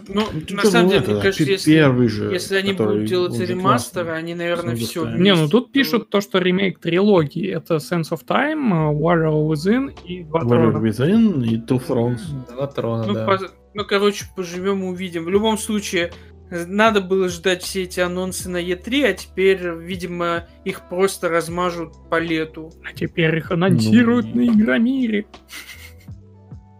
Ну, 0.08 0.24
Ну, 0.34 0.40
на 0.56 0.64
ну, 0.64 0.70
самом 0.70 0.90
деле, 0.90 1.02
это, 1.02 1.12
мне 1.12 1.22
кажется, 1.22 1.44
если, 1.44 1.72
первый 1.74 2.08
же, 2.08 2.32
если 2.32 2.56
они 2.56 2.74
будут 2.74 3.06
делать 3.06 3.40
ремастеры, 3.40 4.12
они, 4.12 4.34
наверное, 4.34 4.76
все. 4.76 5.06
Не, 5.08 5.36
ну 5.36 5.48
тут 5.48 5.72
пишут 5.72 6.10
то, 6.10 6.22
что 6.22 6.40
ремейк 6.40 6.80
трилогии. 6.80 7.48
Это 7.50 7.76
Sense 7.76 8.10
of 8.12 8.26
Time, 8.26 8.72
э, 8.72 9.00
Warrior 9.00 9.48
Within 9.48 9.94
и 10.06 10.24
Два 10.24 10.42
Warrior. 10.42 10.82
Within 10.82 11.46
и 11.46 11.58
Two 11.58 11.80
Thrones. 11.88 12.20
Два 12.52 12.68
трона, 12.68 13.06
Ну, 13.06 13.14
да. 13.14 13.26
по- 13.28 13.40
ну, 13.76 13.84
короче, 13.84 14.26
поживем 14.34 14.84
и 14.84 14.88
увидим. 14.88 15.26
В 15.26 15.30
любом 15.30 15.58
случае, 15.58 16.14
надо 16.50 17.02
было 17.02 17.28
ждать 17.28 17.62
все 17.62 17.84
эти 17.84 18.00
анонсы 18.00 18.50
на 18.50 18.64
E3, 18.64 19.06
а 19.06 19.14
теперь, 19.14 19.68
видимо, 19.68 20.48
их 20.64 20.88
просто 20.88 21.28
размажут 21.28 21.94
по 22.10 22.18
лету. 22.18 22.72
А 22.90 22.94
теперь 22.94 23.36
их 23.36 23.52
анонсируют 23.52 24.28
Ну, 24.34 24.46
на 24.46 24.46
Игромире. 24.48 25.26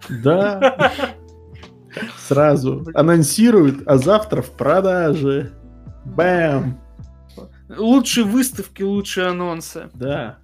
Да. 0.10 0.94
Сразу 2.28 2.88
анонсируют, 2.94 3.86
а 3.86 3.98
завтра 3.98 4.42
в 4.42 4.52
продаже. 4.52 5.52
Бэм! 6.06 6.80
Лучшие 7.76 8.24
выставки, 8.24 8.84
лучшие 8.84 9.28
анонсы. 9.28 9.90
Да. 9.94 10.38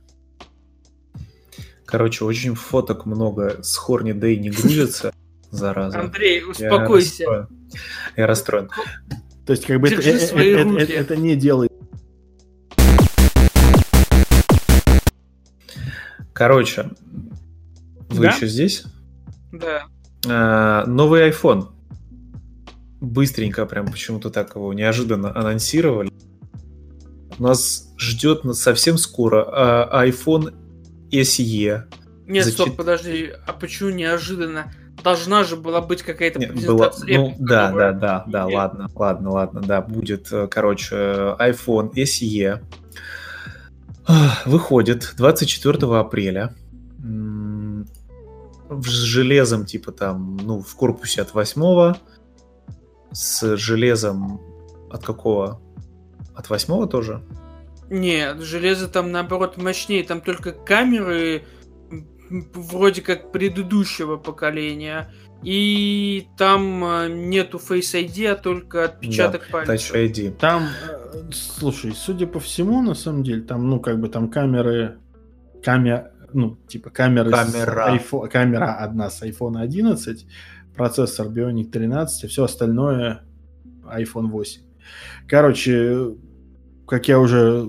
Короче, 1.85 2.25
очень 2.25 2.55
фоток 2.55 3.05
много 3.05 3.63
с 3.63 3.77
Хорни 3.77 4.11
Дэй 4.11 4.37
не 4.37 4.49
грузится, 4.49 5.13
зараза. 5.51 5.99
Андрей, 5.99 6.39
Я 6.41 6.47
успокойся. 6.47 7.25
расстроен. 7.25 7.47
Я 8.17 8.27
расстроен. 8.27 8.69
То 9.45 9.53
есть, 9.53 9.65
как 9.65 9.79
бы 9.81 9.87
это, 9.87 9.97
Держи 9.97 10.11
э- 10.11 10.15
э- 10.15 10.27
свои 10.27 10.49
э- 10.53 10.63
руки. 10.63 10.81
э- 10.83 10.95
это 10.95 11.15
не 11.17 11.35
делает. 11.35 11.71
Короче, 16.33 16.89
вы 18.09 18.23
Да? 18.25 18.31
еще 18.31 18.47
здесь? 18.47 18.83
Да. 19.51 19.83
А, 20.27 20.85
новый 20.85 21.29
iPhone. 21.29 21.67
Быстренько 23.01 23.65
прям 23.65 23.87
почему-то 23.91 24.29
так 24.29 24.55
его 24.55 24.73
неожиданно 24.73 25.35
анонсировали. 25.35 26.11
Нас 27.39 27.91
ждет 27.97 28.43
на- 28.43 28.53
совсем 28.53 28.97
скоро 28.97 29.43
а, 29.47 30.05
iPhone 30.07 30.53
SE. 31.11 31.83
Нет, 32.27 32.45
За 32.45 32.51
стоп, 32.51 32.75
подожди, 32.77 33.31
а 33.45 33.53
почему 33.53 33.89
неожиданно? 33.89 34.71
Должна 35.03 35.43
же 35.43 35.55
была 35.55 35.81
быть 35.81 36.03
какая-то 36.03 36.39
Нет, 36.39 36.51
презентация. 36.51 37.17
ну, 37.17 37.29
Apple, 37.29 37.35
да, 37.39 37.71
да, 37.71 37.91
да, 37.91 38.23
да, 38.27 38.45
ладно, 38.45 38.89
ладно, 38.95 39.31
ладно, 39.31 39.61
да, 39.61 39.81
будет, 39.81 40.31
э, 40.31 40.47
короче, 40.47 40.95
э, 40.95 41.35
iPhone 41.39 41.91
SE 41.93 42.61
выходит 44.45 45.13
24 45.17 45.99
апреля 45.99 46.53
с 48.69 48.85
железом, 48.85 49.65
типа 49.65 49.91
там, 49.91 50.37
ну, 50.37 50.61
в 50.61 50.75
корпусе 50.75 51.21
от 51.21 51.33
8 51.33 51.95
с 53.11 53.57
железом 53.57 54.39
от 54.89 55.05
какого? 55.05 55.61
От 56.35 56.49
8 56.49 56.87
тоже? 56.87 57.21
Нет, 57.89 58.39
железо 58.41 58.87
там 58.87 59.11
наоборот 59.11 59.57
мощнее, 59.57 60.03
там 60.03 60.21
только 60.21 60.53
камеры 60.53 61.43
вроде 62.53 63.01
как 63.01 63.31
предыдущего 63.31 64.17
поколения. 64.17 65.11
И 65.43 66.27
там 66.37 66.83
э, 66.83 67.09
нету 67.09 67.57
Face 67.57 67.95
ID, 68.05 68.27
а 68.27 68.35
только 68.35 68.85
отпечаток 68.85 69.47
Touch 69.49 69.65
пальца. 69.65 69.97
ID. 69.97 70.31
Там, 70.37 70.63
э, 70.63 71.31
слушай, 71.33 71.93
судя 71.95 72.27
по 72.27 72.39
всему, 72.39 72.81
на 72.83 72.93
самом 72.93 73.23
деле, 73.23 73.41
там, 73.41 73.67
ну, 73.67 73.79
как 73.79 73.99
бы 73.99 74.07
там 74.07 74.29
камеры, 74.29 74.99
камера, 75.63 76.11
ну, 76.33 76.57
типа 76.67 76.91
камеры, 76.91 77.31
с 77.31 77.33
Камера. 77.51 77.97
iPhone- 77.97 78.29
камера 78.29 78.75
одна 78.75 79.09
с 79.09 79.23
iPhone 79.23 79.59
11, 79.59 80.27
процессор 80.75 81.27
Bionic 81.27 81.71
13, 81.71 82.23
а 82.23 82.27
все 82.27 82.43
остальное 82.43 83.23
iPhone 83.85 84.27
8. 84.27 84.61
Короче, 85.27 86.15
как 86.87 87.07
я 87.07 87.19
уже 87.19 87.67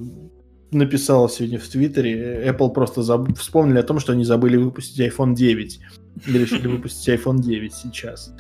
написал 0.73 1.29
сегодня 1.29 1.59
в 1.59 1.69
Твиттере, 1.69 2.47
Apple 2.49 2.71
просто 2.73 3.03
заб- 3.03 3.35
вспомнили 3.35 3.79
о 3.79 3.83
том, 3.83 3.99
что 4.01 4.13
они 4.13 4.25
забыли 4.25 4.57
выпустить 4.57 5.01
iPhone 5.01 5.35
9. 5.35 5.81
И 6.27 6.33
решили 6.33 6.67
выпустить 6.67 7.09
iPhone 7.09 7.39
9 7.39 7.75
сейчас. 7.75 8.35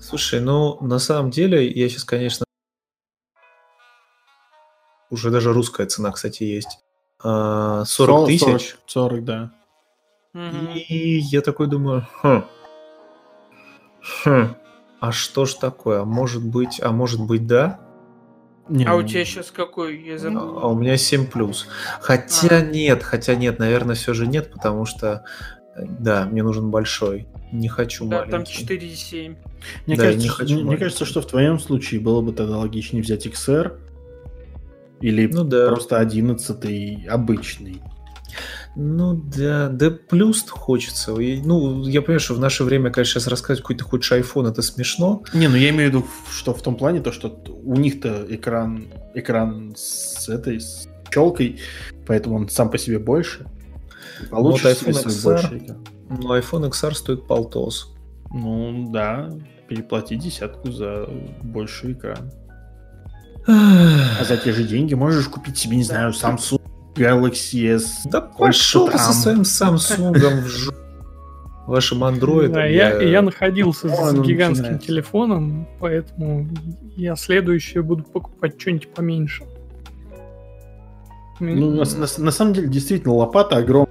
Слушай, 0.00 0.40
ну, 0.40 0.78
на 0.80 0.98
самом 0.98 1.30
деле, 1.30 1.68
я 1.70 1.88
сейчас, 1.88 2.04
конечно... 2.04 2.44
Уже 5.10 5.30
даже 5.30 5.52
русская 5.52 5.86
цена, 5.86 6.12
кстати, 6.12 6.42
есть. 6.44 6.80
А, 7.22 7.84
40 7.84 8.26
тысяч. 8.26 8.76
40, 8.86 9.24
да. 9.24 9.50
Мгм. 10.34 10.68
И 10.76 11.18
я 11.18 11.40
такой 11.40 11.66
думаю, 11.66 12.06
хм, 12.22 12.44
Хм. 14.24 14.54
А 15.00 15.12
что 15.12 15.44
ж 15.46 15.54
такое? 15.54 16.00
А 16.00 16.04
может 16.04 16.44
быть, 16.44 16.80
а 16.82 16.90
может 16.92 17.20
быть, 17.20 17.46
да? 17.46 17.80
Не, 18.68 18.84
а 18.84 18.94
у 18.94 19.02
тебя 19.02 19.24
сейчас 19.24 19.50
какой? 19.50 20.02
Я 20.02 20.18
забыл. 20.18 20.58
А 20.58 20.68
у 20.68 20.78
меня 20.78 20.96
7 20.96 21.26
плюс. 21.26 21.66
Хотя 22.00 22.56
а. 22.56 22.60
нет, 22.60 23.02
хотя 23.02 23.34
нет, 23.34 23.58
наверное, 23.58 23.94
все 23.94 24.14
же 24.14 24.26
нет, 24.26 24.52
потому 24.52 24.84
что 24.84 25.24
э, 25.74 25.84
да, 25.86 26.26
мне 26.26 26.42
нужен 26.42 26.70
большой. 26.70 27.26
Не 27.50 27.68
хочу 27.68 28.06
да, 28.06 28.26
маленький. 28.26 28.66
там 28.66 28.76
4,7. 28.76 29.36
Мне, 29.86 29.96
да, 29.96 30.02
кажется, 30.02 30.22
не 30.22 30.28
хочу 30.28 30.64
мне 30.64 30.76
кажется, 30.76 31.04
что 31.04 31.22
в 31.22 31.26
твоем 31.26 31.58
случае 31.58 32.00
было 32.00 32.20
бы 32.20 32.32
тогда 32.32 32.58
логичнее 32.58 33.02
взять 33.02 33.26
XR 33.26 33.78
или 35.00 35.26
ну, 35.26 35.44
да. 35.44 35.68
просто 35.68 35.98
11 35.98 37.06
обычный. 37.08 37.80
Ну 38.76 39.14
да, 39.14 39.68
да 39.68 39.90
плюс 39.90 40.44
хочется. 40.48 41.14
И, 41.20 41.40
ну, 41.40 41.86
я 41.86 42.02
понимаю, 42.02 42.20
что 42.20 42.34
в 42.34 42.38
наше 42.38 42.64
время, 42.64 42.90
конечно, 42.90 43.20
сейчас 43.20 43.26
рассказывать 43.26 43.62
какой-то 43.62 43.84
худший 43.84 44.20
iPhone, 44.20 44.50
это 44.50 44.62
смешно. 44.62 45.22
Не, 45.34 45.48
ну 45.48 45.56
я 45.56 45.70
имею 45.70 45.90
в 45.90 45.94
виду, 45.94 46.06
что 46.30 46.54
в 46.54 46.62
том 46.62 46.76
плане, 46.76 47.00
то, 47.00 47.12
что 47.12 47.42
у 47.64 47.74
них-то 47.74 48.26
экран, 48.28 48.86
экран 49.14 49.74
с 49.76 50.28
этой, 50.28 50.60
с 50.60 50.88
челкой, 51.10 51.58
поэтому 52.06 52.36
он 52.36 52.48
сам 52.48 52.70
по 52.70 52.78
себе 52.78 52.98
больше. 52.98 53.46
Получится 54.30 54.76
ну, 54.86 54.92
вот 54.92 55.06
iPhone 55.06 55.08
XR, 55.08 55.22
больше 55.22 55.76
Ну, 56.08 56.36
iPhone 56.36 56.70
XR 56.70 56.94
стоит 56.94 57.26
полтос. 57.26 57.94
Ну, 58.30 58.90
да, 58.92 59.30
переплати 59.68 60.16
десятку 60.16 60.70
за 60.70 61.08
больший 61.42 61.92
экран. 61.92 62.30
А 63.46 64.24
за 64.24 64.36
те 64.36 64.52
же 64.52 64.64
деньги 64.64 64.94
можешь 64.94 65.26
купить 65.28 65.56
себе, 65.56 65.76
не 65.76 65.84
знаю, 65.84 66.12
Samsung 66.12 66.60
Galaxy 66.98 67.76
S. 67.76 68.06
Да 68.06 68.20
пошел 68.20 68.90
со 68.90 69.12
своим 69.12 69.42
Samsung 69.42 70.12
в 70.12 71.70
вашим 71.70 72.02
Android. 72.02 72.48
Да, 72.48 72.64
я, 72.64 73.00
я 73.00 73.22
находился 73.22 73.88
с 73.88 74.12
гигантским 74.14 74.64
начинается. 74.64 74.86
телефоном, 74.86 75.68
поэтому 75.78 76.48
я 76.96 77.14
следующее 77.14 77.82
буду 77.82 78.04
покупать 78.04 78.60
что-нибудь 78.60 78.88
поменьше. 78.88 79.44
Ну, 81.40 81.70
на, 81.70 81.84
на, 81.84 82.06
на 82.18 82.30
самом 82.30 82.52
деле, 82.52 82.68
действительно, 82.68 83.14
лопата 83.14 83.58
огромная. 83.58 83.88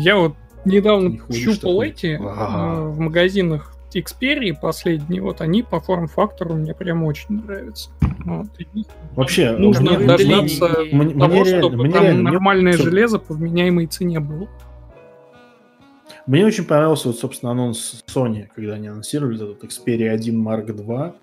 Я 0.00 0.16
вот 0.16 0.34
недавно 0.64 1.18
щупал 1.32 1.80
эти 1.82 2.20
а 2.20 2.82
в 2.82 2.98
магазинах 2.98 3.74
Xperia 3.94 4.54
последние, 4.60 5.22
вот 5.22 5.40
они 5.40 5.62
по 5.62 5.80
форм-фактору 5.80 6.54
мне 6.54 6.74
прям 6.74 7.04
очень 7.04 7.42
нравятся. 7.42 7.90
Вот. 8.24 8.46
Вообще, 9.16 9.52
нужно 9.56 9.92
мне, 9.92 10.06
дождаться 10.06 10.68
мне, 10.92 11.14
того, 11.14 11.34
мне 11.34 11.58
чтобы 11.58 11.76
мне 11.76 11.92
там 11.92 12.04
реально, 12.04 12.30
нормальное 12.30 12.74
мне... 12.74 12.82
железо 12.82 13.18
по 13.18 13.34
вменяемой 13.34 13.86
цене 13.86 14.20
было. 14.20 14.48
Мне 16.26 16.46
очень 16.46 16.64
понравился, 16.64 17.08
вот, 17.08 17.18
собственно, 17.18 17.52
анонс 17.52 18.02
Sony, 18.06 18.46
когда 18.54 18.74
они 18.74 18.88
анонсировали 18.88 19.36
этот 19.36 19.64
Xperia 19.64 20.10
1 20.10 20.46
Mark 20.46 20.66
II. 20.66 21.14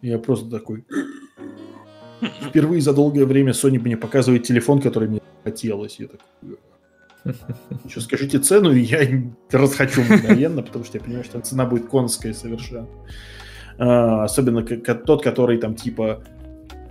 Я 0.00 0.18
просто 0.18 0.50
такой... 0.50 0.84
Впервые 2.48 2.80
за 2.80 2.92
долгое 2.92 3.26
время 3.26 3.52
Sony 3.52 3.78
мне 3.78 3.96
показывает 3.96 4.44
телефон, 4.44 4.80
который 4.80 5.08
мне 5.08 5.20
хотелось. 5.44 5.98
Я 5.98 6.08
такой... 6.08 6.58
Еще 7.84 8.00
скажите 8.00 8.38
цену, 8.38 8.72
и 8.72 8.80
я 8.80 9.00
расхочу 9.50 10.02
мгновенно, 10.02 10.62
потому 10.62 10.84
что 10.84 10.98
я 10.98 11.04
понимаю, 11.04 11.24
что 11.24 11.40
цена 11.40 11.66
будет 11.66 11.88
конская 11.88 12.32
совершенно. 12.32 12.88
А, 13.78 14.24
особенно 14.24 14.62
тот, 14.62 15.22
который 15.22 15.58
там 15.58 15.74
типа 15.74 16.22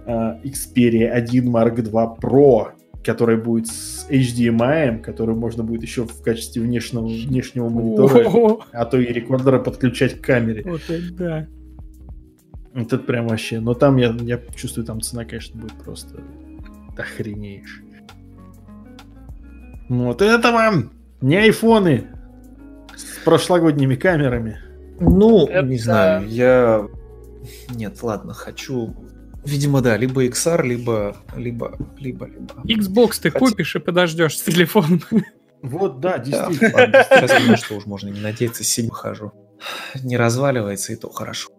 а, 0.05 0.39
Xperia 0.43 1.09
1 1.09 1.49
Mark 1.49 1.75
II 1.77 2.19
Pro, 2.19 2.71
который 3.03 3.37
будет 3.37 3.67
с 3.67 4.07
HDMI, 4.09 5.01
который 5.01 5.35
можно 5.35 5.63
будет 5.63 5.81
еще 5.81 6.05
в 6.05 6.21
качестве 6.21 6.61
внешнего, 6.61 7.07
внешнего 7.07 7.69
монитора, 7.69 8.57
а 8.71 8.85
то 8.85 8.99
и 8.99 9.11
рекордера 9.11 9.59
подключать 9.59 10.19
к 10.19 10.25
камере. 10.25 10.63
Вот 10.65 10.81
это 10.87 11.13
да. 11.13 11.47
Вот 12.73 12.93
это 12.93 12.99
прям 12.99 13.27
вообще. 13.27 13.59
Но 13.59 13.73
там 13.73 13.97
я, 13.97 14.15
я 14.21 14.39
чувствую, 14.55 14.85
там 14.85 15.01
цена, 15.01 15.25
конечно, 15.25 15.59
будет 15.59 15.73
просто 15.73 16.21
охренеешь. 16.97 17.81
Вот 19.89 20.21
это 20.21 20.51
вам 20.51 20.91
не 21.19 21.37
айфоны 21.37 22.07
с 22.95 23.25
прошлогодними 23.25 23.95
камерами. 23.95 24.59
Ну, 25.01 25.47
это... 25.47 25.67
не 25.67 25.79
знаю, 25.79 26.27
я... 26.27 26.87
Нет, 27.69 28.01
ладно, 28.03 28.33
хочу... 28.33 28.95
Видимо, 29.43 29.81
да, 29.81 29.97
либо 29.97 30.23
XR, 30.25 30.61
либо... 30.63 31.17
Либо, 31.35 31.75
либо, 31.97 32.27
либо... 32.27 32.53
Xbox 32.65 33.19
ты 33.19 33.31
Хотя... 33.31 33.39
купишь 33.39 33.75
и 33.75 33.79
подождешь 33.79 34.37
с 34.37 34.43
телефоном. 34.43 35.01
Вот, 35.63 35.99
да, 35.99 36.19
действительно. 36.19 36.87
Да, 36.87 37.07
ладно, 37.21 37.57
что 37.57 37.75
уж 37.75 37.85
можно 37.85 38.09
не 38.09 38.19
надеяться, 38.19 38.63
сильно 38.63 38.93
хожу. 38.93 39.31
Не 40.03 40.17
разваливается, 40.17 40.93
и 40.93 40.95
то 40.95 41.09
хорошо. 41.09 41.49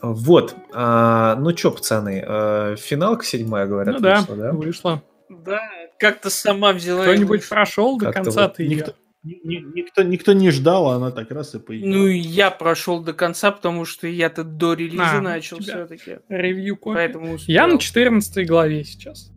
Вот. 0.00 0.56
А, 0.72 1.36
ну 1.36 1.56
что, 1.56 1.70
пацаны, 1.70 2.24
а, 2.26 2.76
финалка 2.76 3.24
седьмая, 3.24 3.66
говорят, 3.66 4.00
ну, 4.00 4.08
вышла, 4.08 4.36
да? 4.36 4.52
вышла. 4.52 5.02
Да, 5.28 5.60
как-то 5.98 6.28
сама 6.28 6.72
взяла. 6.72 7.02
Кто-нибудь 7.04 7.48
прошел 7.48 7.98
до 7.98 8.12
конца 8.12 8.42
вот 8.42 8.54
ты 8.54 8.66
никто, 8.66 8.94
никто, 9.22 10.02
никто 10.02 10.32
не 10.32 10.50
ждал, 10.50 10.90
а 10.90 10.96
она 10.96 11.10
так 11.10 11.30
раз 11.30 11.54
и 11.54 11.58
появилась. 11.58 11.94
Ну, 11.94 12.06
я 12.06 12.50
прошел 12.50 13.02
до 13.02 13.12
конца, 13.12 13.50
потому 13.52 13.84
что 13.84 14.06
я-то 14.06 14.44
до 14.44 14.74
релиза 14.74 15.18
а, 15.18 15.20
начал 15.20 15.58
все-таки. 15.60 16.18
Ревью. 16.28 16.76
Поэтому 16.76 17.36
Я 17.46 17.66
на 17.66 17.78
14 17.78 18.46
главе 18.46 18.84
сейчас. 18.84 19.32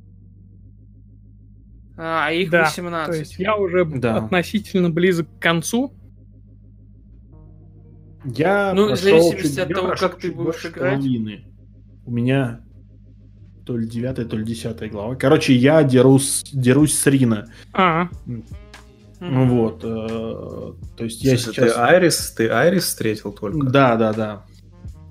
А, 1.98 2.28
а 2.28 2.32
их 2.32 2.50
да, 2.50 2.64
18. 2.64 3.12
То 3.12 3.20
есть 3.20 3.40
я 3.40 3.56
уже 3.56 3.86
да. 3.86 4.18
относительно 4.18 4.90
близок 4.90 5.28
к 5.38 5.42
концу. 5.42 5.94
Я 8.26 8.74
ну, 8.74 8.92
в 8.92 8.96
зависимости 8.96 9.60
от 9.60 9.70
того, 9.70 9.94
как 9.98 10.18
ты 10.18 10.32
будешь 10.32 10.66
играть. 10.66 10.96
Половины. 10.96 11.46
У 12.06 12.12
меня 12.12 12.66
то 13.66 13.78
ли 13.78 13.88
9, 13.88 14.30
то 14.30 14.38
ли 14.38 14.44
10 14.44 14.92
глава. 14.92 15.16
Короче, 15.16 15.54
я 15.54 15.84
дерусь, 15.84 16.44
дерусь 16.52 16.98
с 16.98 17.06
Рина. 17.08 17.52
А. 17.74 18.10
Ну 19.32 19.48
вот. 19.48 19.82
Э, 19.84 20.74
то 20.98 21.04
есть 21.04 21.24
я 21.24 21.38
сейчас... 21.38 21.56
Ты 21.56 21.70
Айрис, 21.70 22.32
ты 22.32 22.50
Айрис 22.50 22.84
встретил 22.86 23.32
только? 23.32 23.66
Да, 23.66 23.96
да, 23.96 24.14
да. 24.14 24.46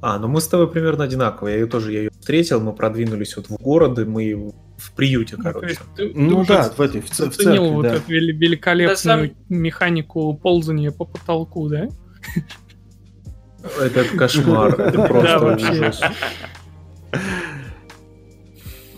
А, 0.02 0.18
ну 0.18 0.28
мы 0.28 0.40
с 0.40 0.48
тобой 0.48 0.70
примерно 0.70 1.04
одинаковые. 1.04 1.54
Я 1.54 1.60
ее 1.60 1.66
тоже 1.66 1.92
я 1.92 1.98
ее 2.00 2.10
встретил, 2.10 2.60
мы 2.60 2.74
продвинулись 2.74 3.36
вот 3.36 3.48
в 3.48 3.56
город, 3.56 3.98
и 3.98 4.04
мы 4.04 4.52
в 4.76 4.92
приюте, 4.92 5.36
ну, 5.38 5.42
короче. 5.42 5.78
Ты, 5.96 6.12
ну 6.14 6.42
ты 6.42 6.48
да, 6.48 6.70
в 6.70 6.80
этой, 6.80 7.00
в, 7.00 7.06
в 7.06 7.10
церкви, 7.10 7.58
вот 7.58 7.82
да. 7.82 7.94
эту 7.94 8.12
великолепную 8.12 8.88
да, 8.88 8.96
сам... 8.96 9.30
механику 9.48 10.34
ползания 10.34 10.90
по 10.90 11.06
потолку, 11.06 11.68
да? 11.68 11.88
Это 13.80 14.04
кошмар, 14.16 14.74
это 14.80 15.02
просто 15.06 15.54
ужас. 15.54 16.00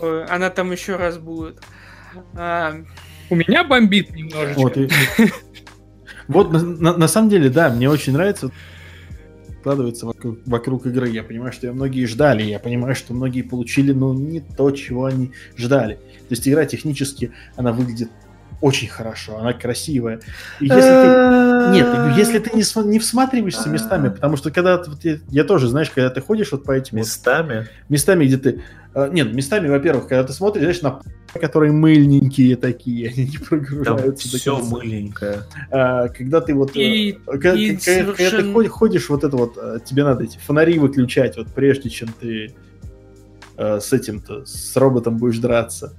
Она 0.01 0.49
там 0.49 0.71
еще 0.71 0.97
раз 0.97 1.17
будет. 1.17 1.61
У 3.29 3.35
меня 3.35 3.63
бомбит 3.63 4.13
немножечко. 4.15 4.59
Вот, 4.59 4.77
и... 4.77 4.89
вот 6.27 6.51
на, 6.51 6.59
на, 6.59 6.97
на 6.97 7.07
самом 7.07 7.29
деле, 7.29 7.49
да, 7.49 7.69
мне 7.69 7.89
очень 7.89 8.13
нравится 8.13 8.51
складывается 9.67 10.05
вокруг, 10.05 10.39
вокруг 10.45 10.85
игры. 10.85 11.09
Я 11.09 11.23
понимаю, 11.23 11.51
что 11.51 11.73
многие 11.73 12.05
ждали, 12.05 12.43
я 12.43 12.57
понимаю, 12.57 12.95
что 12.95 13.13
многие 13.13 13.41
получили, 13.41 13.91
ну, 13.91 14.13
не 14.13 14.39
то, 14.39 14.71
чего 14.71 15.05
они 15.05 15.31
ждали. 15.57 15.95
То 15.95 16.31
есть 16.31 16.47
игра 16.47 16.65
технически, 16.65 17.33
она 17.57 17.73
выглядит 17.73 18.09
очень 18.59 18.87
хорошо, 18.87 19.37
она 19.37 19.53
красивая. 19.53 20.19
И 20.59 20.65
если 20.65 20.79
ты... 20.79 21.71
Нет, 21.71 22.17
если 22.17 22.39
ты 22.39 22.55
не, 22.55 22.89
не 22.89 22.99
всматриваешься 22.99 23.69
местами, 23.69 24.09
потому 24.09 24.35
что 24.37 24.51
когда 24.51 24.77
вот 24.77 25.03
я, 25.03 25.19
я 25.29 25.43
тоже, 25.43 25.67
знаешь, 25.67 25.91
когда 25.91 26.09
ты 26.09 26.21
ходишь 26.21 26.51
вот 26.51 26.63
по 26.63 26.71
этим 26.71 26.97
местами, 26.97 27.59
вот, 27.59 27.67
местами, 27.89 28.25
где 28.25 28.37
ты, 28.37 28.61
э, 28.95 29.09
нет, 29.11 29.33
местами, 29.33 29.67
во-первых, 29.67 30.07
когда 30.07 30.23
ты 30.23 30.33
смотришь, 30.33 30.63
знаешь, 30.63 30.81
на 30.81 31.01
которые 31.39 31.71
мыльненькие 31.71 32.55
такие, 32.55 33.09
они 33.15 33.27
не 33.27 33.37
прогружаются. 33.37 34.31
Там 34.31 34.39
все 34.39 34.57
мыленькое. 34.59 35.43
А, 35.69 36.07
когда 36.07 36.41
ты 36.41 36.55
вот, 36.55 36.71
и, 36.75 37.11
э, 37.11 37.31
когда, 37.31 37.53
и 37.53 37.67
когда, 37.69 37.81
совершенно... 37.81 38.15
когда 38.15 38.37
ты 38.37 38.51
ходишь, 38.51 38.71
ходишь, 38.71 39.09
вот 39.09 39.23
это 39.23 39.37
вот, 39.37 39.57
э, 39.61 39.79
тебе 39.85 40.03
надо 40.03 40.23
эти 40.23 40.37
фонари 40.39 40.79
выключать, 40.79 41.37
вот 41.37 41.47
прежде 41.53 41.89
чем 41.89 42.09
ты 42.19 42.55
с 43.59 43.91
этим-то, 43.91 44.45
с 44.45 44.77
роботом 44.77 45.17
будешь 45.17 45.39
драться. 45.39 45.95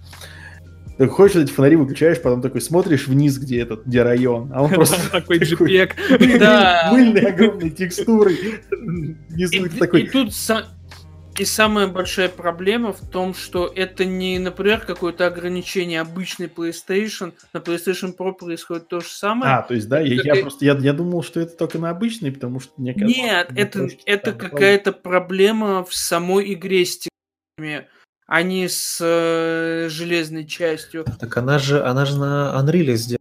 Ты 0.99 1.07
ходишь, 1.07 1.37
эти 1.37 1.53
фонари 1.53 1.77
выключаешь, 1.77 2.21
потом 2.21 2.43
такой 2.43 2.61
смотришь 2.61 3.07
вниз, 3.07 3.39
где 3.39 3.61
этот, 3.61 3.87
где 3.87 4.03
район, 4.03 4.51
а 4.53 4.63
он 4.63 4.71
просто 4.75 5.11
такой 5.11 5.39
JPEG. 5.39 5.93
Мыльные 6.91 7.29
огромные 7.29 7.71
текстуры. 7.71 8.35
И 9.37 10.09
тут 10.09 10.33
и 11.39 11.45
самая 11.45 11.87
большая 11.87 12.29
проблема 12.29 12.93
в 12.93 13.09
том, 13.09 13.33
что 13.33 13.73
это 13.73 14.05
не, 14.05 14.41
например, 14.41 14.81
какое-то 14.81 15.27
ограничение 15.27 16.01
обычный 16.01 16.47
PlayStation. 16.47 17.33
На 17.53 17.59
PlayStation 17.59 18.17
Pro 18.17 18.33
происходит 18.33 18.89
то 18.89 18.99
же 18.99 19.09
самое. 19.09 19.55
А, 19.55 19.63
то 19.63 19.75
есть, 19.75 19.89
да, 19.89 20.01
я, 20.01 20.35
я 20.35 20.43
просто 20.43 20.65
я, 20.65 20.77
я 20.77 20.93
думал, 20.93 21.23
что 21.23 21.39
это 21.39 21.57
только 21.57 21.79
на 21.79 21.91
обычный, 21.91 22.33
потому 22.33 22.59
что 22.59 22.73
мне 22.77 22.93
кажется... 22.93 23.21
Нет, 23.21 23.53
это, 23.55 23.89
это 24.05 24.33
какая-то 24.33 24.93
проблема 24.93 25.85
в 25.85 25.95
самой 25.95 26.53
игре 26.53 26.85
с 26.85 26.99
текстурами 26.99 27.87
а 28.29 28.43
не 28.43 28.69
с 28.69 28.99
э, 29.01 29.89
железной 29.89 30.45
частью. 30.45 31.05
Так 31.19 31.35
она 31.39 31.59
же, 31.59 31.83
она 31.83 32.05
же 32.05 32.19
на 32.19 32.55
Unreal 32.61 32.95
сделана. 32.95 33.19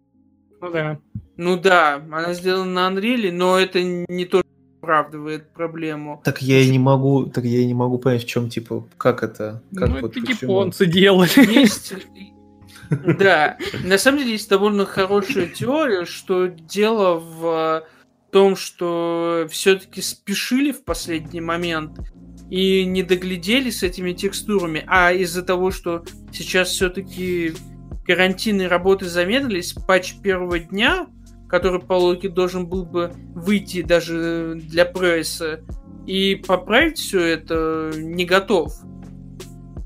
Ну 0.60 0.70
да. 0.72 1.00
Ну 1.38 1.58
да, 1.58 1.96
она 1.96 2.34
сделана 2.34 2.90
на 2.90 2.94
Unreal, 2.94 3.32
но 3.32 3.58
это 3.58 3.82
не 3.82 4.26
то, 4.26 4.40
что 4.40 4.48
оправдывает 4.82 5.54
проблему. 5.54 6.22
Так 6.26 6.42
я 6.42 6.60
и 6.60 6.70
не 6.70 6.78
могу, 6.78 7.26
так 7.28 7.46
я 7.46 7.60
и 7.60 7.66
не 7.66 7.74
могу 7.74 8.00
понять, 8.00 8.24
в 8.24 8.28
чем 8.28 8.50
типа, 8.50 8.86
как 8.98 9.24
это, 9.24 9.64
как 9.74 9.90
ну, 9.90 10.02
вот 10.02 10.12
это 10.12 10.26
почему? 10.26 10.52
японцы 10.52 10.86
делали. 10.86 11.54
Есть... 11.54 11.94
Да, 12.90 13.58
на 13.84 13.98
самом 13.98 14.20
деле 14.20 14.32
есть 14.32 14.50
довольно 14.50 14.86
хорошая 14.86 15.48
теория, 15.48 16.06
что 16.06 16.48
дело 16.48 17.20
в 17.20 17.84
том, 18.32 18.56
что 18.56 19.46
все-таки 19.50 20.02
спешили 20.02 20.72
в 20.72 20.86
последний 20.86 21.42
момент 21.42 22.00
и 22.50 22.86
не 22.86 23.04
доглядели 23.04 23.70
с 23.70 23.84
этими 23.84 24.14
текстурами, 24.14 24.84
а 24.88 25.12
из-за 25.12 25.44
того, 25.44 25.72
что 25.72 26.04
сейчас 26.32 26.70
все-таки 26.70 27.54
карантинные 28.06 28.68
работы 28.68 29.06
замедлились, 29.06 29.74
патч 29.74 30.16
первого 30.22 30.60
дня, 30.60 31.08
который 31.50 31.82
по 31.82 31.94
логике 31.94 32.30
должен 32.30 32.68
был 32.68 32.86
бы 32.86 33.12
выйти 33.36 33.82
даже 33.82 34.60
для 34.64 34.86
пресса, 34.86 35.62
и 36.06 36.36
поправить 36.36 37.00
все 37.00 37.22
это 37.22 37.92
не 37.96 38.26
готов. 38.26 38.74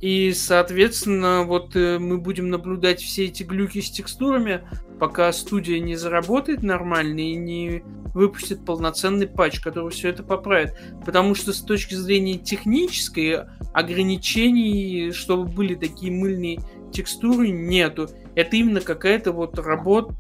И, 0.02 0.34
соответственно, 0.34 1.44
вот 1.44 1.76
э, 1.76 2.00
мы 2.00 2.18
будем 2.18 2.50
наблюдать 2.50 3.02
все 3.02 3.26
эти 3.26 3.44
глюки 3.44 3.82
с 3.82 3.92
текстурами, 3.92 4.62
пока 5.00 5.32
студия 5.32 5.80
не 5.80 5.96
заработает 5.96 6.64
нормально 6.64 7.20
и 7.20 7.36
не 7.36 7.84
выпустит 8.16 8.66
полноценный 8.66 9.28
патч, 9.28 9.60
который 9.60 9.92
все 9.92 10.10
это 10.10 10.24
поправит. 10.24 10.76
Потому 11.06 11.36
что 11.36 11.54
с 11.54 11.62
точки 11.62 11.94
зрения 11.94 12.40
технической 12.40 13.42
ограничений, 13.74 15.12
чтобы 15.14 15.46
были 15.46 15.76
такие 15.76 16.12
мыльные 16.12 16.60
текстуры, 16.92 17.50
нету. 17.50 18.10
Это 18.34 18.56
именно 18.56 18.82
какая-то 18.82 19.32
вот 19.32 19.60
работа... 19.60 20.16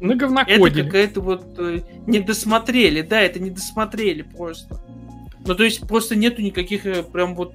На 0.00 0.16
Это 0.42 0.84
какая-то 0.84 1.20
вот... 1.20 1.44
Э, 1.58 1.80
не 2.06 2.20
досмотрели, 2.20 3.02
да, 3.02 3.20
это 3.22 3.40
не 3.40 3.50
досмотрели 3.50 4.22
просто. 4.22 4.80
Ну, 5.44 5.54
то 5.54 5.64
есть 5.64 5.80
просто 5.86 6.14
нету 6.14 6.42
никаких 6.42 6.86
э, 6.86 7.02
прям 7.02 7.34
вот 7.34 7.54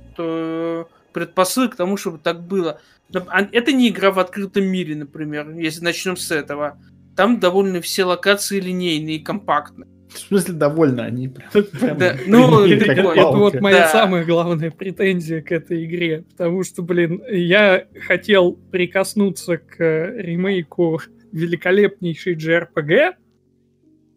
предпосылок 1.11 1.73
к 1.73 1.75
тому, 1.75 1.97
чтобы 1.97 2.17
так 2.17 2.41
было. 2.43 2.81
А, 3.13 3.47
это 3.51 3.71
не 3.71 3.89
игра 3.89 4.11
в 4.11 4.19
открытом 4.19 4.65
мире, 4.65 4.95
например, 4.95 5.51
если 5.51 5.83
начнем 5.83 6.17
с 6.17 6.31
этого. 6.31 6.77
Там 7.15 7.39
довольно 7.39 7.81
все 7.81 8.05
локации 8.05 8.59
линейные 8.59 9.17
и 9.17 9.23
компактные. 9.23 9.87
В 10.09 10.19
смысле, 10.19 10.55
довольно 10.55 11.05
они 11.05 11.29
прям... 11.29 11.49
Да, 11.97 12.17
ну, 12.27 12.65
это 12.65 13.37
вот 13.37 13.59
моя 13.61 13.87
самая 13.87 14.25
главная 14.25 14.71
претензия 14.71 15.41
к 15.41 15.51
этой 15.51 15.85
игре, 15.85 16.25
потому 16.31 16.63
что, 16.63 16.81
блин, 16.81 17.21
я 17.29 17.85
хотел 18.07 18.53
прикоснуться 18.53 19.57
к 19.57 19.79
ремейку 19.79 21.01
великолепнейшей 21.31 22.35
JRPG, 22.35 23.13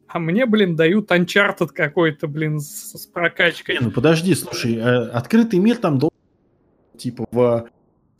а 0.08 0.18
мне, 0.18 0.46
блин, 0.46 0.76
дают 0.76 1.10
Uncharted 1.10 1.68
какой-то, 1.74 2.28
блин, 2.28 2.60
с, 2.60 2.92
с 2.92 3.06
прокачкой. 3.06 3.78
Не, 3.78 3.86
ну 3.86 3.90
подожди, 3.90 4.34
слушай, 4.34 4.76
э, 4.76 5.08
открытый 5.08 5.58
мир 5.58 5.76
там 5.76 5.98
должен 5.98 6.13
типа 6.96 7.26
в 7.30 7.68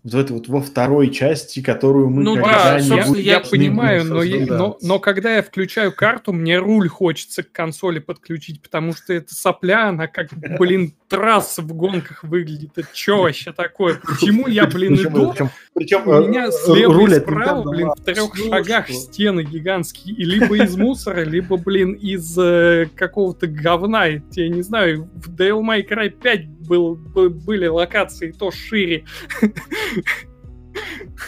вот 0.05 0.15
это 0.15 0.35
вот 0.35 0.49
во 0.49 0.61
второй 0.61 1.11
части, 1.11 1.63
которую 1.63 2.11
мы 2.11 2.23
ну, 2.23 2.37
да, 2.37 2.77
я, 2.79 3.07
я 3.17 3.41
понимаю, 3.41 4.05
но, 4.05 4.23
я, 4.23 4.45
но, 4.45 4.77
но 4.83 4.99
когда 4.99 5.37
я 5.37 5.43
включаю 5.43 5.93
карту, 5.93 6.35
мне 6.35 6.59
руль 6.59 6.89
хочется 6.89 7.43
к 7.43 7.51
консоли 7.51 8.01
подключить, 8.01 8.61
потому 8.61 8.93
что 8.93 9.15
эта 9.15 9.35
сопля, 9.35 9.89
она 9.89 10.07
как, 10.07 10.29
блин, 10.59 10.95
трасса 11.09 11.63
в 11.63 11.73
гонках 11.73 12.23
выглядит. 12.23 12.73
Это 12.77 12.89
что 12.93 13.23
вообще 13.23 13.53
такое? 13.55 13.99
Почему 14.07 14.47
я, 14.47 14.67
блин, 14.71 14.95
иду? 14.95 15.31
Причем, 15.31 15.51
причем 15.73 16.07
у 16.07 16.29
меня 16.29 16.49
э, 16.49 16.53
слева 16.53 17.07
и 17.07 17.21
справа, 17.21 17.71
блин, 17.71 17.89
в 17.97 18.05
трех 18.05 18.37
шагах 18.37 18.91
стены 18.91 19.43
гигантские, 19.43 20.15
и 20.15 20.25
либо 20.25 20.55
из 20.63 20.77
мусора, 20.77 21.23
либо, 21.25 21.57
блин, 21.57 21.93
из 21.95 22.37
э, 22.39 22.91
какого-то 22.95 23.47
говна. 23.47 24.05
Я 24.05 24.49
не 24.51 24.61
знаю, 24.61 25.09
в 25.15 25.31
Devil 25.31 25.63
May 25.63 25.89
Cry 25.89 26.11
5 26.11 26.64
был, 26.67 26.97
были 26.97 27.67
локации 27.67 28.33
то 28.33 28.51
шире. 28.51 29.05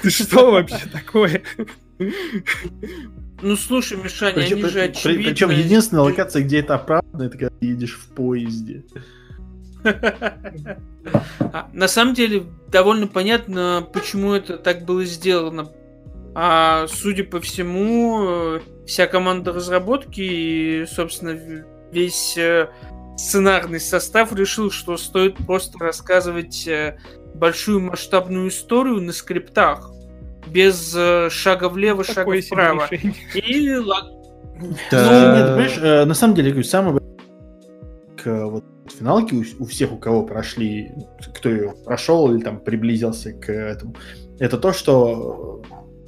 Что 0.04 0.50
вообще 0.50 0.86
такое? 0.92 1.42
Ну 3.42 3.56
слушай, 3.56 3.98
Мишаня, 3.98 4.34
причем, 4.34 4.58
они 4.58 4.68
же 4.68 4.82
очевидно... 4.82 5.24
Причем 5.24 5.50
единственная 5.50 6.02
локация, 6.02 6.42
где 6.42 6.60
это 6.60 6.74
оправдано, 6.74 7.24
это 7.24 7.38
когда 7.38 7.54
ты 7.60 7.66
едешь 7.66 7.94
в 7.94 8.08
поезде. 8.14 8.84
А, 9.84 11.70
на 11.72 11.86
самом 11.86 12.14
деле, 12.14 12.44
довольно 12.68 13.06
понятно, 13.06 13.86
почему 13.92 14.32
это 14.32 14.56
так 14.56 14.84
было 14.84 15.04
сделано. 15.04 15.70
А 16.34 16.86
судя 16.88 17.24
по 17.24 17.40
всему, 17.40 18.60
вся 18.86 19.06
команда 19.06 19.52
разработки 19.52 20.20
и, 20.20 20.86
собственно, 20.86 21.64
весь 21.92 22.36
э, 22.36 22.68
сценарный 23.16 23.80
состав 23.80 24.34
решил, 24.34 24.70
что 24.70 24.96
стоит 24.96 25.36
просто 25.46 25.78
рассказывать 25.78 26.66
э, 26.66 26.98
большую 27.34 27.80
масштабную 27.80 28.48
историю 28.48 29.00
на 29.00 29.12
скриптах 29.12 29.90
без 30.46 30.94
э, 30.96 31.28
шага 31.30 31.68
влево, 31.68 32.04
Такое 32.04 32.42
шага 32.42 32.54
вправо. 32.54 32.88
Или 33.34 33.76
да. 34.90 35.10
Ну, 35.10 35.36
нет, 35.36 35.48
понимаешь, 35.48 35.78
э, 35.78 36.04
на 36.04 36.14
самом 36.14 36.34
деле, 36.34 36.50
говорю, 36.50 36.66
самое 36.66 36.98
к 38.22 38.46
вот 38.46 38.64
финалке 38.90 39.36
у, 39.36 39.44
у 39.62 39.66
всех, 39.66 39.92
у 39.92 39.98
кого 39.98 40.22
прошли, 40.22 40.92
кто 41.34 41.50
ее 41.50 41.74
прошел 41.84 42.32
или 42.32 42.42
там 42.42 42.60
приблизился 42.60 43.32
к 43.32 43.52
этому, 43.52 43.96
это 44.38 44.58
то, 44.58 44.72
что 44.72 45.62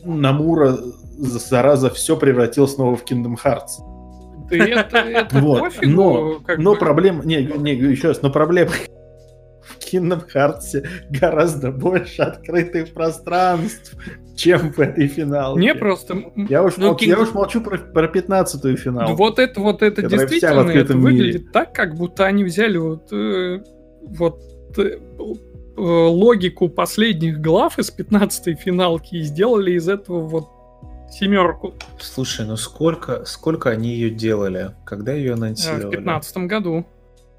Намура 0.04 0.78
зараза 1.18 1.90
все 1.90 2.16
превратил 2.16 2.68
снова 2.68 2.96
в 2.96 3.04
Kingdom 3.04 3.36
Hearts. 3.42 3.82
Это, 4.50 4.98
это 4.98 5.38
вот. 5.40 5.60
пофигу, 5.60 5.92
но, 5.92 6.40
но 6.56 6.72
бы... 6.72 6.78
проблема, 6.78 7.24
не, 7.24 7.42
не, 7.42 7.74
еще 7.74 8.08
раз, 8.08 8.22
но 8.22 8.30
проблема 8.30 8.70
в 8.70 9.92
Kingdom 9.92 10.24
Hearts 10.32 10.86
гораздо 11.10 11.70
больше 11.70 12.22
открытых 12.22 12.92
пространств, 12.92 13.94
чем 14.36 14.72
в 14.72 14.78
этой 14.78 15.08
финалке. 15.08 15.60
Не 15.60 15.74
просто... 15.74 16.22
Я 16.48 16.62
уж, 16.62 16.76
ну, 16.76 16.88
молчу, 16.88 17.04
King... 17.04 17.08
я 17.08 17.18
уж 17.18 17.32
молчу 17.32 17.60
про, 17.60 17.78
про 17.78 18.06
15-ю 18.06 18.76
финал. 18.76 19.16
Вот 19.16 19.38
это 19.38 19.60
вот 19.60 19.82
это 19.82 20.02
действительно 20.02 20.70
это 20.70 20.96
выглядит 20.96 21.42
мире. 21.42 21.52
так, 21.52 21.72
как 21.72 21.94
будто 21.94 22.24
они 22.24 22.44
взяли 22.44 22.78
вот, 22.78 23.12
э, 23.12 23.62
вот 24.02 24.40
э, 24.78 24.82
э 24.82 25.80
логику 25.80 26.68
последних 26.68 27.40
глав 27.40 27.78
из 27.78 27.94
15-й 27.96 28.54
финалки 28.54 29.16
и 29.16 29.22
сделали 29.22 29.72
из 29.72 29.88
этого 29.88 30.20
вот 30.20 30.57
семерку. 31.10 31.74
Слушай, 32.00 32.46
ну 32.46 32.56
сколько, 32.56 33.24
сколько 33.24 33.70
они 33.70 33.90
ее 33.90 34.10
делали? 34.10 34.74
Когда 34.84 35.12
ее 35.12 35.34
анонсировали? 35.34 35.86
В 35.86 35.90
15 35.90 36.36
году. 36.38 36.86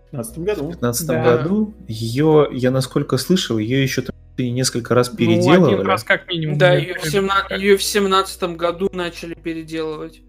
В 0.08 0.12
15 0.12 0.40
году. 0.40 0.64
В 0.66 0.72
15 0.72 1.08
да. 1.08 1.24
году 1.24 1.74
ее, 1.88 2.48
я 2.52 2.72
насколько 2.72 3.18
слышал, 3.18 3.58
ее 3.58 3.82
еще 3.84 4.04
несколько 4.38 4.96
раз 4.96 5.10
переделывали. 5.10 5.60
Ну, 5.60 5.68
один 5.68 5.88
раз 5.88 6.04
как 6.04 6.28
минимум. 6.28 6.58
Да, 6.58 6.74
ее 6.74 6.98
в, 6.98 7.04
17, 7.04 7.52
ее 7.60 7.78
в 7.78 7.84
17 7.84 8.44
году 8.56 8.90
начали 8.94 9.34
переделывать. 9.34 10.22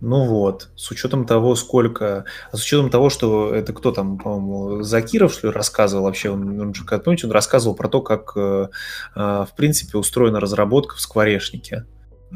Ну 0.00 0.26
вот, 0.26 0.68
с 0.76 0.90
учетом 0.92 1.26
того, 1.26 1.56
сколько... 1.56 2.24
А 2.52 2.56
с 2.56 2.62
учетом 2.62 2.88
того, 2.88 3.10
что 3.10 3.52
это 3.52 3.72
кто 3.72 3.90
там, 3.90 4.16
по-моему, 4.18 4.82
Закиров, 4.82 5.32
что 5.32 5.48
ли, 5.48 5.52
рассказывал 5.52 6.04
вообще, 6.04 6.30
он, 6.30 6.60
он 6.60 6.72
же, 6.72 6.84
как 6.84 7.02
помните, 7.02 7.26
он 7.26 7.32
рассказывал 7.32 7.74
про 7.74 7.88
то, 7.88 8.00
как, 8.00 8.32
э, 8.36 8.68
э, 9.16 9.20
в 9.20 9.50
принципе, 9.56 9.98
устроена 9.98 10.38
разработка 10.38 10.94
в 10.94 11.00
скворечнике. 11.00 11.84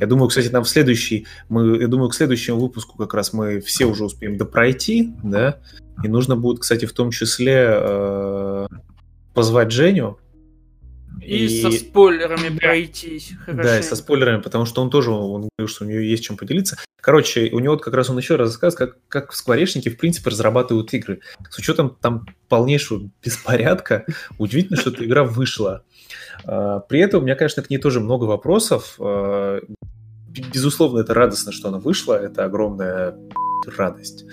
Я 0.01 0.07
думаю, 0.07 0.29
кстати, 0.29 0.49
нам 0.49 0.65
в 0.65 0.69
следующий, 0.69 1.27
мы, 1.49 1.79
я 1.81 1.89
думаю, 1.89 2.09
к 2.09 2.15
следующему 2.15 2.59
выпуску 2.59 2.97
как 2.97 3.13
раз 3.15 3.33
мы 3.33 3.61
все 3.61 3.85
уже 3.85 4.05
успеем 4.05 4.39
допройти, 4.39 5.13
да, 5.23 5.59
и 6.03 6.09
нужно 6.09 6.37
будет, 6.37 6.61
кстати, 6.61 6.87
в 6.87 6.93
том 6.93 7.11
числе 7.11 7.67
э, 7.69 8.67
позвать 9.35 9.71
Женю. 9.71 10.19
И, 11.21 11.45
и 11.45 11.63
со 11.63 11.71
спойлерами 11.71 12.57
пройтись. 12.57 13.33
Да, 13.47 13.79
и 13.79 13.83
со 13.83 13.97
спойлерами, 13.97 14.41
потому 14.41 14.65
что 14.65 14.83
он 14.83 14.91
тоже, 14.91 15.11
он 15.11 15.49
говорил, 15.57 15.69
что 15.69 15.85
у 15.85 15.89
него 15.89 16.01
есть 16.01 16.25
чем 16.25 16.37
поделиться. 16.37 16.79
Короче, 17.01 17.51
у 17.53 17.59
него 17.59 17.77
как 17.77 17.95
раз 17.95 18.11
он 18.11 18.19
еще 18.19 18.37
раз 18.37 18.51
рассказывает, 18.51 18.95
как, 18.95 19.09
как 19.09 19.33
в 19.33 19.37
Скворечнике, 19.37 19.91
в 19.91 19.99
принципе, 19.99 20.31
разрабатывают 20.31 20.93
игры. 20.95 21.21
С 21.51 21.59
учетом 21.59 21.97
там 22.01 22.27
полнейшего 22.49 23.11
беспорядка, 23.23 24.07
удивительно, 24.39 24.81
что 24.81 24.91
эта 24.91 25.05
игра 25.05 25.25
вышла. 25.25 25.85
А, 26.45 26.81
при 26.81 27.01
этом 27.01 27.21
у 27.21 27.25
меня, 27.25 27.35
конечно, 27.35 27.63
к 27.63 27.71
ней 27.71 27.79
тоже 27.79 28.01
много 28.01 28.25
вопросов. 28.25 28.97
Безусловно, 30.53 31.01
это 31.01 31.15
радостно, 31.15 31.53
что 31.53 31.69
она 31.69 31.79
вышла, 31.79 32.15
это 32.15 32.45
огромная 32.45 33.17
радость. 33.77 34.25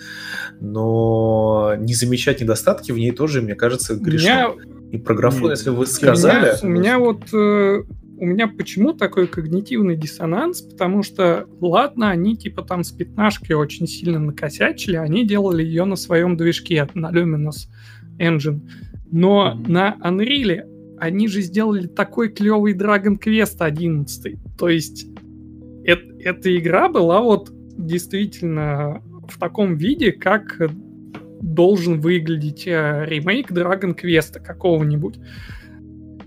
Но 0.59 1.75
не 1.77 1.93
замечать 1.93 2.41
недостатки 2.41 2.91
в 2.91 2.97
ней 2.97 3.11
тоже, 3.11 3.41
мне 3.41 3.55
кажется, 3.55 3.95
грешно. 3.95 4.27
Меня... 4.27 4.47
И 4.91 4.97
про 4.97 5.13
графон, 5.13 5.51
если 5.51 5.69
вы 5.69 5.85
сказали... 5.85 6.57
У 6.63 6.67
меня, 6.67 6.97
у 6.97 6.99
меня 6.99 6.99
вот... 6.99 7.33
Э, 7.33 7.83
у 8.21 8.25
меня 8.25 8.47
почему 8.47 8.91
такой 8.91 9.27
когнитивный 9.27 9.95
диссонанс? 9.95 10.61
Потому 10.61 11.03
что, 11.03 11.47
ладно, 11.61 12.09
они 12.09 12.35
типа 12.35 12.63
там 12.63 12.83
с 12.83 12.91
пятнашки 12.91 13.53
очень 13.53 13.87
сильно 13.87 14.19
накосячили, 14.19 14.97
они 14.97 15.25
делали 15.25 15.63
ее 15.63 15.85
на 15.85 15.95
своем 15.95 16.35
движке, 16.35 16.87
на 16.95 17.11
Luminous 17.11 17.69
Engine. 18.19 18.61
Но 19.11 19.55
mm-hmm. 19.55 19.71
на 19.71 19.97
Unreal 20.03 20.97
они 20.99 21.29
же 21.29 21.41
сделали 21.41 21.87
такой 21.87 22.29
клевый 22.29 22.73
Dragon 22.73 23.17
Quest 23.17 23.57
11. 23.59 24.57
То 24.57 24.67
есть 24.67 25.07
это, 25.83 26.03
эта 26.19 26.57
игра 26.57 26.89
была 26.89 27.21
вот 27.21 27.49
действительно 27.77 29.01
в 29.27 29.39
таком 29.39 29.75
виде, 29.75 30.11
как 30.11 30.59
должен 31.41 31.99
выглядеть 31.99 32.67
э, 32.67 33.05
ремейк 33.07 33.51
Dragon 33.51 33.95
Quest 33.95 34.39
какого-нибудь. 34.41 35.19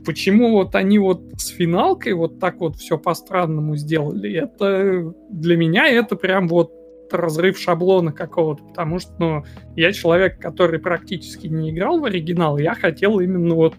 Почему 0.05 0.53
вот 0.53 0.75
они 0.75 0.99
вот 0.99 1.23
с 1.37 1.49
финалкой 1.49 2.15
вот 2.15 2.41
так 2.41 2.61
вот 2.61 2.77
все 2.77 2.99
по-странному 2.99 3.77
сделали, 3.77 4.33
это 4.33 5.15
для 5.31 5.57
меня 5.57 5.89
это 5.89 6.17
прям 6.17 6.49
вот 6.49 6.73
разрыв 7.13 7.59
шаблона 7.59 8.11
какого-то, 8.11 8.65
потому 8.65 8.99
что, 8.99 9.13
ну, 9.19 9.45
я 9.77 9.93
человек, 9.93 10.41
который 10.41 10.81
практически 10.81 11.47
не 11.47 11.71
играл 11.71 12.01
в 12.01 12.05
оригинал, 12.07 12.57
я 12.59 12.75
хотел 12.75 13.21
именно 13.21 13.55
вот 13.55 13.75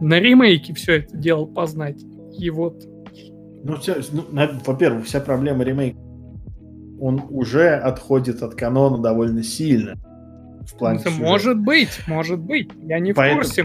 на 0.00 0.18
ремейке 0.20 0.72
все 0.74 0.98
это 1.00 1.16
дело 1.16 1.44
познать. 1.44 2.02
И 2.38 2.48
вот... 2.50 2.86
Ну, 3.62 3.76
вся, 3.76 3.96
ну 4.12 4.24
во-первых, 4.64 5.06
вся 5.06 5.20
проблема 5.20 5.64
ремейка, 5.64 5.98
он 7.00 7.22
уже 7.30 7.70
отходит 7.70 8.42
от 8.42 8.54
канона 8.54 8.98
довольно 8.98 9.42
сильно 9.42 9.96
в 10.66 10.78
плане 10.78 11.00
Это 11.00 11.10
может 11.10 11.58
быть, 11.58 12.00
может 12.06 12.38
быть. 12.38 12.70
Я 12.82 12.98
не 12.98 13.12
поэтому, 13.12 13.42
в 13.42 13.44
курсе. 13.44 13.64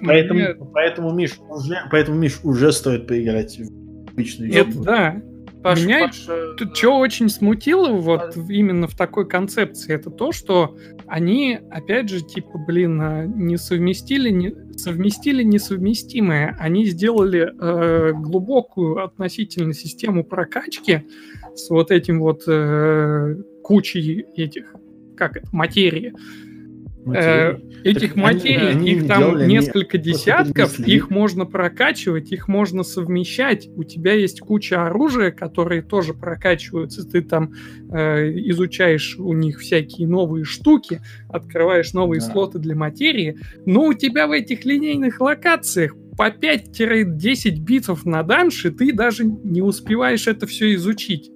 Поэтому, 0.00 0.40
Мне... 0.40 0.54
поэтому, 0.72 1.12
Миш, 1.12 1.38
уже, 1.48 1.76
поэтому, 1.90 2.18
Миш, 2.18 2.40
уже 2.42 2.72
стоит 2.72 3.06
поиграть 3.06 3.58
в 3.58 4.10
обычную 4.10 4.52
Это 4.54 4.78
да. 4.82 5.22
Паш, 5.66 5.84
Меня 5.84 6.06
Паш, 6.06 6.28
тут 6.58 6.68
да. 6.68 6.74
что 6.76 6.98
очень 6.98 7.28
смутило 7.28 7.88
вот 7.88 8.36
а... 8.36 8.40
именно 8.48 8.86
в 8.86 8.96
такой 8.96 9.28
концепции, 9.28 9.94
это 9.94 10.10
то, 10.10 10.30
что 10.30 10.76
они, 11.08 11.58
опять 11.72 12.08
же, 12.08 12.20
типа, 12.20 12.56
блин, 12.56 13.00
а, 13.00 13.24
не 13.26 13.56
совместили, 13.56 14.30
не, 14.30 14.54
совместили 14.78 15.42
несовместимое. 15.42 16.56
Они 16.60 16.86
сделали 16.86 17.52
э, 17.52 18.12
глубокую 18.12 19.04
относительно 19.04 19.72
систему 19.72 20.22
прокачки 20.22 21.04
с 21.56 21.68
вот 21.68 21.90
этим 21.90 22.20
вот 22.20 22.44
э, 22.46 23.34
кучей 23.64 24.24
этих, 24.36 24.72
как 25.16 25.36
это, 25.36 25.48
материи. 25.50 26.14
Э, 27.14 27.58
этих 27.84 28.16
материй, 28.16 28.70
они, 28.70 28.92
их 28.92 29.06
там 29.06 29.20
делали, 29.20 29.46
несколько 29.46 29.96
десятков, 29.96 30.80
их 30.80 31.08
можно 31.10 31.46
прокачивать, 31.46 32.32
их 32.32 32.48
можно 32.48 32.82
совмещать. 32.82 33.68
У 33.76 33.84
тебя 33.84 34.12
есть 34.12 34.40
куча 34.40 34.86
оружия, 34.86 35.30
которые 35.30 35.82
тоже 35.82 36.14
прокачиваются. 36.14 37.08
Ты 37.08 37.22
там 37.22 37.52
э, 37.92 38.30
изучаешь 38.50 39.16
у 39.18 39.32
них 39.32 39.60
всякие 39.60 40.08
новые 40.08 40.44
штуки, 40.44 41.00
открываешь 41.28 41.92
новые 41.92 42.20
да. 42.20 42.26
слоты 42.26 42.58
для 42.58 42.74
материи. 42.74 43.38
Но 43.66 43.84
у 43.84 43.94
тебя 43.94 44.26
в 44.26 44.32
этих 44.32 44.64
линейных 44.64 45.20
локациях 45.20 45.94
по 46.16 46.30
5-10 46.30 47.60
битов 47.60 48.04
на 48.04 48.22
данше 48.22 48.70
ты 48.70 48.92
даже 48.92 49.24
не 49.24 49.62
успеваешь 49.62 50.26
это 50.26 50.46
все 50.46 50.74
изучить. 50.74 51.30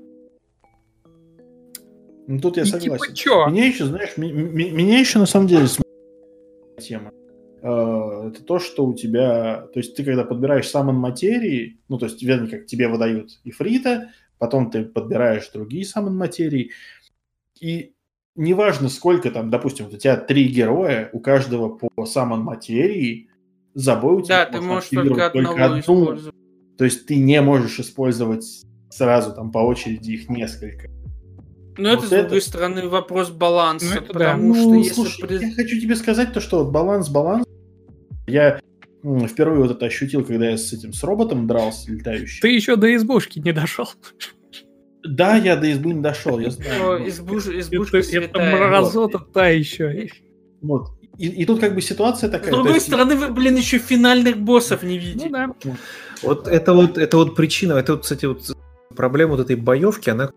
Ну, 2.31 2.39
тут 2.39 2.59
я 2.59 2.63
и 2.63 2.67
типа 2.67 2.79
согласен. 2.79 3.05
Типа, 3.07 3.17
чё? 3.17 3.47
Меня 3.49 3.67
еще, 3.67 3.87
знаешь, 3.87 4.17
меня 4.17 5.01
еще 5.01 5.19
на 5.19 5.27
самом 5.27 5.49
деле 5.49 5.67
тема. 6.79 7.11
Э, 7.61 8.29
это 8.29 8.45
то, 8.45 8.61
что 8.61 8.87
у 8.87 8.95
тебя... 8.95 9.67
То 9.75 9.81
есть 9.81 9.97
ты 9.97 10.05
когда 10.05 10.23
подбираешь 10.23 10.69
самон 10.69 10.95
материи, 10.95 11.81
ну, 11.89 11.99
то 11.99 12.07
есть 12.07 12.23
вернее, 12.23 12.49
как 12.49 12.67
тебе 12.67 12.87
выдают 12.87 13.41
ифрита, 13.43 14.11
потом 14.39 14.71
ты 14.71 14.85
подбираешь 14.85 15.49
другие 15.49 15.85
самон 15.85 16.17
материи, 16.17 16.71
и 17.59 17.95
неважно 18.37 18.91
сколько 18.91 19.33
там, 19.33 19.51
допустим, 19.51 19.87
у 19.87 19.97
тебя 19.97 20.17
три 20.17 20.47
героя, 20.47 21.11
у 21.13 21.19
каждого 21.19 21.69
по 21.69 22.07
самон 22.07 22.43
материи, 22.43 23.29
за 23.75 23.97
бой 23.97 24.15
у 24.15 24.21
тебя 24.21 24.47
Да, 24.47 24.53
ты 24.53 24.61
можешь 24.61 24.89
только, 24.89 25.31
только 25.31 25.65
одну. 25.65 26.17
То 26.79 26.85
есть 26.85 27.07
ты 27.07 27.17
не 27.17 27.43
можешь 27.43 27.81
использовать 27.81 28.63
сразу 28.89 29.35
там 29.35 29.51
по 29.51 29.59
очереди 29.59 30.13
их 30.13 30.29
несколько. 30.29 30.89
Но 31.77 31.91
вот 31.91 32.05
это, 32.05 32.07
с 32.07 32.11
другой 32.11 32.43
стороны, 32.43 32.89
вопрос 32.89 33.31
баланса, 33.31 33.87
ну, 33.87 34.01
это 34.01 34.13
потому 34.13 34.55
да. 34.55 34.61
что 34.61 34.69
ну, 34.69 34.75
если... 34.79 34.95
Слушай, 34.95 35.49
я 35.49 35.55
хочу 35.55 35.81
тебе 35.81 35.97
сказать 35.97 36.33
то, 36.33 36.41
что 36.41 36.65
вот 36.65 36.73
баланс, 36.73 37.09
баланс, 37.09 37.47
я 38.27 38.61
впервые 39.03 39.63
вот 39.63 39.71
это 39.71 39.87
ощутил, 39.87 40.25
когда 40.25 40.51
я 40.51 40.59
с 40.59 40.73
этим, 40.73 40.93
с 40.93 41.03
роботом 41.03 41.47
дрался 41.47 41.91
летающим. 41.91 42.43
Ты 42.43 42.49
еще 42.49 42.77
до 42.77 42.95
избушки 42.95 43.39
не 43.39 43.53
дошел. 43.53 43.89
Да, 45.03 45.37
я 45.37 45.57
до 45.57 45.67
избы 45.69 45.95
не 45.95 46.03
дошел, 46.03 46.39
я 46.39 46.51
знаю. 46.51 47.09
Избуш, 47.09 47.47
избушка 47.47 47.99
это, 47.99 48.17
это 48.17 48.39
мразота 48.39 49.19
та 49.19 49.49
еще. 49.49 50.09
Вот. 50.61 50.89
И, 51.17 51.29
и 51.29 51.45
тут 51.47 51.61
как 51.61 51.75
бы 51.75 51.81
ситуация 51.81 52.29
такая. 52.31 52.51
С 52.51 52.55
другой 52.55 52.75
есть... 52.75 52.87
стороны, 52.87 53.17
вы, 53.17 53.29
блин, 53.29 53.57
еще 53.57 53.79
финальных 53.79 54.39
боссов 54.39 54.83
не 54.83 54.99
видите. 54.99 55.29
Ну, 55.29 55.33
да. 55.33 55.77
Вот 56.23 56.49
это 56.49 56.75
вот, 56.75 56.99
это 56.99 57.17
вот 57.17 57.35
причина, 57.35 57.75
это 57.75 57.93
вот, 57.93 58.03
кстати, 58.03 58.27
вот 58.27 58.43
проблема 58.95 59.33
вот 59.33 59.41
этой 59.41 59.57
боевки, 59.57 60.11
она 60.11 60.31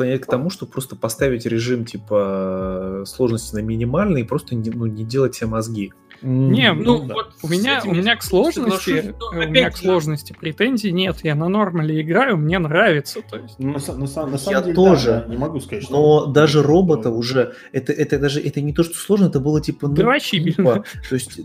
склоняет 0.00 0.24
к 0.24 0.26
тому, 0.26 0.48
что 0.48 0.64
просто 0.64 0.96
поставить 0.96 1.44
режим 1.44 1.84
типа 1.84 3.02
сложности 3.04 3.54
на 3.54 3.58
минимальный 3.58 4.22
и 4.22 4.24
просто 4.24 4.54
не, 4.54 4.70
ну, 4.70 4.86
не 4.86 5.04
делать 5.04 5.34
все 5.34 5.46
мозги. 5.46 5.92
Не, 6.22 6.72
ну, 6.72 6.98
ну 7.02 7.06
да. 7.06 7.14
вот 7.14 7.32
у 7.42 7.48
меня, 7.48 7.82
у 7.84 7.92
меня 7.92 8.16
к 8.16 8.22
сложности, 8.22 9.14
у 9.30 9.34
меня 9.34 9.70
к 9.70 9.76
сложности 9.76 10.34
претензий 10.38 10.92
нет. 10.92 11.18
Я 11.22 11.34
на 11.34 11.48
нормале 11.48 12.00
играю, 12.00 12.38
мне 12.38 12.58
нравится. 12.58 13.20
То 13.28 13.36
есть. 13.36 13.56
Ну, 13.58 13.72
на, 13.72 13.94
на, 13.94 14.00
на 14.00 14.06
самом 14.06 14.38
я 14.50 14.62
деле, 14.62 14.74
тоже. 14.74 15.24
Да, 15.26 15.30
не 15.30 15.36
могу 15.36 15.60
сказать, 15.60 15.84
что. 15.84 15.92
Но 15.92 16.26
даже 16.26 16.62
робота 16.62 17.10
уже 17.10 17.54
это, 17.72 17.92
это 17.92 18.18
даже 18.18 18.40
это 18.40 18.62
не 18.62 18.72
то, 18.72 18.82
что 18.84 18.94
сложно, 18.96 19.26
это 19.26 19.40
было 19.40 19.60
типа 19.60 19.88
ну, 19.88 20.18
типа, 20.18 20.84
то 21.08 21.14
есть 21.14 21.40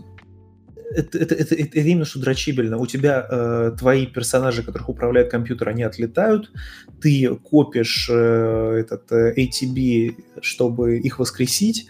это, 0.94 1.18
это, 1.18 1.34
это, 1.34 1.54
это 1.54 1.78
именно 1.80 2.04
что 2.04 2.20
дрочибельно. 2.20 2.78
У 2.78 2.86
тебя 2.86 3.26
э, 3.28 3.72
твои 3.78 4.06
персонажи, 4.06 4.62
которых 4.62 4.88
управляет 4.88 5.30
компьютер, 5.30 5.68
они 5.68 5.82
отлетают, 5.82 6.52
ты 7.00 7.34
копишь 7.36 8.08
э, 8.10 8.76
этот 8.80 9.10
э, 9.12 9.34
ATB, 9.36 10.16
чтобы 10.40 10.98
их 10.98 11.18
воскресить, 11.18 11.88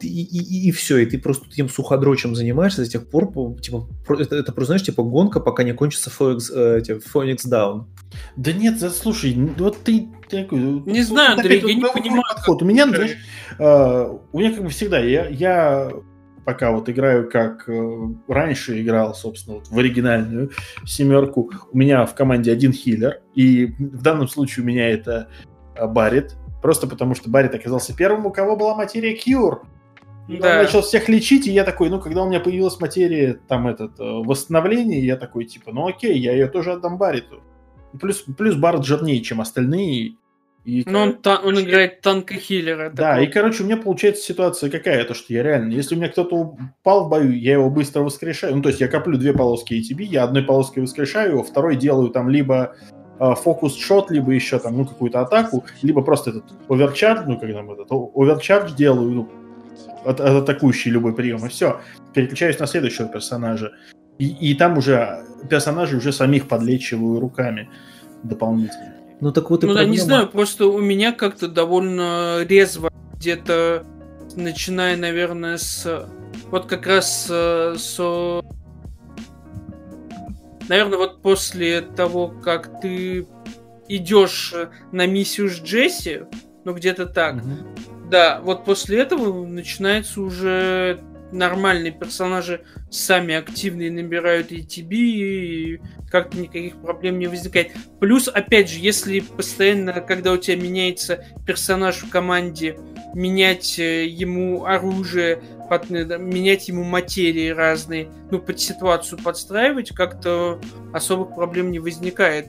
и, 0.00 0.22
и, 0.22 0.68
и 0.68 0.70
все, 0.72 0.98
и 0.98 1.06
ты 1.06 1.18
просто 1.18 1.48
тем 1.48 1.68
суходрочем 1.68 2.34
занимаешься 2.34 2.82
до 2.82 2.90
тех 2.90 3.08
пор, 3.08 3.32
типа, 3.60 3.88
это, 4.08 4.36
это 4.36 4.52
просто, 4.52 4.66
знаешь, 4.66 4.82
типа 4.82 5.02
гонка, 5.02 5.40
пока 5.40 5.62
не 5.62 5.72
кончится 5.72 6.10
Phoenix, 6.10 6.52
э, 6.52 6.82
типа, 6.82 7.00
Phoenix 7.12 7.46
Down. 7.46 7.84
Да 8.36 8.52
нет, 8.52 8.80
слушай, 8.92 9.34
вот 9.56 9.82
ты 9.82 10.08
такой... 10.28 10.58
Не 10.58 10.80
вот, 10.80 11.06
знаю, 11.06 11.38
Андрей, 11.38 11.60
я 11.60 11.74
не 11.74 11.80
понимаю. 11.80 12.22
Подход. 12.28 12.62
У 12.62 12.64
меня, 12.64 12.86
знаешь, 12.88 13.16
э, 13.58 14.18
у 14.32 14.38
меня 14.38 14.52
как 14.52 14.64
бы 14.64 14.68
всегда, 14.68 14.98
я, 14.98 15.28
я 15.28 15.90
пока 16.44 16.70
вот 16.70 16.88
играю 16.88 17.28
как 17.30 17.68
э, 17.68 18.08
раньше 18.28 18.80
играл, 18.80 19.14
собственно, 19.14 19.56
вот 19.56 19.68
в 19.68 19.78
оригинальную 19.78 20.50
семерку. 20.84 21.50
У 21.72 21.76
меня 21.76 22.04
в 22.06 22.14
команде 22.14 22.52
один 22.52 22.72
хиллер, 22.72 23.20
и 23.34 23.66
в 23.66 24.02
данном 24.02 24.28
случае 24.28 24.64
у 24.64 24.66
меня 24.66 24.88
это 24.90 25.28
э, 25.74 25.86
Барит, 25.86 26.36
просто 26.62 26.86
потому 26.86 27.14
что 27.14 27.30
Барит 27.30 27.54
оказался 27.54 27.96
первым, 27.96 28.26
у 28.26 28.30
кого 28.30 28.56
была 28.56 28.74
материя 28.74 29.14
Кьюр. 29.14 29.62
И 30.28 30.38
да. 30.38 30.52
он 30.52 30.64
начал 30.64 30.80
всех 30.80 31.08
лечить, 31.08 31.46
и 31.46 31.52
я 31.52 31.64
такой, 31.64 31.90
ну, 31.90 32.00
когда 32.00 32.22
у 32.22 32.28
меня 32.28 32.40
появилась 32.40 32.80
материя, 32.80 33.38
там, 33.46 33.68
этот, 33.68 34.00
э, 34.00 34.02
восстановление, 34.02 35.04
я 35.04 35.16
такой, 35.16 35.44
типа, 35.44 35.72
ну, 35.72 35.86
окей, 35.86 36.18
я 36.18 36.32
ее 36.32 36.46
тоже 36.46 36.72
отдам 36.72 36.96
Бариту. 36.96 37.42
Плюс, 38.00 38.24
плюс 38.36 38.56
Барт 38.56 38.84
жирнее, 38.84 39.20
чем 39.20 39.40
остальные, 39.40 40.16
и, 40.64 40.82
Но 40.86 41.02
он, 41.02 41.16
та, 41.16 41.40
он 41.40 41.60
играет 41.60 42.00
танка-хиллера. 42.00 42.90
Да, 42.90 43.12
такого. 43.12 43.24
и, 43.24 43.26
короче, 43.26 43.62
у 43.62 43.66
меня 43.66 43.76
получается 43.76 44.22
ситуация 44.24 44.70
какая, 44.70 45.04
то 45.04 45.14
что 45.14 45.32
я 45.32 45.42
реально, 45.42 45.72
если 45.72 45.94
у 45.94 45.98
меня 45.98 46.08
кто-то 46.08 46.36
упал 46.80 47.06
в 47.06 47.10
бою, 47.10 47.38
я 47.38 47.52
его 47.54 47.68
быстро 47.68 48.00
воскрешаю, 48.00 48.56
ну, 48.56 48.62
то 48.62 48.70
есть 48.70 48.80
я 48.80 48.88
коплю 48.88 49.18
две 49.18 49.32
полоски 49.32 49.74
ATB, 49.74 50.02
я 50.04 50.24
одной 50.24 50.42
полоской 50.42 50.82
воскрешаю 50.82 51.32
его, 51.32 51.42
второй 51.42 51.76
делаю 51.76 52.08
там 52.10 52.30
либо 52.30 52.74
фокус-шот, 53.18 54.10
либо 54.10 54.32
еще 54.32 54.58
там, 54.58 54.76
ну, 54.76 54.86
какую-то 54.86 55.20
атаку, 55.20 55.64
либо 55.82 56.02
просто 56.02 56.30
этот 56.30 56.44
оверчардж, 56.68 57.24
ну, 57.26 57.38
когда 57.38 57.62
мы 57.62 57.74
этот 57.74 57.88
оверчардж 57.90 58.74
делаю, 58.74 59.10
ну, 59.10 59.28
от, 60.04 60.20
от 60.20 60.42
атакующий 60.42 60.90
любой 60.90 61.14
прием, 61.14 61.44
и 61.44 61.48
все, 61.48 61.80
переключаюсь 62.12 62.58
на 62.58 62.66
следующего 62.66 63.08
персонажа. 63.08 63.72
И, 64.18 64.26
и 64.28 64.54
там 64.54 64.78
уже 64.78 65.24
персонажи 65.48 65.96
уже 65.96 66.12
самих 66.12 66.48
подлечиваю 66.48 67.20
руками 67.20 67.68
дополнительно. 68.22 68.94
Ну 69.24 69.32
так 69.32 69.48
вот 69.48 69.64
и 69.64 69.66
Ну 69.66 69.72
проблема... 69.72 69.86
да, 69.86 69.90
не 69.90 69.98
знаю, 69.98 70.28
просто 70.28 70.66
у 70.66 70.82
меня 70.82 71.10
как-то 71.10 71.48
довольно 71.48 72.44
резво 72.46 72.92
где-то 73.14 73.86
начиная, 74.36 74.98
наверное, 74.98 75.56
с 75.56 76.06
вот 76.50 76.66
как 76.66 76.86
раз 76.86 77.24
с, 77.24 77.74
с 77.74 78.42
наверное, 80.68 80.98
вот 80.98 81.22
после 81.22 81.80
того, 81.80 82.28
как 82.28 82.82
ты 82.82 83.26
идешь 83.88 84.54
на 84.92 85.06
миссию 85.06 85.48
с 85.48 85.58
Джесси, 85.58 86.24
ну 86.66 86.74
где-то 86.74 87.06
так. 87.06 87.36
Mm-hmm. 87.36 88.10
Да, 88.10 88.42
вот 88.44 88.66
после 88.66 88.98
этого 88.98 89.46
начинается 89.46 90.20
уже 90.20 91.00
нормальные 91.34 91.92
персонажи 91.92 92.62
сами 92.90 93.34
активные 93.34 93.90
набирают 93.90 94.48
тебе, 94.48 94.98
и 94.98 95.80
как-то 96.10 96.38
никаких 96.38 96.80
проблем 96.80 97.18
не 97.18 97.26
возникает. 97.26 97.72
Плюс, 98.00 98.28
опять 98.28 98.70
же, 98.70 98.78
если 98.78 99.20
постоянно, 99.20 99.92
когда 100.00 100.32
у 100.32 100.36
тебя 100.36 100.56
меняется 100.56 101.24
персонаж 101.46 102.02
в 102.02 102.08
команде, 102.08 102.78
менять 103.14 103.78
э, 103.78 104.06
ему 104.06 104.64
оружие, 104.64 105.42
под, 105.68 105.90
э, 105.90 106.18
менять 106.18 106.68
ему 106.68 106.84
материи 106.84 107.48
разные, 107.48 108.08
ну, 108.30 108.38
под 108.38 108.60
ситуацию 108.60 109.18
подстраивать, 109.22 109.90
как-то 109.90 110.60
особых 110.92 111.34
проблем 111.34 111.70
не 111.70 111.78
возникает. 111.78 112.46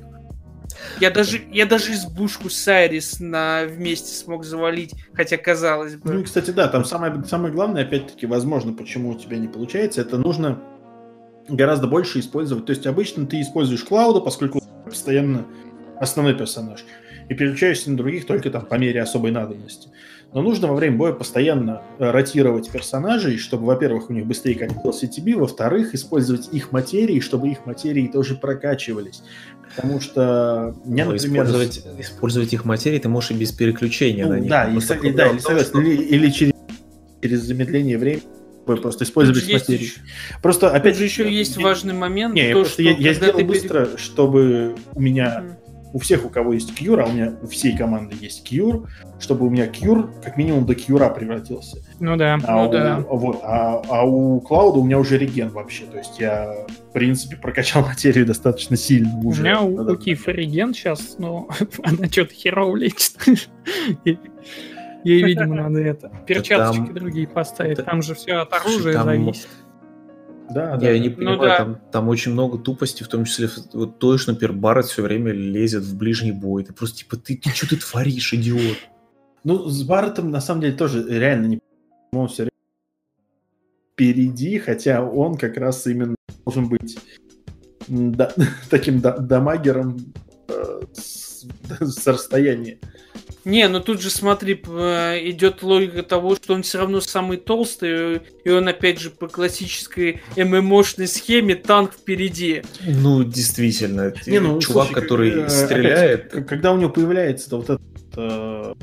Я 1.00 1.12
даже, 1.12 1.42
я 1.52 1.66
даже 1.66 1.94
избушку 1.94 2.50
Сайрис 2.50 3.20
на 3.20 3.66
вместе 3.66 4.16
смог 4.16 4.44
завалить, 4.44 4.94
хотя 5.14 5.38
казалось 5.38 5.96
бы. 5.96 6.14
Ну 6.14 6.20
и, 6.20 6.24
кстати, 6.24 6.52
да, 6.52 6.68
там 6.68 6.86
самое, 6.86 7.24
самое 7.26 7.54
главное, 7.54 7.84
опять-таки, 7.84 8.26
возможно, 8.26 8.74
почему 8.74 9.10
у 9.10 9.16
тебя 9.16 9.38
не 9.38 9.48
получается, 9.48 10.02
это 10.02 10.18
нужно 10.18 10.62
гораздо 11.48 11.88
больше 11.88 12.20
использовать. 12.20 12.66
То 12.66 12.72
есть 12.72 12.88
обычно 12.88 13.26
ты 13.26 13.42
используешь 13.42 13.84
Клауда, 13.84 14.20
поскольку 14.20 14.62
постоянно 14.86 15.46
основной 16.00 16.36
персонаж, 16.36 16.84
и 17.30 17.34
переключаешься 17.34 17.90
на 17.90 17.98
других 17.98 18.26
только 18.26 18.50
там 18.50 18.66
по 18.66 18.76
мере 18.76 19.02
особой 19.02 19.32
надобности. 19.32 19.90
Но 20.34 20.42
нужно 20.42 20.68
во 20.68 20.76
время 20.76 20.98
боя 20.98 21.14
постоянно 21.14 21.82
э, 21.98 22.12
ротировать 22.12 22.70
персонажей, 22.70 23.38
чтобы, 23.38 23.66
во-первых, 23.68 24.10
у 24.10 24.14
них 24.14 24.26
быстрее 24.26 24.56
копился 24.56 25.06
TB, 25.06 25.38
во-вторых, 25.38 25.96
использовать 25.96 26.50
их 26.52 26.74
материи, 26.74 27.22
чтобы 27.22 27.48
их 27.50 27.66
материи 27.66 28.08
тоже 28.08 28.36
прокачивались. 28.36 29.24
Потому 29.76 30.00
что 30.00 30.76
мне, 30.86 31.06
ну, 31.06 31.12
например... 31.12 31.44
Использовать, 31.46 31.84
использовать 32.00 32.54
их 32.54 32.66
материи 32.66 33.00
ты 33.00 33.10
можешь 33.10 33.32
и 33.32 33.34
без 33.34 33.52
переключения 33.52 34.26
ну, 34.26 34.34
на 34.34 34.40
них. 34.40 34.50
Да, 34.50 34.66
и, 34.66 34.78
и, 34.78 35.12
да 35.12 35.28
или, 35.28 35.40
что... 35.40 35.82
или, 35.82 35.96
или 35.96 36.30
через, 36.30 36.54
через 37.22 37.42
замедление 37.42 37.98
времени 37.98 38.24
просто 38.66 39.04
использовать 39.04 39.52
материи. 39.52 39.92
Просто 40.42 40.72
опять 40.72 40.98
же 40.98 41.04
еще 41.04 41.32
есть 41.32 41.58
важный 41.58 41.94
момент. 41.94 42.34
Не, 42.34 42.52
то, 42.54 42.62
просто 42.62 42.82
я, 42.82 42.92
я 42.92 43.14
сделал 43.14 43.44
быстро, 43.44 43.86
пере... 43.86 43.98
чтобы 43.98 44.76
у 44.94 45.00
меня 45.00 45.44
mm 45.44 45.65
у 45.96 46.00
всех, 46.00 46.26
у 46.26 46.30
кого 46.30 46.52
есть 46.52 46.76
кьюр, 46.76 47.00
а 47.00 47.06
у 47.06 47.12
меня 47.14 47.38
у 47.42 47.48
всей 47.48 47.76
команды 47.78 48.18
есть 48.20 48.44
кьюр, 48.44 48.90
чтобы 49.18 49.48
у 49.48 49.50
меня 49.50 49.66
кьюр 49.68 50.12
как 50.22 50.36
минимум 50.36 50.66
до 50.66 50.76
кьюра 50.76 51.08
превратился. 51.08 51.78
Ну 52.02 52.18
да, 52.18 52.38
а 52.44 52.64
ну 52.64 52.68
у, 52.68 52.72
да. 52.74 53.00
Вот, 53.10 53.40
а, 53.44 53.82
а 53.88 54.06
у 54.06 54.42
Клауда 54.42 54.80
у 54.80 54.84
меня 54.84 55.00
уже 55.00 55.18
реген 55.18 55.52
вообще, 55.52 55.86
то 55.86 55.98
есть 55.98 56.20
я, 56.20 56.54
в 56.90 56.92
принципе, 56.92 57.38
прокачал 57.38 57.82
материю 57.88 58.26
достаточно 58.26 58.76
сильно 58.76 59.18
уже. 59.24 59.40
У 59.40 59.46
меня 59.46 59.62
у, 59.62 59.74
у 59.74 59.96
Кифа 59.96 60.32
реген 60.32 60.74
сейчас, 60.74 61.16
но 61.18 61.48
она 61.84 62.10
что-то 62.10 62.34
херово 62.34 62.76
лечит. 62.76 63.16
Ей, 64.04 65.24
видимо, 65.24 65.56
надо 65.56 65.80
это. 65.80 66.12
Перчаточки 66.28 66.92
другие 66.92 67.28
поставить. 67.28 67.86
Там 67.86 68.02
же 68.02 68.16
все 68.16 68.34
от 68.34 68.52
оружия 68.52 69.02
зависит. 69.02 69.48
Да, 70.50 70.72
я 70.72 70.78
да. 70.78 70.98
не 71.00 71.10
ну 71.10 71.16
понимаю, 71.16 71.38
ну, 71.38 71.44
да. 71.44 71.58
там, 71.58 71.82
там 71.92 72.10
очень 72.10 72.32
много 72.32 72.58
тупости, 72.58 73.04
в 73.04 73.08
том 73.08 73.26
числе 73.26 73.50
вот 73.74 74.00
то, 74.00 74.18
что, 74.18 74.32
например, 74.32 74.54
Барретт 74.54 74.88
все 74.88 75.02
время 75.02 75.32
лезет 75.32 75.84
в 75.84 75.98
ближний 75.98 76.32
бой. 76.32 76.64
Ты 76.64 76.74
просто 76.74 76.98
типа, 76.98 77.18
ты, 77.18 77.38
ты 77.38 77.50
что 77.50 77.68
ты 77.68 77.78
творишь, 77.78 78.34
идиот? 78.34 78.78
Ну, 79.44 79.70
с 79.70 79.84
Барреттом 79.84 80.32
на 80.32 80.42
самом 80.42 80.62
деле 80.62 80.76
тоже 80.76 81.06
реально 81.08 81.46
не 81.46 81.60
он 82.12 82.28
все 82.28 82.44
время 82.44 82.52
впереди, 83.94 84.58
хотя 84.60 85.04
он 85.04 85.38
как 85.38 85.58
раз 85.58 85.86
именно 85.88 86.16
должен 86.46 86.68
быть 86.68 86.98
да, 87.88 88.32
таким 88.70 89.02
да, 89.02 89.18
дамагером 89.18 89.98
э, 90.48 90.82
с, 90.94 91.46
с 91.80 92.08
расстояния. 92.08 92.80
Не, 93.46 93.68
ну 93.68 93.80
тут 93.80 94.02
же 94.02 94.10
смотри, 94.10 94.54
идет 94.54 95.62
логика 95.62 96.02
того, 96.02 96.36
что 96.36 96.56
он 96.56 96.64
все 96.64 96.80
равно 96.80 97.00
самый 97.00 97.38
толстый, 97.38 98.22
и 98.44 98.50
он 98.50 98.68
опять 98.68 99.00
же 99.00 99.12
по 99.12 99.28
классической 99.28 100.22
ММОшной 100.36 101.08
схеме 101.08 101.56
танк 101.56 101.94
впереди. 101.94 102.64
Ну, 102.86 103.24
действительно, 103.24 104.14
не, 104.26 104.40
ну, 104.40 104.60
чувак, 104.60 104.88
слушай, 104.88 105.02
который 105.02 105.32
как, 105.32 105.46
э, 105.46 105.50
стреляет. 105.50 106.34
Опять, 106.34 106.48
когда 106.48 106.74
у 106.74 106.78
него 106.78 106.90
появляется 106.90 107.56
вот 107.56 107.66
этот 107.66 107.82
э, 108.18 108.74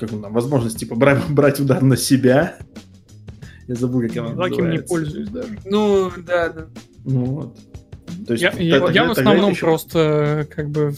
как 0.00 0.12
он 0.12 0.22
там, 0.22 0.32
возможность 0.32 0.78
типа 0.78 0.94
брать, 0.94 1.22
брать 1.28 1.60
удар 1.60 1.82
на 1.82 1.96
себя. 1.96 2.56
Я 3.68 3.74
забыл, 3.74 4.02
как 4.02 4.16
она 4.16 4.48
Таким 4.48 4.70
не 4.70 4.78
пользуюсь 4.78 5.28
даже. 5.28 5.58
Ну, 5.64 6.10
да, 6.26 6.48
да. 6.48 6.66
Ну 7.04 7.24
вот. 7.24 7.58
То 8.26 8.32
есть, 8.34 8.42
я, 8.42 8.52
я, 8.58 8.90
я 8.90 9.04
в 9.04 9.10
основном 9.12 9.52
еще... 9.52 9.66
просто 9.66 10.46
как 10.54 10.70
бы 10.70 10.92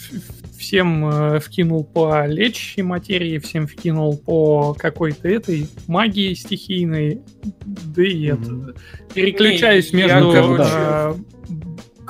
всем 0.63 1.07
э, 1.09 1.41
вкинул 1.41 1.85
по 1.85 2.25
лечащей 2.27 2.83
материи, 2.83 3.39
всем 3.39 3.67
вкинул 3.67 4.17
по 4.17 4.75
какой-то 4.75 5.29
этой 5.29 5.69
магии 5.89 6.33
стихийной, 6.35 7.21
да 7.67 8.03
и 8.03 8.29
mm-hmm. 8.29 8.73
это. 8.73 8.81
Переключаюсь 9.13 9.93
между 9.93 10.33
э, 10.59 11.15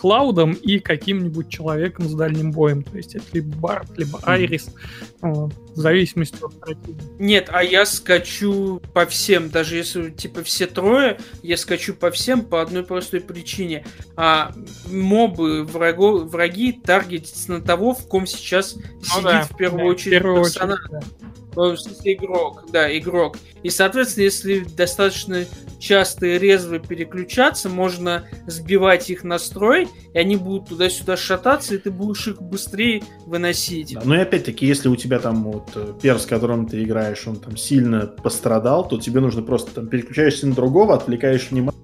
Клаудом 0.03 0.55
и 0.55 0.81
каким-нибудь 0.81 1.49
человеком 1.49 2.09
с 2.09 2.15
дальним 2.15 2.51
боем. 2.51 2.83
То 2.83 2.97
есть 2.97 3.15
это 3.15 3.25
либо 3.35 3.57
Барт, 3.59 3.97
либо 3.97 4.19
Айрис, 4.25 4.75
вот, 5.21 5.53
в 5.77 5.79
зависимости 5.79 6.43
от 6.43 6.59
противника. 6.59 7.05
Нет, 7.21 7.49
а 7.53 7.63
я 7.63 7.87
скачу 7.87 8.83
по 8.95 9.07
всем, 9.07 9.49
даже 9.49 9.77
если 9.77 10.11
типа 10.11 10.43
все 10.43 10.67
трое, 10.67 11.21
я 11.45 11.57
скачу 11.57 11.95
по 11.95 12.11
всем 12.11 12.45
по 12.45 12.61
одной 12.61 12.83
простой 12.83 13.21
причине. 13.21 13.87
А 14.17 14.53
мобы, 14.91 15.63
врагу, 15.63 16.25
враги 16.25 16.73
таргетятся 16.73 17.53
на 17.53 17.61
того, 17.61 17.95
в 17.95 18.09
ком 18.09 18.27
сейчас 18.27 18.75
ну, 18.75 19.05
сидит 19.05 19.23
да, 19.23 19.43
в 19.45 19.57
первую 19.57 19.85
да, 19.85 19.91
очередь 19.91 20.21
персонаж. 20.21 20.81
Очередь, 20.81 21.11
да. 21.21 21.29
В 21.55 21.77
смысле, 21.77 22.15
игрок, 22.15 22.65
да, 22.73 22.97
игрок. 22.97 23.37
И, 23.63 23.71
соответственно, 23.71 24.25
если 24.25 24.61
достаточно 24.61 25.45
часто 25.79 26.27
и 26.27 26.39
резво 26.39 26.79
переключаться, 26.79 27.69
можно 27.69 28.25
сбивать 28.47 29.11
их 29.11 29.25
настрой, 29.25 29.89
и 30.15 30.19
они 30.19 30.37
будут 30.37 30.69
туда-сюда 30.69 31.17
шататься, 31.17 31.75
и 31.75 31.79
ты 31.79 31.91
будешь 31.91 32.27
их 32.29 32.41
быстрее 32.41 33.03
выносить. 33.27 33.95
Да, 33.95 34.03
ну 34.05 34.15
и 34.15 34.19
опять-таки, 34.19 34.67
если 34.67 34.89
у 34.89 34.97
тебя 34.97 35.19
там 35.19 35.45
вот 35.45 35.71
э, 35.75 35.93
перс, 36.01 36.23
с 36.23 36.27
которым 36.27 36.67
ты 36.67 36.83
играешь, 36.83 37.27
он 37.27 37.37
там 37.37 37.57
сильно 37.57 38.07
пострадал, 38.07 38.87
то 38.89 38.99
тебе 38.99 39.21
нужно 39.21 39.43
просто 39.43 39.75
там 39.75 39.89
переключаешься 39.89 40.47
на 40.47 40.55
другого, 40.55 40.95
отвлекаешь 40.95 41.51
внимание, 41.51 41.81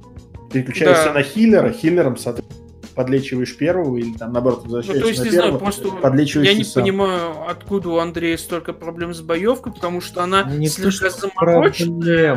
переключаешься 0.52 1.06
да. 1.06 1.12
на 1.14 1.22
хиллера, 1.22 1.72
хиллером, 1.72 2.16
соответственно, 2.16 2.67
подлечиваешь 2.98 3.56
первого 3.56 3.96
или 3.96 4.12
там 4.14 4.32
наоборот 4.32 4.64
возвращаешься 4.64 4.98
ну, 4.98 5.02
то 5.04 5.08
есть, 5.08 5.20
на 5.20 5.24
не 5.24 5.30
первого, 5.30 5.48
знаю, 5.50 5.60
просто 5.60 5.88
подлечиваешь 6.02 6.48
Я 6.48 6.54
не 6.54 6.64
сам. 6.64 6.82
понимаю, 6.82 7.48
откуда 7.48 7.88
у 7.90 7.98
Андрея 7.98 8.36
столько 8.36 8.72
проблем 8.72 9.14
с 9.14 9.20
боевкой, 9.20 9.72
потому 9.72 10.00
что 10.00 10.24
она 10.24 10.42
не 10.42 10.66
слегка 10.66 11.08
замороченная, 11.10 12.34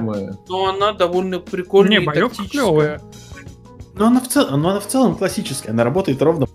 но 0.47 0.69
она 0.69 0.93
довольно 0.93 1.39
прикольная 1.39 1.97
не, 1.97 2.03
и 2.03 2.05
боевка 2.05 2.47
клевая. 2.47 3.01
Но 3.95 4.05
она, 4.05 4.19
в 4.19 4.27
цел... 4.27 4.55
но 4.55 4.69
она 4.69 4.79
в 4.79 4.87
целом 4.87 5.15
классическая, 5.15 5.71
она 5.71 5.83
работает 5.83 6.21
ровно 6.21 6.45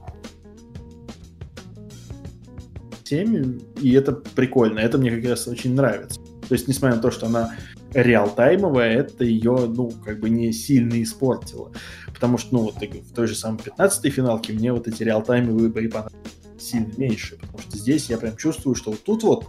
7, 3.02 3.59
и 3.80 3.92
это 3.92 4.12
прикольно, 4.12 4.78
это 4.78 4.98
мне 4.98 5.11
как 5.11 5.28
раз 5.28 5.48
очень 5.48 5.74
нравится. 5.74 6.20
То 6.48 6.52
есть, 6.54 6.68
несмотря 6.68 6.94
на 6.94 7.02
то, 7.02 7.11
что 7.11 7.26
она 7.26 7.57
реалтаймовая, 7.92 8.98
это 8.98 9.24
ее, 9.24 9.66
ну, 9.66 9.90
как 10.04 10.20
бы 10.20 10.30
не 10.30 10.52
сильно 10.52 11.02
испортило. 11.02 11.72
Потому 12.16 12.38
что, 12.38 12.54
ну, 12.54 12.60
вот 12.62 12.76
в 12.76 13.14
той 13.14 13.26
же 13.26 13.34
самой 13.34 13.58
15-й 13.58 14.08
финалке 14.08 14.54
мне 14.54 14.72
вот 14.72 14.88
эти 14.88 15.02
реалтаймовые 15.02 15.68
бои 15.68 15.86
понравились 15.86 16.16
сильно 16.58 16.90
меньше. 16.96 17.36
Потому 17.36 17.58
что 17.58 17.76
здесь 17.76 18.08
я 18.08 18.16
прям 18.16 18.38
чувствую, 18.38 18.74
что 18.74 18.92
вот 18.92 19.04
тут 19.04 19.22
вот 19.22 19.46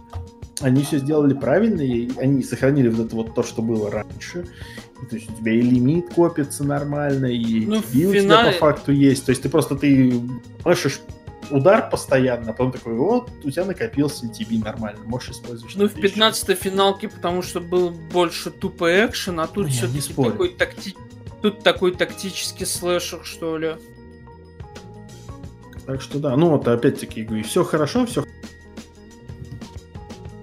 они 0.60 0.82
все 0.82 0.98
сделали 0.98 1.32
правильно, 1.32 1.80
и 1.80 2.10
они 2.18 2.42
сохранили 2.42 2.88
вот 2.88 3.06
это 3.06 3.16
вот 3.16 3.34
то, 3.34 3.42
что 3.42 3.62
было 3.62 3.90
раньше. 3.90 4.46
И, 5.02 5.06
то 5.06 5.16
есть 5.16 5.30
у 5.30 5.34
тебя 5.34 5.52
и 5.52 5.62
лимит 5.62 6.12
копится 6.12 6.62
нормально, 6.62 7.26
и 7.26 7.64
ну, 7.64 7.80
финале... 7.80 8.08
у 8.08 8.22
тебя 8.22 8.44
по 8.52 8.58
факту 8.58 8.92
есть. 8.92 9.24
То 9.24 9.30
есть 9.30 9.42
ты 9.42 9.48
просто 9.48 9.76
ты 9.76 10.20
можешь 10.62 11.00
удар 11.50 11.88
постоянно, 11.88 12.50
а 12.50 12.52
потом 12.52 12.72
такой, 12.72 12.94
вот, 12.94 13.30
у 13.44 13.50
тебя 13.50 13.64
накопился 13.64 14.28
тебе 14.28 14.58
нормально, 14.58 15.00
можешь 15.06 15.30
использовать. 15.30 15.74
Ну, 15.76 15.88
в 15.88 15.96
15-й 15.96 16.54
финалке, 16.54 17.08
потому 17.08 17.42
что 17.42 17.60
был 17.60 17.90
больше 17.90 18.50
тупо 18.50 19.06
экшен, 19.06 19.40
а 19.40 19.46
тут 19.46 19.66
ну, 19.66 19.70
все-таки 19.70 20.12
такой 20.12 20.50
такти... 20.50 20.94
Тут 21.42 21.62
такой 21.62 21.92
тактический 21.94 22.66
слэшер, 22.66 23.24
что 23.24 23.58
ли. 23.58 23.76
Так 25.86 26.02
что 26.02 26.18
да, 26.18 26.36
ну 26.36 26.50
вот 26.50 26.68
опять-таки 26.68 27.22
говорю, 27.22 27.44
все 27.44 27.64
хорошо, 27.64 28.06
все. 28.06 28.24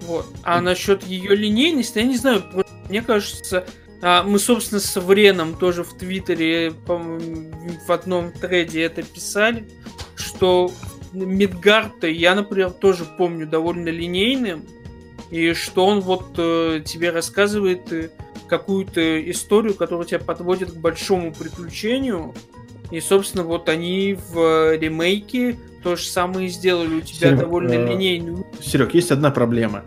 Вот. 0.02 0.26
А 0.42 0.60
насчет 0.60 1.04
ее 1.04 1.34
линейности, 1.34 1.98
я 1.98 2.04
не 2.04 2.16
знаю, 2.16 2.42
мне 2.88 3.02
кажется, 3.02 3.66
а, 4.02 4.22
мы, 4.22 4.38
собственно, 4.38 4.80
с 4.80 5.00
Вреном 5.00 5.54
тоже 5.54 5.82
в 5.84 5.94
Твиттере 5.94 6.72
в 6.86 7.92
одном 7.92 8.32
треде 8.32 8.82
это 8.82 9.02
писали, 9.02 9.68
что 10.14 10.70
Мидгарта 11.12 12.06
я, 12.08 12.34
например, 12.34 12.70
тоже 12.70 13.04
помню 13.04 13.46
довольно 13.46 13.88
линейным, 13.88 14.66
и 15.30 15.52
что 15.54 15.86
он 15.86 16.00
вот 16.00 16.34
э, 16.36 16.82
тебе 16.84 17.10
рассказывает 17.10 17.92
э, 17.92 18.10
какую-то 18.48 19.30
историю, 19.30 19.74
которая 19.74 20.06
тебя 20.06 20.20
подводит 20.20 20.72
к 20.72 20.76
большому 20.76 21.32
приключению, 21.32 22.34
и, 22.90 23.00
собственно, 23.00 23.44
вот 23.44 23.68
они 23.68 24.16
в 24.30 24.76
ремейке 24.76 25.58
то 25.82 25.96
же 25.96 26.04
самое 26.04 26.48
сделали. 26.48 26.96
У 26.96 27.00
тебя 27.00 27.28
Серег, 27.28 27.40
довольно 27.40 27.72
э, 27.72 27.92
линейную. 27.92 28.46
Серег, 28.60 28.94
есть 28.94 29.10
одна 29.10 29.30
проблема. 29.30 29.84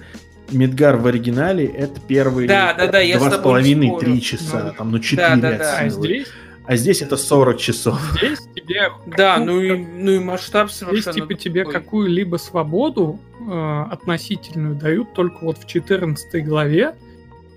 Мидгар 0.51 0.97
в 0.97 1.05
оригинале 1.07 1.66
это 1.66 1.99
первые 2.01 2.47
да, 2.47 2.74
да, 2.74 2.88
да, 2.88 3.18
два 3.18 3.32
с 3.32 3.38
половиной-три 3.38 4.22
часа, 4.22 4.64
ну, 4.64 4.74
там, 4.74 4.91
ну, 4.91 4.99
четыре 4.99 5.36
да, 5.36 5.51
да, 5.51 5.57
да. 5.57 5.78
А 5.80 5.89
здесь 5.89 6.28
а 6.70 6.76
здесь 6.76 7.01
это 7.01 7.18
40 7.18 7.57
часов. 7.57 7.99
Здесь 8.16 8.39
тебе... 8.55 8.91
Да, 9.07 9.39
ну 9.39 9.60
и, 9.60 9.76
ну 9.76 10.12
и 10.12 10.20
масштаб 10.20 10.70
совершенно 10.70 11.14
Здесь 11.14 11.16
типа 11.16 11.34
тебе 11.34 11.66
какую-либо 11.66 12.38
свободу 12.38 13.20
э, 13.39 13.86
относительную 13.89 14.76
дают 14.76 15.14
только 15.14 15.43
вот 15.43 15.57
в 15.57 15.66
14 15.66 16.45
главе, 16.45 16.93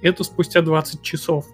это 0.03 0.25
спустя 0.25 0.63
20 0.63 1.03
часов. 1.03 1.47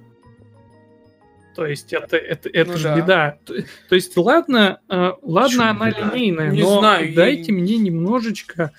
То 1.55 1.66
есть 1.66 1.92
это, 1.92 2.16
это, 2.16 2.49
это 2.49 2.70
ну, 2.70 2.76
же 2.76 2.84
да. 2.84 2.96
беда. 2.96 3.38
То, 3.44 3.55
то 3.88 3.94
есть, 3.96 4.16
ладно, 4.16 4.80
э, 4.88 5.12
ладно, 5.22 5.70
она 5.70 5.90
беда? 5.90 6.12
линейная, 6.14 6.51
Не 6.51 6.62
но 6.62 6.78
знаю, 6.78 7.12
дайте 7.14 7.53
я... 7.53 7.59
мне 7.59 7.76
немножечко 7.78 8.70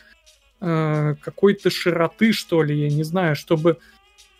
э, 0.62 1.16
какой-то 1.22 1.70
широты, 1.70 2.32
что 2.32 2.64
ли, 2.64 2.80
я 2.80 2.90
не 2.90 3.04
знаю, 3.04 3.36
чтобы 3.36 3.80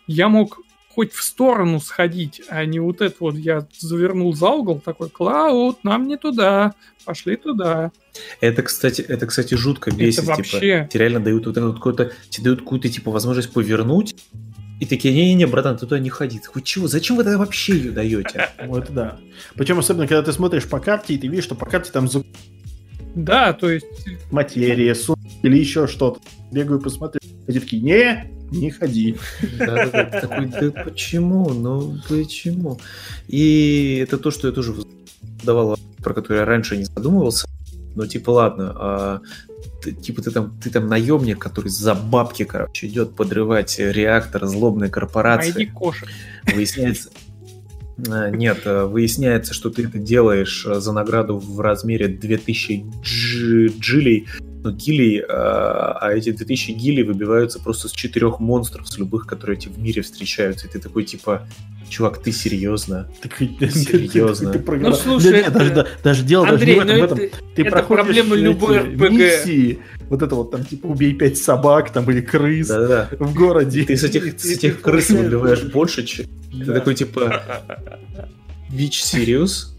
я 0.06 0.30
мог 0.30 0.60
хоть 0.88 1.12
в 1.12 1.22
сторону 1.22 1.80
сходить, 1.80 2.42
а 2.48 2.64
не 2.64 2.80
вот 2.80 3.00
это 3.00 3.16
вот 3.20 3.36
я 3.36 3.66
завернул 3.78 4.34
за 4.34 4.48
угол, 4.48 4.80
такой, 4.80 5.08
Клауд, 5.08 5.84
нам 5.84 6.08
не 6.08 6.16
туда, 6.16 6.74
пошли 7.04 7.36
туда. 7.36 7.92
Это, 8.40 8.62
кстати, 8.62 9.00
это, 9.02 9.26
кстати, 9.26 9.54
жутко 9.54 9.92
бесит. 9.92 10.24
Это 10.24 10.26
типа, 10.26 10.36
вообще... 10.36 10.60
Типа, 10.60 10.88
тебе 10.90 11.00
реально 11.00 11.20
дают 11.20 11.46
вот 11.46 11.56
это 11.56 11.72
какое-то, 11.72 12.12
тебе 12.28 12.44
дают 12.44 12.60
какую-то, 12.60 12.88
типа, 12.88 13.10
возможность 13.10 13.52
повернуть, 13.52 14.16
и 14.80 14.86
такие, 14.86 15.14
не-не-не, 15.14 15.46
братан, 15.46 15.76
ты 15.76 15.80
туда 15.80 15.98
не 15.98 16.08
ходи. 16.08 16.40
Вы 16.54 16.62
чего? 16.62 16.88
Зачем 16.88 17.16
вы 17.16 17.24
тогда 17.24 17.38
вообще 17.38 17.74
ее 17.74 17.90
даете? 17.92 18.48
Вот 18.66 18.90
да. 18.90 19.18
Причем 19.54 19.78
особенно, 19.78 20.06
когда 20.06 20.22
ты 20.22 20.32
смотришь 20.32 20.66
по 20.66 20.80
карте, 20.80 21.14
и 21.14 21.18
ты 21.18 21.28
видишь, 21.28 21.44
что 21.44 21.54
по 21.54 21.66
карте 21.66 21.90
там 21.92 22.08
да, 23.14 23.52
то 23.52 23.68
есть... 23.68 23.86
Материя, 24.30 24.94
сон 24.94 25.16
или 25.42 25.58
еще 25.58 25.86
что-то. 25.86 26.20
Бегаю 26.52 26.80
посмотрю. 26.80 27.20
Они 27.46 27.58
такие, 27.58 27.82
не, 27.82 28.30
не 28.50 28.70
ходи. 28.70 29.16
Да, 29.58 29.66
да, 29.66 29.86
да. 29.86 30.20
Такой, 30.20 30.46
да 30.46 30.84
почему? 30.84 31.50
Ну, 31.50 31.98
почему? 32.08 32.78
И 33.28 34.00
это 34.02 34.16
то, 34.16 34.30
что 34.30 34.48
я 34.48 34.54
тоже 34.54 34.74
давал, 35.42 35.76
про 35.98 36.14
которое 36.14 36.40
я 36.40 36.46
раньше 36.46 36.76
не 36.76 36.84
задумывался. 36.84 37.46
Но 37.96 38.06
типа, 38.06 38.30
ладно, 38.30 38.72
а, 38.76 39.20
ты, 39.82 39.92
типа 39.92 40.22
ты 40.22 40.30
там, 40.30 40.58
ты 40.62 40.70
там 40.70 40.86
наемник, 40.88 41.38
который 41.38 41.68
за 41.68 41.94
бабки, 41.94 42.44
короче, 42.44 42.86
идет 42.86 43.14
подрывать 43.14 43.78
реактор 43.78 44.46
злобной 44.46 44.90
корпорации. 44.90 45.52
Найди 45.52 45.66
кошек. 45.66 46.08
Выясняется, 46.54 47.10
а, 48.08 48.30
нет, 48.30 48.60
э, 48.64 48.84
выясняется, 48.84 49.54
что 49.54 49.70
ты 49.70 49.84
это 49.84 49.98
делаешь 49.98 50.64
э, 50.66 50.80
за 50.80 50.92
награду 50.92 51.38
в 51.38 51.60
размере 51.60 52.08
2000 52.08 52.84
дж- 53.02 53.78
джилей, 53.78 54.26
ну, 54.62 54.70
гилей, 54.72 55.20
а, 55.20 55.98
а 56.00 56.12
эти 56.12 56.30
2000 56.30 56.72
гилей 56.72 57.02
выбиваются 57.02 57.60
просто 57.60 57.88
с 57.88 57.92
четырех 57.92 58.40
монстров, 58.40 58.88
с 58.88 58.98
любых, 58.98 59.26
которые 59.26 59.58
эти 59.58 59.68
в 59.68 59.78
мире 59.78 60.02
встречаются. 60.02 60.66
И 60.66 60.70
ты 60.70 60.78
такой, 60.78 61.04
типа, 61.04 61.46
чувак, 61.88 62.22
ты 62.22 62.32
серьезно? 62.32 63.08
Так, 63.22 63.38
серьезно? 63.38 64.52
ну, 64.52 64.92
слушай, 64.92 65.44
даже, 66.02 66.22
дело 66.24 66.48
Андрей, 66.48 66.76
даже 66.76 66.94
не 66.94 67.00
в 67.00 67.04
этом. 67.04 67.18
Ну 67.18 67.28
ты 67.54 67.62
это 67.62 67.82
проблема 67.82 68.36
любой 68.36 68.78
РПГ. 68.78 69.80
вот 70.08 70.22
это 70.22 70.34
вот 70.34 70.50
там, 70.50 70.64
типа, 70.64 70.86
убей 70.86 71.14
пять 71.14 71.38
собак 71.38 71.92
там 71.92 72.10
или 72.10 72.20
крыс 72.20 72.68
в 72.68 73.34
городе. 73.34 73.84
Ты 73.84 73.96
с 73.96 74.04
этих, 74.04 74.40
с 74.40 74.44
этих 74.44 74.80
крыс 74.80 75.10
выбиваешь 75.10 75.62
больше, 75.62 76.04
чем... 76.04 76.26
Ты 76.50 76.72
такой, 76.72 76.94
типа, 76.94 77.42
Вич 78.70 79.02
Сириус? 79.02 79.76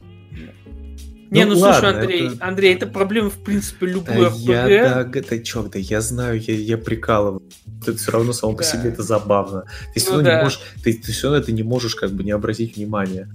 Не, 1.32 1.46
ну, 1.46 1.54
ну 1.54 1.62
ладно, 1.62 1.80
слушай, 1.80 1.96
Андрей, 1.96 2.28
это... 2.28 2.46
Андрей, 2.46 2.76
это 2.76 2.88
проблема, 2.88 3.30
в 3.30 3.38
принципе, 3.38 3.86
любой 3.86 4.30
да 4.46 4.68
Я, 4.68 5.04
да, 5.06 5.22
да, 5.22 5.40
чё, 5.40 5.64
да, 5.64 5.80
я 5.80 6.02
знаю, 6.02 6.42
я, 6.42 6.54
я 6.54 6.78
прикалываю. 6.78 7.42
Это 7.82 7.96
все 7.96 8.12
равно 8.12 8.34
само 8.34 8.52
да. 8.52 8.58
по 8.58 8.64
себе 8.66 8.90
это 8.90 9.02
забавно. 9.02 9.64
Ты 9.94 10.02
все, 10.02 10.10
ну, 10.10 10.16
равно 10.18 10.30
да. 10.30 10.38
не 10.38 10.44
можешь, 10.44 10.60
ты, 10.84 10.94
ты 10.94 11.12
все 11.14 11.28
равно 11.28 11.42
это 11.42 11.54
не 11.54 11.64
можешь 11.64 11.96
как 11.96 12.12
бы 12.12 12.26
не 12.26 12.32
обратить 12.32 12.76
внимания. 12.76 13.30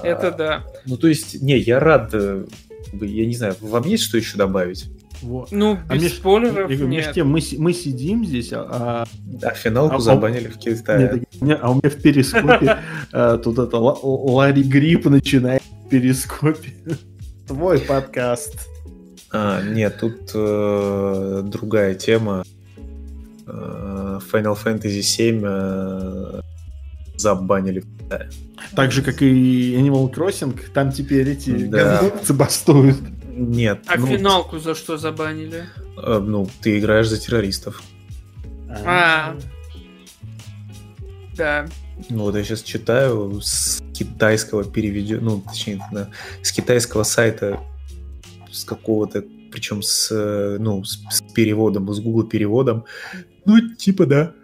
Это 0.00 0.28
а, 0.28 0.30
да. 0.30 0.64
Ну, 0.84 0.96
то 0.96 1.08
есть, 1.08 1.42
не, 1.42 1.58
я 1.58 1.80
рад, 1.80 2.10
э, 2.12 2.44
я 2.92 3.26
не 3.26 3.34
знаю, 3.34 3.56
вам 3.60 3.82
есть 3.84 4.04
что 4.04 4.16
еще 4.16 4.36
добавить? 4.36 4.88
Вот. 5.22 5.50
Ну, 5.50 5.78
а 5.88 5.96
без 5.96 6.12
а 6.12 6.14
спойлеров 6.14 6.70
меж, 6.70 6.80
между 6.80 7.14
тем, 7.14 7.28
мы, 7.28 7.40
мы 7.58 7.72
сидим 7.72 8.24
здесь, 8.24 8.50
а... 8.52 9.06
А 9.42 9.50
финалку 9.54 9.96
а, 9.96 10.00
забанили 10.00 10.46
в 10.46 10.58
Китае. 10.58 11.24
Нет, 11.40 11.58
а 11.60 11.70
у 11.72 11.74
меня 11.74 11.90
в 11.90 12.00
перископе 12.00 12.78
э, 13.12 13.38
тут 13.42 13.58
это 13.58 13.76
Ларри 13.78 14.62
Грипп 14.62 15.06
начинает 15.06 15.62
перископе. 15.90 16.72
Твой 17.46 17.80
подкаст. 17.80 18.68
А, 19.32 19.62
нет, 19.62 19.98
тут 20.00 20.30
э, 20.34 21.42
другая 21.44 21.94
тема. 21.94 22.44
Э, 23.46 24.18
Final 24.32 24.58
Fantasy 24.62 25.00
VII 25.00 25.42
э, 25.44 26.40
забанили. 27.16 27.84
Так 28.74 28.92
же, 28.92 29.02
как 29.02 29.22
и 29.22 29.76
Animal 29.76 30.12
Crossing, 30.12 30.58
там 30.72 30.92
теперь 30.92 31.28
эти 31.28 31.50
да. 31.66 32.10
бастуют. 32.30 32.98
Нет. 33.28 33.80
А 33.86 33.96
ну, 33.98 34.06
финалку 34.06 34.58
за 34.58 34.74
что 34.74 34.96
забанили? 34.96 35.66
Э, 35.96 36.18
ну, 36.18 36.48
ты 36.62 36.78
играешь 36.78 37.08
за 37.08 37.18
террористов. 37.18 37.82
А. 38.84 39.36
Да. 41.36 41.66
Ну 42.10 42.24
вот 42.24 42.36
я 42.36 42.44
сейчас 42.44 42.62
читаю 42.62 43.40
с 43.40 43.82
китайского 43.94 44.64
переведю, 44.64 45.20
ну 45.20 45.40
точнее, 45.40 45.80
да, 45.92 46.10
с 46.42 46.52
китайского 46.52 47.02
сайта, 47.04 47.60
с 48.50 48.64
какого-то, 48.64 49.24
причем 49.50 49.82
с, 49.82 50.10
ну, 50.58 50.84
с, 50.84 50.98
с 51.10 51.22
переводом, 51.32 51.92
с 51.92 52.00
Google 52.00 52.24
переводом. 52.24 52.84
Ну, 53.44 53.74
типа, 53.74 54.06
да. 54.06 54.34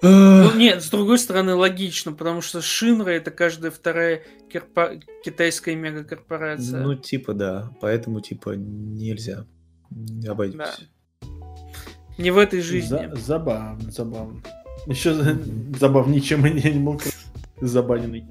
Ну, 0.00 0.54
нет, 0.54 0.82
с 0.82 0.90
другой 0.90 1.18
стороны, 1.18 1.54
логично, 1.54 2.12
потому 2.12 2.40
что 2.40 2.62
Шинра 2.62 3.10
это 3.10 3.30
каждая 3.30 3.70
вторая 3.70 4.22
корпо... 4.50 5.00
китайская 5.24 5.74
мегакорпорация. 5.74 6.80
Ну, 6.80 6.94
типа, 6.94 7.34
да. 7.34 7.72
Поэтому, 7.80 8.20
типа, 8.20 8.50
нельзя. 8.56 9.44
Обойдемся. 10.26 10.88
Да. 11.20 11.28
Не 12.16 12.30
в 12.30 12.38
этой 12.38 12.60
жизни. 12.60 12.88
За- 12.88 13.16
забавно, 13.16 13.90
забавно. 13.90 14.40
Еще 14.88 15.14
забавнее, 15.78 16.20
чем 16.20 16.44
Animal 16.44 16.96
Crossing 16.96 17.28
забаненный. 17.60 18.24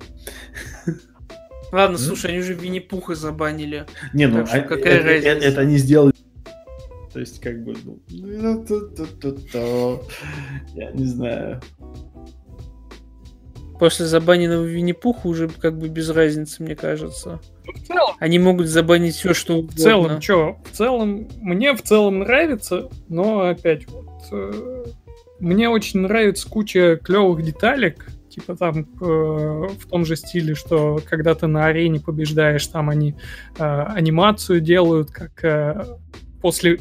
Ладно, 1.71 1.97
слушай, 1.97 2.31
они 2.31 2.39
уже 2.39 2.53
Винни-Пуха 2.53 3.15
забанили. 3.15 3.85
Не, 4.13 4.27
ну, 4.27 4.45
а, 4.49 4.59
какая 4.61 4.99
это, 4.99 5.05
разница? 5.05 5.29
Это, 5.29 5.45
это 5.45 5.61
они 5.61 5.77
сделали. 5.77 6.13
То 7.13 7.19
есть, 7.19 7.41
как 7.41 7.63
бы, 7.63 7.75
ну, 7.83 7.99
я 10.75 10.91
не 10.91 11.05
знаю. 11.05 11.61
После 13.79 14.05
забаненного 14.05 14.63
Винни-Пуха 14.63 15.27
уже 15.27 15.49
как 15.49 15.77
бы 15.77 15.89
без 15.89 16.09
разницы, 16.09 16.63
мне 16.63 16.75
кажется. 16.75 17.41
В 17.65 17.85
целом, 17.85 18.15
они 18.19 18.39
могут 18.39 18.67
забанить 18.67 19.15
все, 19.15 19.33
что 19.33 19.57
угодно. 19.57 19.75
В 19.75 19.79
целом, 19.79 20.21
что? 20.21 20.57
В 20.71 20.75
целом, 20.75 21.27
мне 21.41 21.75
в 21.75 21.81
целом 21.81 22.19
нравится, 22.19 22.89
но 23.09 23.41
опять 23.41 23.87
вот 23.89 24.07
э, 24.31 24.85
мне 25.39 25.69
очень 25.69 26.01
нравится 26.01 26.49
куча 26.49 26.99
клевых 27.01 27.43
деталек, 27.43 28.07
типа 28.29 28.55
там 28.55 28.79
э, 28.79 29.03
в 29.03 29.87
том 29.89 30.05
же 30.05 30.15
стиле, 30.15 30.55
что 30.55 30.99
когда 31.07 31.35
ты 31.35 31.47
на 31.47 31.65
арене 31.65 31.99
побеждаешь, 31.99 32.65
там 32.67 32.89
они 32.89 33.15
э, 33.57 33.63
анимацию 33.63 34.61
делают, 34.61 35.11
как 35.11 35.43
э, 35.43 35.85
после 36.41 36.79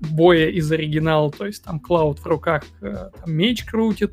боя 0.00 0.48
из 0.48 0.70
оригинала, 0.70 1.30
то 1.30 1.46
есть 1.46 1.64
там 1.64 1.80
Клауд 1.80 2.18
в 2.18 2.26
руках 2.26 2.64
э, 2.80 3.10
там 3.18 3.32
меч 3.32 3.64
крутит, 3.64 4.12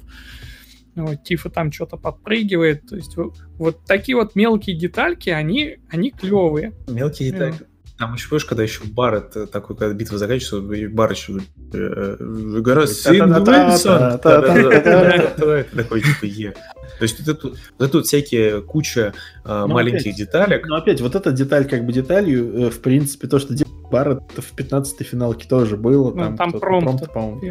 вот, 0.95 1.23
Тифа 1.23 1.49
там 1.49 1.71
что-то 1.71 1.97
подпрыгивает, 1.97 2.88
то 2.88 2.95
есть 2.95 3.15
вот, 3.17 3.36
вот 3.57 3.86
такие 3.86 4.15
вот 4.15 4.36
мелкие 4.36 4.75
детальки, 4.77 5.29
они, 5.29 5.77
они 5.89 6.11
клевые. 6.11 6.73
Мелкие 6.88 7.31
детальки. 7.31 7.65
Там 7.97 8.13
еще, 8.13 8.27
помнишь, 8.27 8.45
когда 8.45 8.63
еще 8.63 8.81
Барретт 8.83 9.37
э, 9.37 9.45
такой, 9.47 9.77
когда 9.77 9.93
битва 9.93 10.17
заканчивается, 10.17 10.73
и 10.73 10.87
Бар 10.87 11.11
еще 11.11 11.39
гора 11.71 12.87
сын 12.87 13.31
Такой, 15.75 16.01
типа, 16.01 16.25
е. 16.25 16.53
То 16.99 17.03
есть 17.03 17.19
это 17.21 17.35
тут, 17.35 17.57
это 17.79 17.89
тут 17.89 18.05
всякие 18.05 18.61
куча 18.61 19.13
э, 19.45 19.65
маленьких 19.65 20.01
опять, 20.01 20.17
деталек. 20.17 20.67
Ну, 20.67 20.75
опять, 20.75 20.99
вот 20.99 21.15
эта 21.15 21.31
деталь 21.31 21.67
как 21.67 21.85
бы 21.85 21.93
деталью, 21.93 22.65
э, 22.65 22.69
в 22.69 22.81
принципе, 22.81 23.27
то, 23.27 23.39
что 23.39 23.53
делал 23.53 23.71
Барретт 23.89 24.23
в 24.37 24.55
15-й 24.55 25.03
финалке 25.03 25.47
тоже 25.47 25.77
было. 25.77 26.11
Ну, 26.11 26.17
там, 26.17 26.37
там 26.37 26.51
промпт, 26.51 26.85
промпт 26.85 27.13
по-моему. 27.13 27.41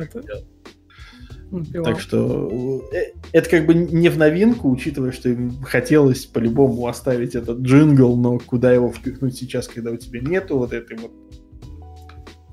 Ну, 1.55 1.85
так 1.85 2.01
что 2.01 2.83
э, 2.93 3.13
это 3.31 3.49
как 3.49 3.67
бы 3.67 3.75
не 3.75 4.09
в 4.09 4.19
новинку, 4.19 4.69
учитывая, 4.71 5.13
что 5.13 5.29
им 5.29 5.63
хотелось 5.63 6.27
по-любому 6.27 6.89
оставить 6.89 7.37
этот 7.37 7.61
джингл, 7.61 8.17
но 8.17 8.41
куда 8.41 8.73
его 8.73 8.91
впихнуть 8.91 9.37
сейчас, 9.37 9.69
когда 9.69 9.93
у 9.93 9.97
тебя 9.97 10.21
нету 10.21 10.59
вот 10.59 10.73
этой 10.73 10.97
вот 10.97 11.13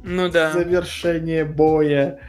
ну 0.03 0.29
да. 0.29 0.51
завершения 0.51 1.45
боя. 1.45 2.19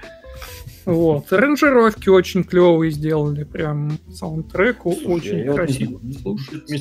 Вот. 0.84 1.32
Аранжировки 1.32 2.08
очень 2.08 2.42
клевые 2.42 2.90
сделали, 2.90 3.44
прям 3.44 3.98
саундтреку 4.10 4.92
Слушай, 4.92 5.48
очень 5.48 5.54
красиво. 5.54 6.00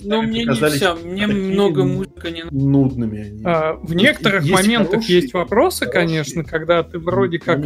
Но 0.05 0.21
мне 0.21 0.45
не 0.45 0.69
все, 0.69 0.95
мне 0.95 1.27
много 1.27 1.83
музыки 1.83 2.31
не 2.31 2.43
Нудными 2.45 3.19
они. 3.19 3.41
А, 3.45 3.73
в 3.73 3.93
некоторых 3.93 4.43
есть 4.43 4.53
моментах 4.53 4.91
хорошие, 4.91 5.21
есть 5.21 5.33
вопросы, 5.33 5.85
хорошие. 5.85 6.01
конечно, 6.01 6.43
когда 6.43 6.81
ты 6.81 6.97
вроде 6.97 7.39
как... 7.39 7.59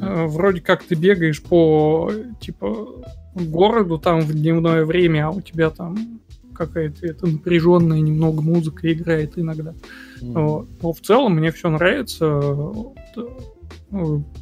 А, 0.00 0.26
вроде 0.26 0.60
как 0.60 0.82
ты 0.82 0.94
бегаешь 0.94 1.42
по, 1.42 2.10
типа, 2.40 3.04
городу 3.34 3.98
там 3.98 4.20
в 4.20 4.32
дневное 4.32 4.84
время, 4.84 5.26
а 5.26 5.30
у 5.30 5.40
тебя 5.40 5.70
там 5.70 6.20
какая-то 6.54 7.06
это 7.06 7.26
напряженная 7.26 8.00
немного 8.00 8.42
музыка 8.42 8.92
играет 8.92 9.38
иногда. 9.38 9.74
Mm. 10.20 10.32
Вот. 10.32 10.68
Но 10.82 10.92
в 10.92 11.00
целом 11.00 11.36
мне 11.36 11.50
все 11.50 11.70
нравится. 11.70 12.40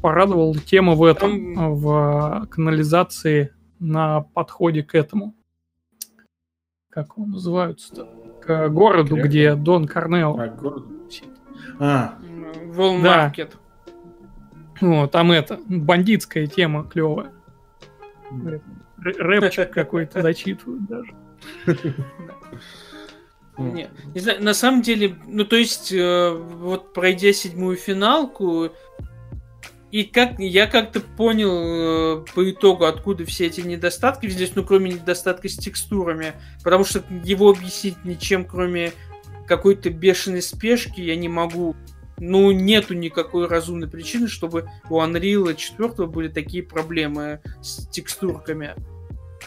Порадовала 0.02 0.56
тема 0.58 0.94
в 0.94 1.02
этом, 1.02 1.74
в 1.76 2.46
канализации 2.50 3.52
на 3.78 4.20
подходе 4.20 4.82
к 4.82 4.94
этому. 4.94 5.34
как 6.90 7.16
его 7.16 7.26
называются-то? 7.26 8.08
К 8.42 8.68
городу, 8.68 9.14
Кряков? 9.14 9.28
где 9.28 9.54
Дон 9.54 9.86
Корнео. 9.86 10.36
А, 10.38 10.48
город? 10.48 10.84
А. 11.78 12.18
Волмаркет. 12.74 13.50
Да. 13.52 13.59
Вот, 14.80 15.10
там 15.10 15.32
это, 15.32 15.58
бандитская 15.66 16.46
тема 16.46 16.84
клевая. 16.84 17.32
Рэпчик 18.98 19.70
какой-то 19.70 20.22
зачитывают 20.22 20.86
даже. 20.86 21.14
Не, 23.58 23.90
не 24.14 24.20
знаю, 24.20 24.42
на 24.42 24.54
самом 24.54 24.80
деле, 24.80 25.16
ну 25.26 25.44
то 25.44 25.56
есть, 25.56 25.92
э, 25.92 26.30
вот 26.32 26.94
пройдя 26.94 27.32
седьмую 27.32 27.76
финалку, 27.76 28.70
и 29.90 30.04
как 30.04 30.38
я 30.38 30.66
как-то 30.66 31.00
понял 31.00 32.22
э, 32.22 32.24
по 32.34 32.50
итогу, 32.50 32.84
откуда 32.84 33.26
все 33.26 33.46
эти 33.46 33.60
недостатки 33.60 34.28
здесь, 34.28 34.52
ну 34.54 34.64
кроме 34.64 34.92
недостатка 34.92 35.48
с 35.48 35.56
текстурами, 35.56 36.34
потому 36.64 36.84
что 36.84 37.04
его 37.24 37.50
объяснить 37.50 38.02
ничем, 38.04 38.46
кроме 38.46 38.92
какой-то 39.46 39.90
бешеной 39.90 40.42
спешки, 40.42 41.00
я 41.00 41.16
не 41.16 41.28
могу. 41.28 41.74
Ну, 42.20 42.50
нету 42.52 42.94
никакой 42.94 43.48
разумной 43.48 43.88
причины, 43.88 44.28
чтобы 44.28 44.68
у 44.90 45.00
Unreal 45.00 45.54
4 45.54 46.06
были 46.06 46.28
такие 46.28 46.62
проблемы 46.62 47.40
с 47.62 47.88
текстурками. 47.88 48.74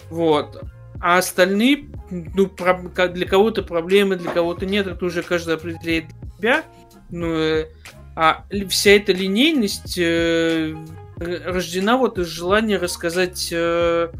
Вот. 0.09 0.63
А 0.99 1.19
остальные, 1.19 1.89
ну, 2.09 2.49
для 2.49 3.27
кого-то 3.27 3.61
проблемы, 3.61 4.15
для 4.15 4.31
кого-то 4.31 4.65
нет, 4.65 4.87
это 4.87 5.05
уже 5.05 5.21
каждый 5.21 5.55
определяет 5.55 6.05
для 6.07 6.31
себя. 6.37 6.63
Ну, 7.09 7.27
э, 7.27 7.67
а 8.15 8.45
вся 8.69 8.91
эта 8.91 9.11
линейность 9.11 9.97
э, 9.97 10.75
рождена 11.17 11.97
вот 11.97 12.17
из 12.17 12.27
желания 12.27 12.77
рассказать 12.77 13.49
э, 13.51 14.11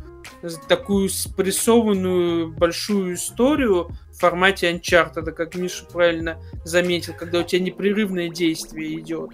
такую 0.68 1.10
спрессованную 1.10 2.52
большую 2.52 3.16
историю 3.16 3.90
формате 4.24 4.72
Uncharted, 4.72 5.30
как 5.34 5.56
Миша 5.56 5.84
правильно 5.84 6.38
заметил, 6.64 7.14
когда 7.14 7.42
у 7.42 7.44
тебя 7.44 7.62
непрерывное 7.62 8.30
действие 8.30 9.02
идет. 9.02 9.32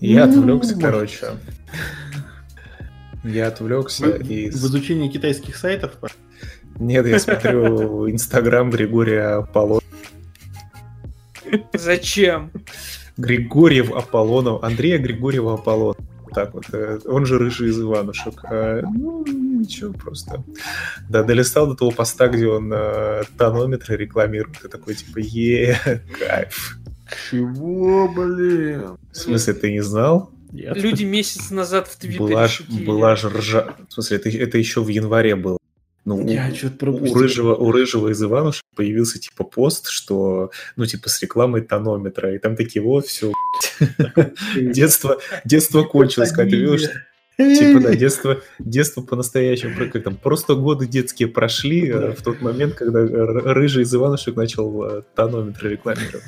Я 0.00 0.24
отвлекся, 0.24 0.74
короче. 0.80 1.26
Я 3.24 3.48
отвлекся 3.48 4.08
и... 4.08 4.48
В 4.48 4.54
изучении 4.54 5.10
китайских 5.10 5.54
сайтов? 5.56 5.98
Нет, 6.78 7.06
я 7.06 7.18
смотрю 7.18 8.10
Инстаграм 8.10 8.70
Григория 8.70 9.40
Аполлон. 9.40 9.82
Зачем? 11.74 12.52
Григорьев 13.18 13.92
Аполлонов, 13.92 14.64
Андрея 14.64 14.96
Григорьева 14.96 15.54
Аполлон. 15.54 15.94
Так 16.34 16.54
вот, 16.54 16.64
э, 16.72 17.00
он 17.04 17.26
же 17.26 17.38
рыжий 17.38 17.68
из 17.68 17.78
Иванушек. 17.78 18.44
А, 18.44 18.80
ну, 18.82 19.26
ничего, 19.60 19.92
просто. 19.92 20.44
Да, 21.08 21.22
долистал 21.22 21.66
до 21.66 21.74
того 21.74 21.90
поста, 21.90 22.28
где 22.28 22.46
он 22.46 22.72
э, 22.72 23.22
тонометры 23.38 23.96
рекламирует. 23.96 24.64
И 24.64 24.68
такой, 24.68 24.94
типа, 24.94 25.18
е 25.18 25.78
кайф. 26.18 26.78
Чего, 27.30 28.08
блин? 28.08 28.96
В 29.12 29.16
смысле, 29.16 29.54
ты 29.54 29.72
не 29.72 29.82
знал? 29.82 30.30
Нет. 30.52 30.76
Люди 30.76 31.04
месяц 31.04 31.50
назад 31.50 31.88
в 31.88 31.96
Твиттере 31.96 32.18
была, 32.18 32.48
шутили. 32.48 32.84
была 32.84 33.16
же 33.16 33.28
ржа... 33.28 33.76
В 33.88 33.92
смысле, 33.92 34.16
это, 34.16 34.28
это 34.30 34.58
еще 34.58 34.82
в 34.82 34.88
январе 34.88 35.36
было. 35.36 35.58
Ну, 36.04 36.26
Я 36.26 36.50
у, 36.82 36.86
у, 36.86 37.14
рыжего, 37.14 37.54
у 37.54 37.70
рыжего 37.70 38.08
из 38.08 38.22
Иванушек 38.22 38.64
появился 38.74 39.18
типа 39.18 39.44
пост, 39.44 39.88
что, 39.88 40.50
ну, 40.76 40.86
типа 40.86 41.10
с 41.10 41.20
рекламой 41.20 41.60
тонометра, 41.60 42.34
и 42.34 42.38
там 42.38 42.56
такие, 42.56 42.82
вот, 42.82 43.06
все, 43.06 43.32
детство, 44.56 45.18
детство 45.44 45.82
кончилось, 45.82 46.32
как 46.32 46.48
ты 46.48 46.56
видишь, 46.56 46.88
Типа, 47.40 47.80
да, 47.80 47.94
детство, 47.94 48.40
детство 48.58 49.02
по-настоящему, 49.02 49.90
как 49.90 50.02
там, 50.02 50.16
просто 50.16 50.54
годы 50.54 50.86
детские 50.86 51.28
прошли 51.28 51.88
э, 51.88 52.12
в 52.12 52.22
тот 52.22 52.40
момент, 52.40 52.74
когда 52.74 53.00
рыжий 53.00 53.84
из 53.84 53.94
Иванушек 53.94 54.36
начал 54.36 54.84
э, 54.84 55.02
тонометр 55.14 55.68
рекламировать. 55.68 56.22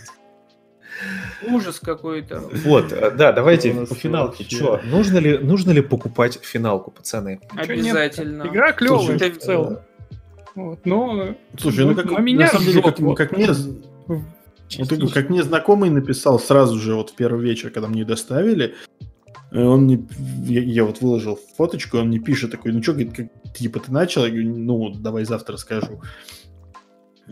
Ужас 1.49 1.81
какой-то. 1.81 2.41
Вот, 2.65 2.93
э, 2.93 3.11
да, 3.11 3.33
давайте 3.33 3.73
по 3.73 3.95
финалке. 3.95 4.45
Че, 4.45 4.81
нужно 4.85 5.19
ли, 5.19 5.39
нужно 5.39 5.73
ли 5.73 5.81
покупать 5.81 6.39
финалку, 6.43 6.91
пацаны? 6.91 7.41
Обязательно. 7.57 8.45
Игра 8.45 8.73
клевая 8.73 9.19
в 9.19 9.39
целом. 9.39 9.79
Вот, 10.55 10.85
но... 10.85 11.35
Слушай, 11.59 11.87
ну 11.87 11.95
как, 11.95 12.11
на, 12.11 12.19
меня 12.19 12.47
на 12.47 12.49
самом 12.49 12.67
деле, 12.67 12.83
как, 12.83 13.01
вот, 13.01 13.17
как 13.17 13.33
мне... 13.33 13.49
Вот, 14.79 15.13
как 15.13 15.29
мне 15.29 15.43
знакомый 15.43 15.91
написал 15.91 16.39
сразу 16.39 16.79
же 16.79 16.95
вот 16.95 17.11
в 17.11 17.15
первый 17.15 17.45
вечер, 17.45 17.71
когда 17.71 17.89
мне 17.89 18.05
доставили, 18.05 18.75
э, 19.01 19.05
он 19.55 19.85
мне, 19.85 20.07
я, 20.47 20.63
я 20.63 20.85
вот 20.85 21.01
выложил 21.01 21.39
фоточку, 21.57 21.99
он 21.99 22.09
мне 22.09 22.19
пишет 22.19 22.51
такой, 22.51 22.73
ну 22.73 22.83
что, 22.83 22.93
говорит, 22.93 23.15
как, 23.15 23.53
типа 23.53 23.81
ты 23.81 23.93
начал? 23.93 24.25
Я 24.25 24.31
говорю, 24.31 24.57
ну 24.57 24.91
давай 24.95 25.25
завтра 25.25 25.57
скажу. 25.57 26.01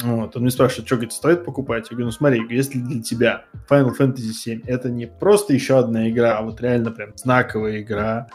Вот, 0.02 0.36
он 0.36 0.42
мне 0.42 0.50
спрашивает, 0.50 0.86
что, 0.86 0.96
говорит, 0.96 1.12
стоит 1.12 1.44
покупать? 1.44 1.86
Я 1.90 1.96
говорю, 1.96 2.06
ну 2.06 2.12
смотри, 2.12 2.42
если 2.50 2.78
для 2.78 3.02
тебя 3.02 3.44
Final 3.68 3.90
Fantasy 3.98 4.32
VII 4.46 4.62
это 4.66 4.88
не 4.88 5.06
просто 5.06 5.52
еще 5.52 5.78
одна 5.78 6.08
игра, 6.08 6.38
а 6.38 6.42
вот 6.42 6.60
реально 6.60 6.90
прям 6.90 7.12
знаковая 7.16 7.80
игра, 7.80 8.28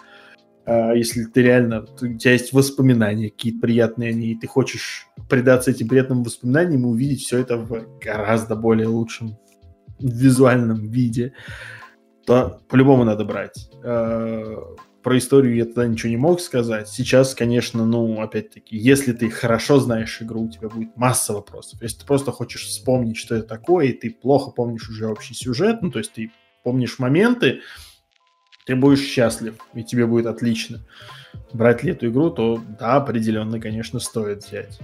а, 0.66 0.94
если 0.94 1.24
ты 1.24 1.44
реально, 1.44 1.86
у 2.02 2.18
тебя 2.18 2.34
есть 2.34 2.54
воспоминания 2.54 3.30
какие-то 3.30 3.60
приятные 3.60 4.10
они, 4.10 4.32
и 4.32 4.40
ты 4.40 4.48
хочешь 4.48 5.08
предаться 5.30 5.72
этим 5.72 5.88
приятным 5.88 6.24
воспоминаниям 6.24 6.84
и 6.84 6.90
увидеть 6.90 7.22
все 7.22 7.40
это 7.40 7.58
в 7.58 8.00
гораздо 8.00 8.56
более 8.56 8.88
лучшем 8.88 9.38
визуальном 10.00 10.90
виде, 10.90 11.34
то 12.26 12.62
по-любому 12.68 13.04
надо 13.04 13.26
брать. 13.26 13.70
А, 13.84 14.76
про 15.04 15.18
историю 15.20 15.56
я 15.56 15.66
тогда 15.66 15.86
ничего 15.86 16.10
не 16.10 16.18
мог 16.18 16.42
сказать. 16.42 16.90
Сейчас, 16.90 17.36
конечно, 17.36 17.86
ну, 17.86 18.22
опять-таки, 18.22 18.76
если 18.76 19.14
ты 19.14 19.30
хорошо 19.30 19.80
знаешь 19.80 20.20
игру, 20.22 20.46
у 20.46 20.50
тебя 20.50 20.68
будет 20.68 20.98
масса 20.98 21.34
вопросов. 21.34 21.82
Если 21.82 22.00
ты 22.00 22.06
просто 22.08 22.32
хочешь 22.32 22.66
вспомнить, 22.66 23.16
что 23.16 23.36
это 23.36 23.48
такое, 23.48 23.88
и 23.88 23.94
ты 23.94 24.10
плохо 24.10 24.50
помнишь 24.50 24.90
уже 24.90 25.08
общий 25.08 25.36
сюжет, 25.36 25.84
ну, 25.84 25.92
то 25.92 26.00
есть 26.00 26.14
ты 26.14 26.32
помнишь 26.64 26.98
моменты, 26.98 27.62
ты 28.66 28.76
будешь 28.76 29.02
счастлив, 29.02 29.56
и 29.76 29.84
тебе 29.84 30.08
будет 30.08 30.26
отлично. 30.26 30.80
Брать 31.54 31.84
ли 31.84 31.92
эту 31.92 32.08
игру, 32.08 32.32
то 32.32 32.60
да, 32.80 32.96
определенно, 32.96 33.60
конечно, 33.60 34.00
стоит 34.00 34.44
взять. 34.44 34.80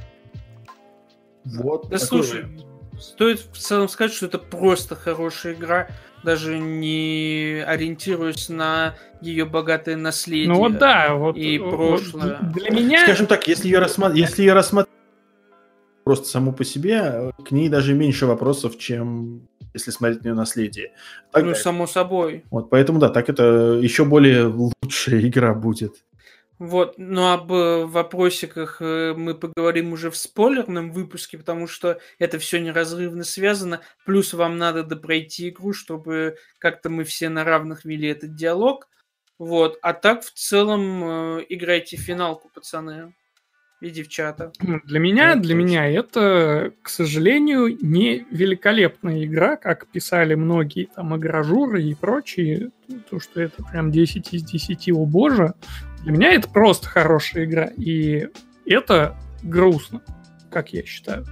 Вот. 1.44 1.90
Да 1.90 1.98
слушай, 1.98 2.46
стоит 3.02 3.40
в 3.40 3.58
целом 3.58 3.90
сказать, 3.90 4.14
что 4.14 4.28
это 4.28 4.38
просто 4.38 4.96
хорошая 4.96 5.54
игра 5.54 5.90
даже 6.24 6.60
не 6.60 7.64
ориентируясь 7.66 8.50
на 8.50 8.96
ее 9.22 9.46
богатое 9.46 9.96
наследие. 9.96 10.50
Ну 10.50 10.60
вот 10.60 10.78
да, 10.78 11.16
вот 11.16 11.38
и 11.38 11.58
прошлое. 11.58 12.38
Вот 12.42 12.54
для 12.54 12.72
меня. 12.72 13.04
Скажем 13.04 13.28
так, 13.28 13.48
если 13.48 13.68
ее 13.68 13.80
рассматривать, 13.80 14.30
если 14.30 14.44
ее 14.44 14.54
рассматривать 14.54 14.98
просто 16.04 16.28
саму 16.28 16.54
по 16.54 16.64
себе, 16.64 17.32
к 17.46 17.52
ней 17.52 17.70
даже 17.70 17.94
меньше 17.94 18.26
вопросов, 18.26 18.78
чем 18.78 19.48
если 19.74 19.92
смотреть 19.92 20.24
на 20.24 20.30
ее 20.30 20.34
наследие. 20.34 20.92
Так, 21.32 21.46
ну, 21.46 21.56
само 21.56 21.88
собой. 21.88 22.44
Вот, 22.52 22.70
поэтому 22.70 23.00
да, 23.00 23.10
так 23.10 23.30
это 23.30 23.80
еще 23.82 24.04
более 24.04 24.46
лучшая 24.46 25.22
игра 25.22 25.54
будет. 25.54 26.04
Вот, 26.62 27.00
но 27.00 27.34
об 27.34 27.52
э, 27.52 27.86
вопросиках 27.86 28.84
э, 28.84 29.16
мы 29.18 29.34
поговорим 29.34 29.94
уже 29.94 30.12
в 30.12 30.16
спойлерном 30.16 30.92
выпуске, 30.92 31.40
потому 31.40 31.66
что 31.66 32.00
это 32.20 32.38
все 32.38 32.60
неразрывно 32.60 33.24
связано. 33.24 33.82
Плюс 34.06 34.36
вам 34.36 34.60
надо 34.60 34.84
допройти 34.84 35.50
игру, 35.50 35.74
чтобы 35.74 36.36
как-то 36.60 36.92
мы 36.92 37.04
все 37.04 37.30
на 37.30 37.44
равных 37.44 37.84
вели 37.84 38.10
этот 38.10 38.36
диалог. 38.36 38.90
Вот, 39.40 39.80
а 39.82 39.94
так 39.94 40.22
в 40.24 40.32
целом 40.34 41.40
э, 41.40 41.46
играйте 41.50 41.98
финалку, 41.98 42.52
пацаны 42.54 43.16
и 43.82 43.90
девчата. 43.90 44.52
Для 44.86 45.00
меня, 45.00 45.36
для 45.38 45.56
меня 45.56 45.88
это, 45.88 46.74
к 46.84 46.90
сожалению, 46.90 47.76
не 47.82 48.28
великолепная 48.30 49.26
игра, 49.26 49.56
как 49.58 49.88
писали 49.88 50.36
многие 50.36 50.86
там 50.96 51.16
игражуры 51.16 51.82
и 51.82 51.96
прочие, 51.96 52.70
то, 53.10 53.20
что 53.20 53.42
это 53.42 53.64
прям 53.64 53.92
10 53.92 54.32
из 54.36 54.44
10, 54.44 54.92
о 54.92 55.06
боже. 55.08 55.56
Для 56.04 56.12
меня 56.12 56.34
это 56.34 56.50
просто 56.50 56.88
хорошая 56.88 57.46
игра, 57.46 57.66
и 57.78 58.28
это 58.66 59.18
грустно, 59.44 60.02
как 60.50 60.74
я 60.74 60.86
считаю. 60.86 61.26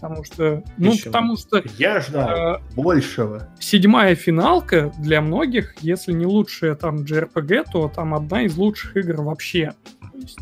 Потому 0.00 0.22
что, 0.22 0.62
ну, 0.76 0.92
Еще. 0.92 1.06
потому 1.06 1.36
что... 1.36 1.62
Я 1.76 2.00
ждал 2.00 2.28
э, 2.30 2.60
большего. 2.76 3.48
Седьмая 3.58 4.14
финалка 4.14 4.92
для 4.98 5.20
многих, 5.20 5.74
если 5.80 6.12
не 6.12 6.24
лучшая 6.24 6.76
там 6.76 6.98
JRPG, 6.98 7.64
то 7.72 7.88
там 7.88 8.14
одна 8.14 8.42
из 8.42 8.56
лучших 8.56 8.96
игр 8.96 9.22
вообще. 9.22 9.74
Есть 10.14 10.38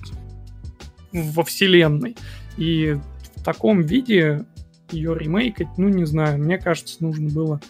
во 1.12 1.42
вселенной. 1.42 2.16
И 2.58 2.98
в 3.36 3.44
таком 3.44 3.80
виде 3.80 4.44
ее 4.90 5.16
ремейкать, 5.18 5.68
ну, 5.78 5.88
не 5.88 6.04
знаю, 6.04 6.38
мне 6.38 6.58
кажется, 6.58 7.02
нужно 7.02 7.30
было 7.30 7.60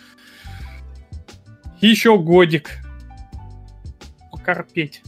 еще 1.81 2.19
годик 2.19 2.70
покорпеть. 4.32 5.03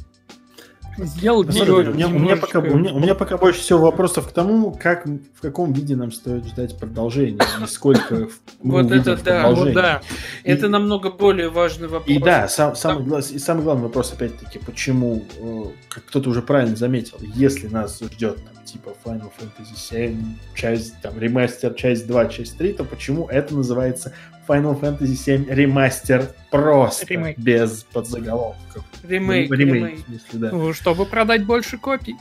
Сделать 0.99 1.49
у, 1.49 1.53
меня, 1.93 2.09
у, 2.09 2.19
меня 2.19 2.37
пока, 2.37 2.59
у, 2.59 2.63
меня, 2.63 2.93
у 2.93 2.99
меня 2.99 3.15
пока 3.15 3.39
больше 3.39 3.61
всего 3.61 3.79
вопросов 3.79 4.29
к 4.29 4.33
тому, 4.33 4.73
как, 4.73 5.07
в 5.07 5.41
каком 5.41 5.73
виде 5.73 5.95
нам 5.95 6.11
стоит 6.11 6.45
ждать 6.47 6.77
продолжения, 6.77 7.39
и 7.63 7.67
сколько 7.67 8.29
Вот 8.63 8.91
это 8.91 9.17
да, 9.17 9.51
вот 9.51 9.73
да. 9.73 10.03
Это 10.43 10.69
намного 10.69 11.11
более 11.11 11.51
важный 11.51 11.89
вопрос. 11.89 12.09
И 12.09 12.19
да, 12.19 12.49
сам, 12.49 12.75
самый, 12.75 13.21
и 13.21 13.39
самый 13.39 13.63
главный 13.63 13.85
вопрос, 13.85 14.13
опять-таки, 14.13 14.59
почему, 14.59 15.25
э, 15.39 15.65
как 15.89 16.07
кто-то 16.07 16.31
уже 16.31 16.43
правильно 16.43 16.77
заметил, 16.77 17.19
если 17.21 17.69
нас 17.69 18.01
ждет 18.01 18.37
там, 18.37 18.58
типа 18.73 18.95
Final 19.05 19.31
Fantasy 19.39 19.77
7, 19.77 20.37
часть, 20.55 21.01
там, 21.01 21.19
ремастер, 21.19 21.75
часть 21.75 22.07
2, 22.07 22.27
часть 22.27 22.59
3, 22.59 22.75
то 22.75 22.85
почему 22.85 23.27
это 23.29 23.55
называется 23.55 24.13
Final 24.47 24.81
Fantasy 24.81 25.15
7 25.15 25.47
ремастер 25.49 26.35
просто, 26.51 27.07
ремейк. 27.07 27.39
без 27.39 27.85
подзаголовков? 27.85 28.85
Ремейк, 29.03 29.51
ремейк. 29.51 29.75
ремейк. 29.75 30.05
Смысле, 30.07 30.39
да. 30.39 30.51
Ну, 30.53 30.73
чтобы 30.73 31.07
продать 31.07 31.45
больше 31.45 31.79
копий. 31.79 32.17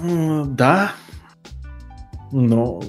Да. 0.00 0.92
Но, 2.30 2.80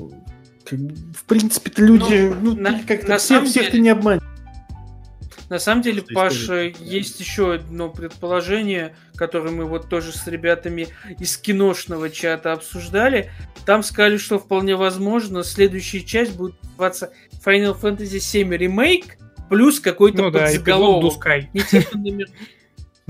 в 0.72 1.24
принципе-то 1.26 1.82
люди, 1.82 2.34
ну, 2.42 2.54
ну 2.54 2.62
на, 2.62 2.84
как-то 2.84 3.10
на 3.10 3.18
всех, 3.18 3.46
всех 3.46 3.72
ты 3.72 3.80
не 3.80 3.90
обманешь. 3.90 4.22
На 5.50 5.58
самом 5.58 5.82
деле, 5.82 6.04
Паша, 6.14 6.72
есть 6.80 7.20
еще 7.20 7.56
одно 7.56 7.90
предположение, 7.90 8.96
которое 9.16 9.50
мы 9.50 9.66
вот 9.66 9.90
тоже 9.90 10.12
с 10.12 10.28
ребятами 10.28 10.88
из 11.20 11.38
киношного 11.38 12.10
чата 12.12 12.54
обсуждали. 12.54 13.32
Там 13.66 13.82
сказали, 13.82 14.18
что 14.18 14.38
вполне 14.38 14.76
возможно 14.76 15.44
следующая 15.44 16.02
часть 16.02 16.36
будет 16.36 16.56
называться 16.64 17.12
Final 17.44 17.80
Fantasy 17.80 18.18
VII 18.18 18.58
Remake 18.58 19.14
плюс 19.50 19.80
какой-то 19.80 20.24
ну, 20.24 20.32
подзаголовок. 20.32 21.24
Да. 21.24 22.26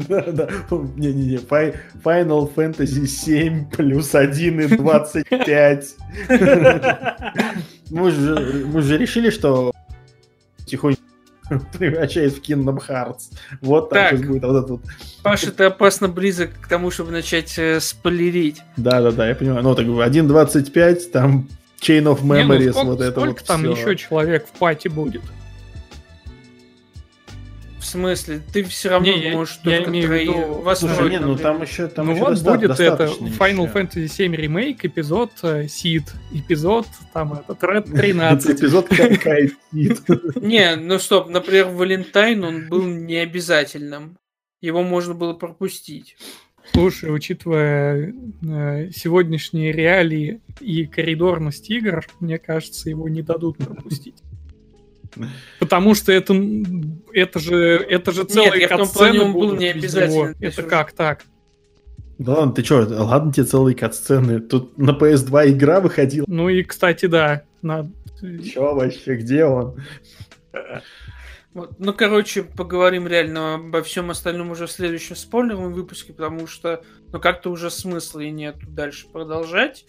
Да, 0.07 0.22
да. 0.22 0.48
Не-не-не. 0.95 1.36
Final 1.36 2.56
Fantasy 2.56 3.06
7 3.06 3.70
плюс 3.70 4.16
1 4.16 4.61
и 4.61 4.68
25. 4.78 5.95
Мы 7.90 8.11
же, 8.11 8.66
мы 8.68 8.82
же 8.82 8.98
решили, 8.98 9.30
что 9.30 9.74
тихонько 10.66 11.02
превращает 11.77 12.34
в 12.34 12.41
Kingdom 12.41 12.80
Hearts. 12.88 13.31
Вот 13.61 13.89
так, 13.89 14.11
так 14.11 14.27
будет 14.27 14.43
вот 14.43 14.57
этот 14.57 14.69
вот. 14.69 14.81
Паша, 15.23 15.51
ты 15.51 15.65
опасно 15.65 16.07
близок 16.07 16.51
к 16.61 16.67
тому, 16.67 16.91
чтобы 16.91 17.11
начать 17.11 17.57
э, 17.57 17.80
спойлерить. 17.80 18.61
Да-да-да, 18.77 19.27
я 19.27 19.35
понимаю. 19.35 19.63
Ну, 19.63 19.76
так 19.76 19.85
1.25, 19.85 21.11
там 21.11 21.47
Chain 21.81 22.03
of 22.03 22.21
Memories, 22.21 22.59
Не, 22.59 22.65
ну, 22.65 22.71
сколько, 22.71 22.88
вот 22.88 23.01
это 23.01 23.11
сколько 23.11 23.39
вот 23.39 23.47
там 23.47 23.61
все. 23.61 23.71
еще 23.71 23.95
человек 23.95 24.47
в 24.47 24.57
пати 24.57 24.88
будет? 24.88 25.21
Смысле? 27.90 28.41
Ты 28.53 28.64
все 28.64 28.90
равно 28.90 29.11
не, 29.11 29.32
можешь 29.32 29.60
я, 29.64 29.78
только 29.78 29.91
я 29.91 30.06
трои 30.07 30.26
виду... 30.26 30.76
Слушай, 30.76 31.10
не, 31.10 31.20
ну 31.20 31.36
там 31.36 31.61
еще 31.61 31.88
там 31.88 32.07
Ну 32.07 32.14
еще 32.14 32.22
вот 32.24 32.41
будет 32.41 32.80
это 32.80 33.06
Final 33.06 33.68
еще. 33.68 33.74
Fantasy 33.74 34.07
7 34.07 34.36
ремейк, 34.36 34.86
эпизод 34.86 35.32
э, 35.44 35.68
Сид, 35.68 36.03
эпизод 36.32 36.88
там 37.14 37.34
этот 37.34 37.61
Red 37.64 37.91
13. 37.91 38.60
Эпизод 38.60 38.88
какая 38.88 39.52
Сид. 39.72 40.02
Не, 40.36 40.76
ну 40.76 40.99
стоп, 40.99 41.30
например, 41.30 41.68
Валентайн, 41.68 42.44
он 42.44 42.70
был 42.70 42.86
необязательным. 42.86 44.18
Его 44.61 44.84
можно 44.84 45.14
было 45.14 45.34
пропустить. 45.34 46.16
Слушай, 46.74 47.14
учитывая 47.14 48.14
э, 48.44 48.91
сегодняшние 48.91 49.72
реалии 49.72 50.41
и 50.60 50.86
коридорность 50.86 51.70
игр, 51.70 52.06
мне 52.20 52.38
кажется, 52.38 52.90
его 52.90 53.10
не 53.10 53.22
дадут 53.22 53.57
пропустить. 53.57 54.16
Потому 55.60 55.95
что 55.95 56.11
это, 56.11 56.34
это 57.14 57.40
же, 57.40 57.56
это 57.56 58.11
же 58.11 58.23
целый 58.23 58.60
Нет, 58.60 58.69
катсцены 58.69 59.22
он 59.22 59.34
был 59.34 59.56
не 59.56 59.68
обязательно. 59.68 60.36
Это 60.40 60.64
как 60.64 60.91
так? 60.91 61.23
Да 62.18 62.34
ладно, 62.34 62.53
ты 62.53 62.64
чё, 62.64 62.86
ладно 62.88 63.31
тебе 63.31 63.45
целые 63.45 63.76
катсцены. 63.76 64.41
Тут 64.41 64.77
на 64.77 64.91
PS2 64.91 65.52
игра 65.52 65.80
выходила. 65.80 66.26
Ну 66.27 66.49
и, 66.49 66.64
кстати, 66.64 67.06
да. 67.06 67.44
На... 67.61 67.90
Чё 68.44 68.76
вообще, 68.76 69.15
где 69.15 69.45
он? 69.45 69.81
Вот. 71.53 71.80
Ну, 71.80 71.94
короче, 71.94 72.44
поговорим 72.44 73.07
реально 73.07 73.56
обо 73.56 73.81
всем 73.81 74.11
остальном 74.11 74.52
уже 74.52 74.68
в 74.68 74.72
следующем 74.72 75.15
спойлерном 75.15 75.73
выпуске, 75.73 76.14
потому 76.14 76.45
что, 76.45 76.84
ну, 77.11 77.19
как-то 77.19 77.49
уже 77.49 77.72
смысла 77.72 78.19
и 78.19 78.30
нет 78.30 78.57
дальше 78.68 79.07
продолжать. 79.11 79.86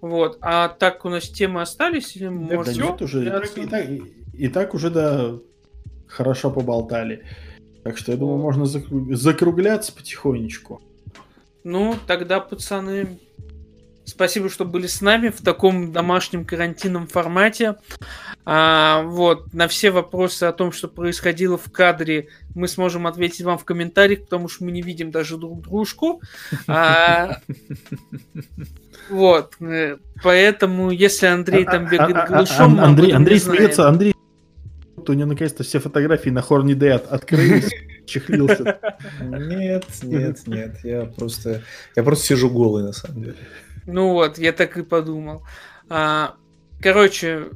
Вот. 0.00 0.38
А 0.40 0.68
так 0.68 1.04
у 1.04 1.08
нас 1.08 1.28
темы 1.28 1.60
остались? 1.62 2.16
Или 2.16 2.24
да, 2.24 2.30
может, 2.30 2.76
да 2.76 2.82
нет, 2.82 3.02
уже. 3.02 3.26
И 3.26 3.66
так, 3.66 3.88
и 3.88 4.02
так 4.48 4.74
уже, 4.74 4.90
да, 4.90 5.38
хорошо 6.06 6.50
поболтали. 6.50 7.24
Так 7.84 7.98
что 7.98 8.12
я 8.12 8.18
думаю, 8.18 8.38
можно 8.38 8.66
закругляться 8.66 9.92
потихонечку. 9.92 10.82
Ну, 11.62 11.94
тогда, 12.06 12.40
пацаны, 12.40 13.18
спасибо, 14.04 14.48
что 14.48 14.64
были 14.64 14.86
с 14.86 15.00
нами 15.00 15.28
в 15.28 15.40
таком 15.40 15.92
домашнем 15.92 16.44
карантинном 16.44 17.06
формате. 17.06 17.76
А, 18.44 19.02
вот, 19.02 19.52
на 19.52 19.68
все 19.68 19.90
вопросы 19.90 20.44
о 20.44 20.52
том, 20.52 20.72
что 20.72 20.88
происходило 20.88 21.58
в 21.58 21.70
кадре, 21.70 22.28
мы 22.54 22.68
сможем 22.68 23.06
ответить 23.06 23.42
вам 23.42 23.58
в 23.58 23.64
комментариях, 23.64 24.22
потому 24.22 24.48
что 24.48 24.64
мы 24.64 24.72
не 24.72 24.82
видим 24.82 25.10
даже 25.10 25.36
друг 25.36 25.62
дружку. 25.62 26.20
А, 26.66 27.38
вот, 29.10 29.54
э, 29.60 29.98
поэтому, 30.22 30.90
если 30.90 31.26
Андрей 31.26 31.64
там 31.64 31.88
бегает 31.88 32.16
а, 32.16 32.26
голышом... 32.26 32.80
Андрей, 32.80 33.12
Андрей 33.12 33.38
смеется, 33.38 33.88
Андрей 33.88 34.15
у 35.12 35.14
него 35.14 35.28
наконец-то 35.28 35.62
все 35.62 35.80
фотографии 35.80 36.30
на 36.30 36.40
Horny 36.40 36.74
Day 36.74 36.90
от, 36.90 37.10
открылись, 37.10 37.70
чехлился. 38.06 38.78
Нет, 39.20 39.84
нет, 40.02 40.46
нет, 40.46 40.78
я 40.84 41.04
просто, 41.04 41.62
я 41.94 42.02
просто 42.02 42.26
сижу 42.26 42.50
голый 42.50 42.84
на 42.84 42.92
самом 42.92 43.22
деле. 43.22 43.36
Ну 43.86 44.12
вот, 44.12 44.38
я 44.38 44.52
так 44.52 44.76
и 44.76 44.82
подумал. 44.82 45.42
А, 45.88 46.34
короче, 46.80 47.46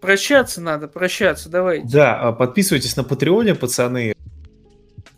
прощаться 0.00 0.60
надо, 0.60 0.86
прощаться, 0.86 1.48
давайте. 1.48 1.88
Да, 1.88 2.20
а 2.20 2.32
подписывайтесь 2.32 2.96
на 2.96 3.04
Патреоне, 3.04 3.54
пацаны. 3.54 4.14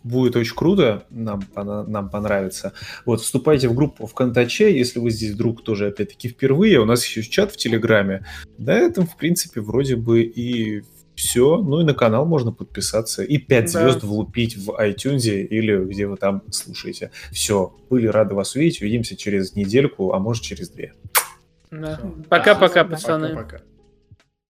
Будет 0.03 0.37
очень 0.37 0.55
круто, 0.55 1.03
нам, 1.09 1.43
нам 1.53 2.09
понравится. 2.09 2.71
Вот, 3.05 3.19
вступайте 3.19 3.67
в 3.67 3.73
группу 3.73 4.05
в 4.07 4.13
Контаче, 4.13 4.77
если 4.77 4.99
вы 4.99 5.11
здесь 5.11 5.33
вдруг 5.33 5.63
тоже, 5.63 5.87
опять-таки, 5.87 6.29
впервые. 6.29 6.79
У 6.79 6.85
нас 6.85 7.05
еще 7.05 7.21
чат 7.23 7.51
в 7.51 7.57
Телеграме. 7.57 8.25
На 8.57 8.71
этом, 8.71 9.05
в 9.05 9.17
принципе, 9.17 9.59
вроде 9.59 9.97
бы 9.97 10.21
и 10.21 10.83
все. 11.17 11.57
Ну 11.57 11.81
и 11.81 11.83
на 11.83 11.93
канал 11.93 12.25
можно 12.25 12.51
подписаться. 12.51 13.23
И 13.23 13.37
5 13.37 13.73
да. 13.73 13.81
звезд 13.81 14.03
влупить 14.03 14.55
в 14.55 14.69
iTunes 14.79 15.27
или 15.27 15.83
где 15.83 16.07
вы 16.07 16.15
там 16.15 16.43
слушаете. 16.51 17.11
Все. 17.31 17.75
Были 17.89 18.07
рады 18.07 18.35
вас 18.35 18.55
увидеть. 18.55 18.81
Увидимся 18.81 19.17
через 19.17 19.55
недельку, 19.55 20.13
а 20.13 20.19
может 20.19 20.43
через 20.43 20.69
две. 20.69 20.93
Да. 21.71 21.99
Пока-пока, 22.29 22.85
пацаны. 22.85 23.29
Пока-пока. 23.29 23.61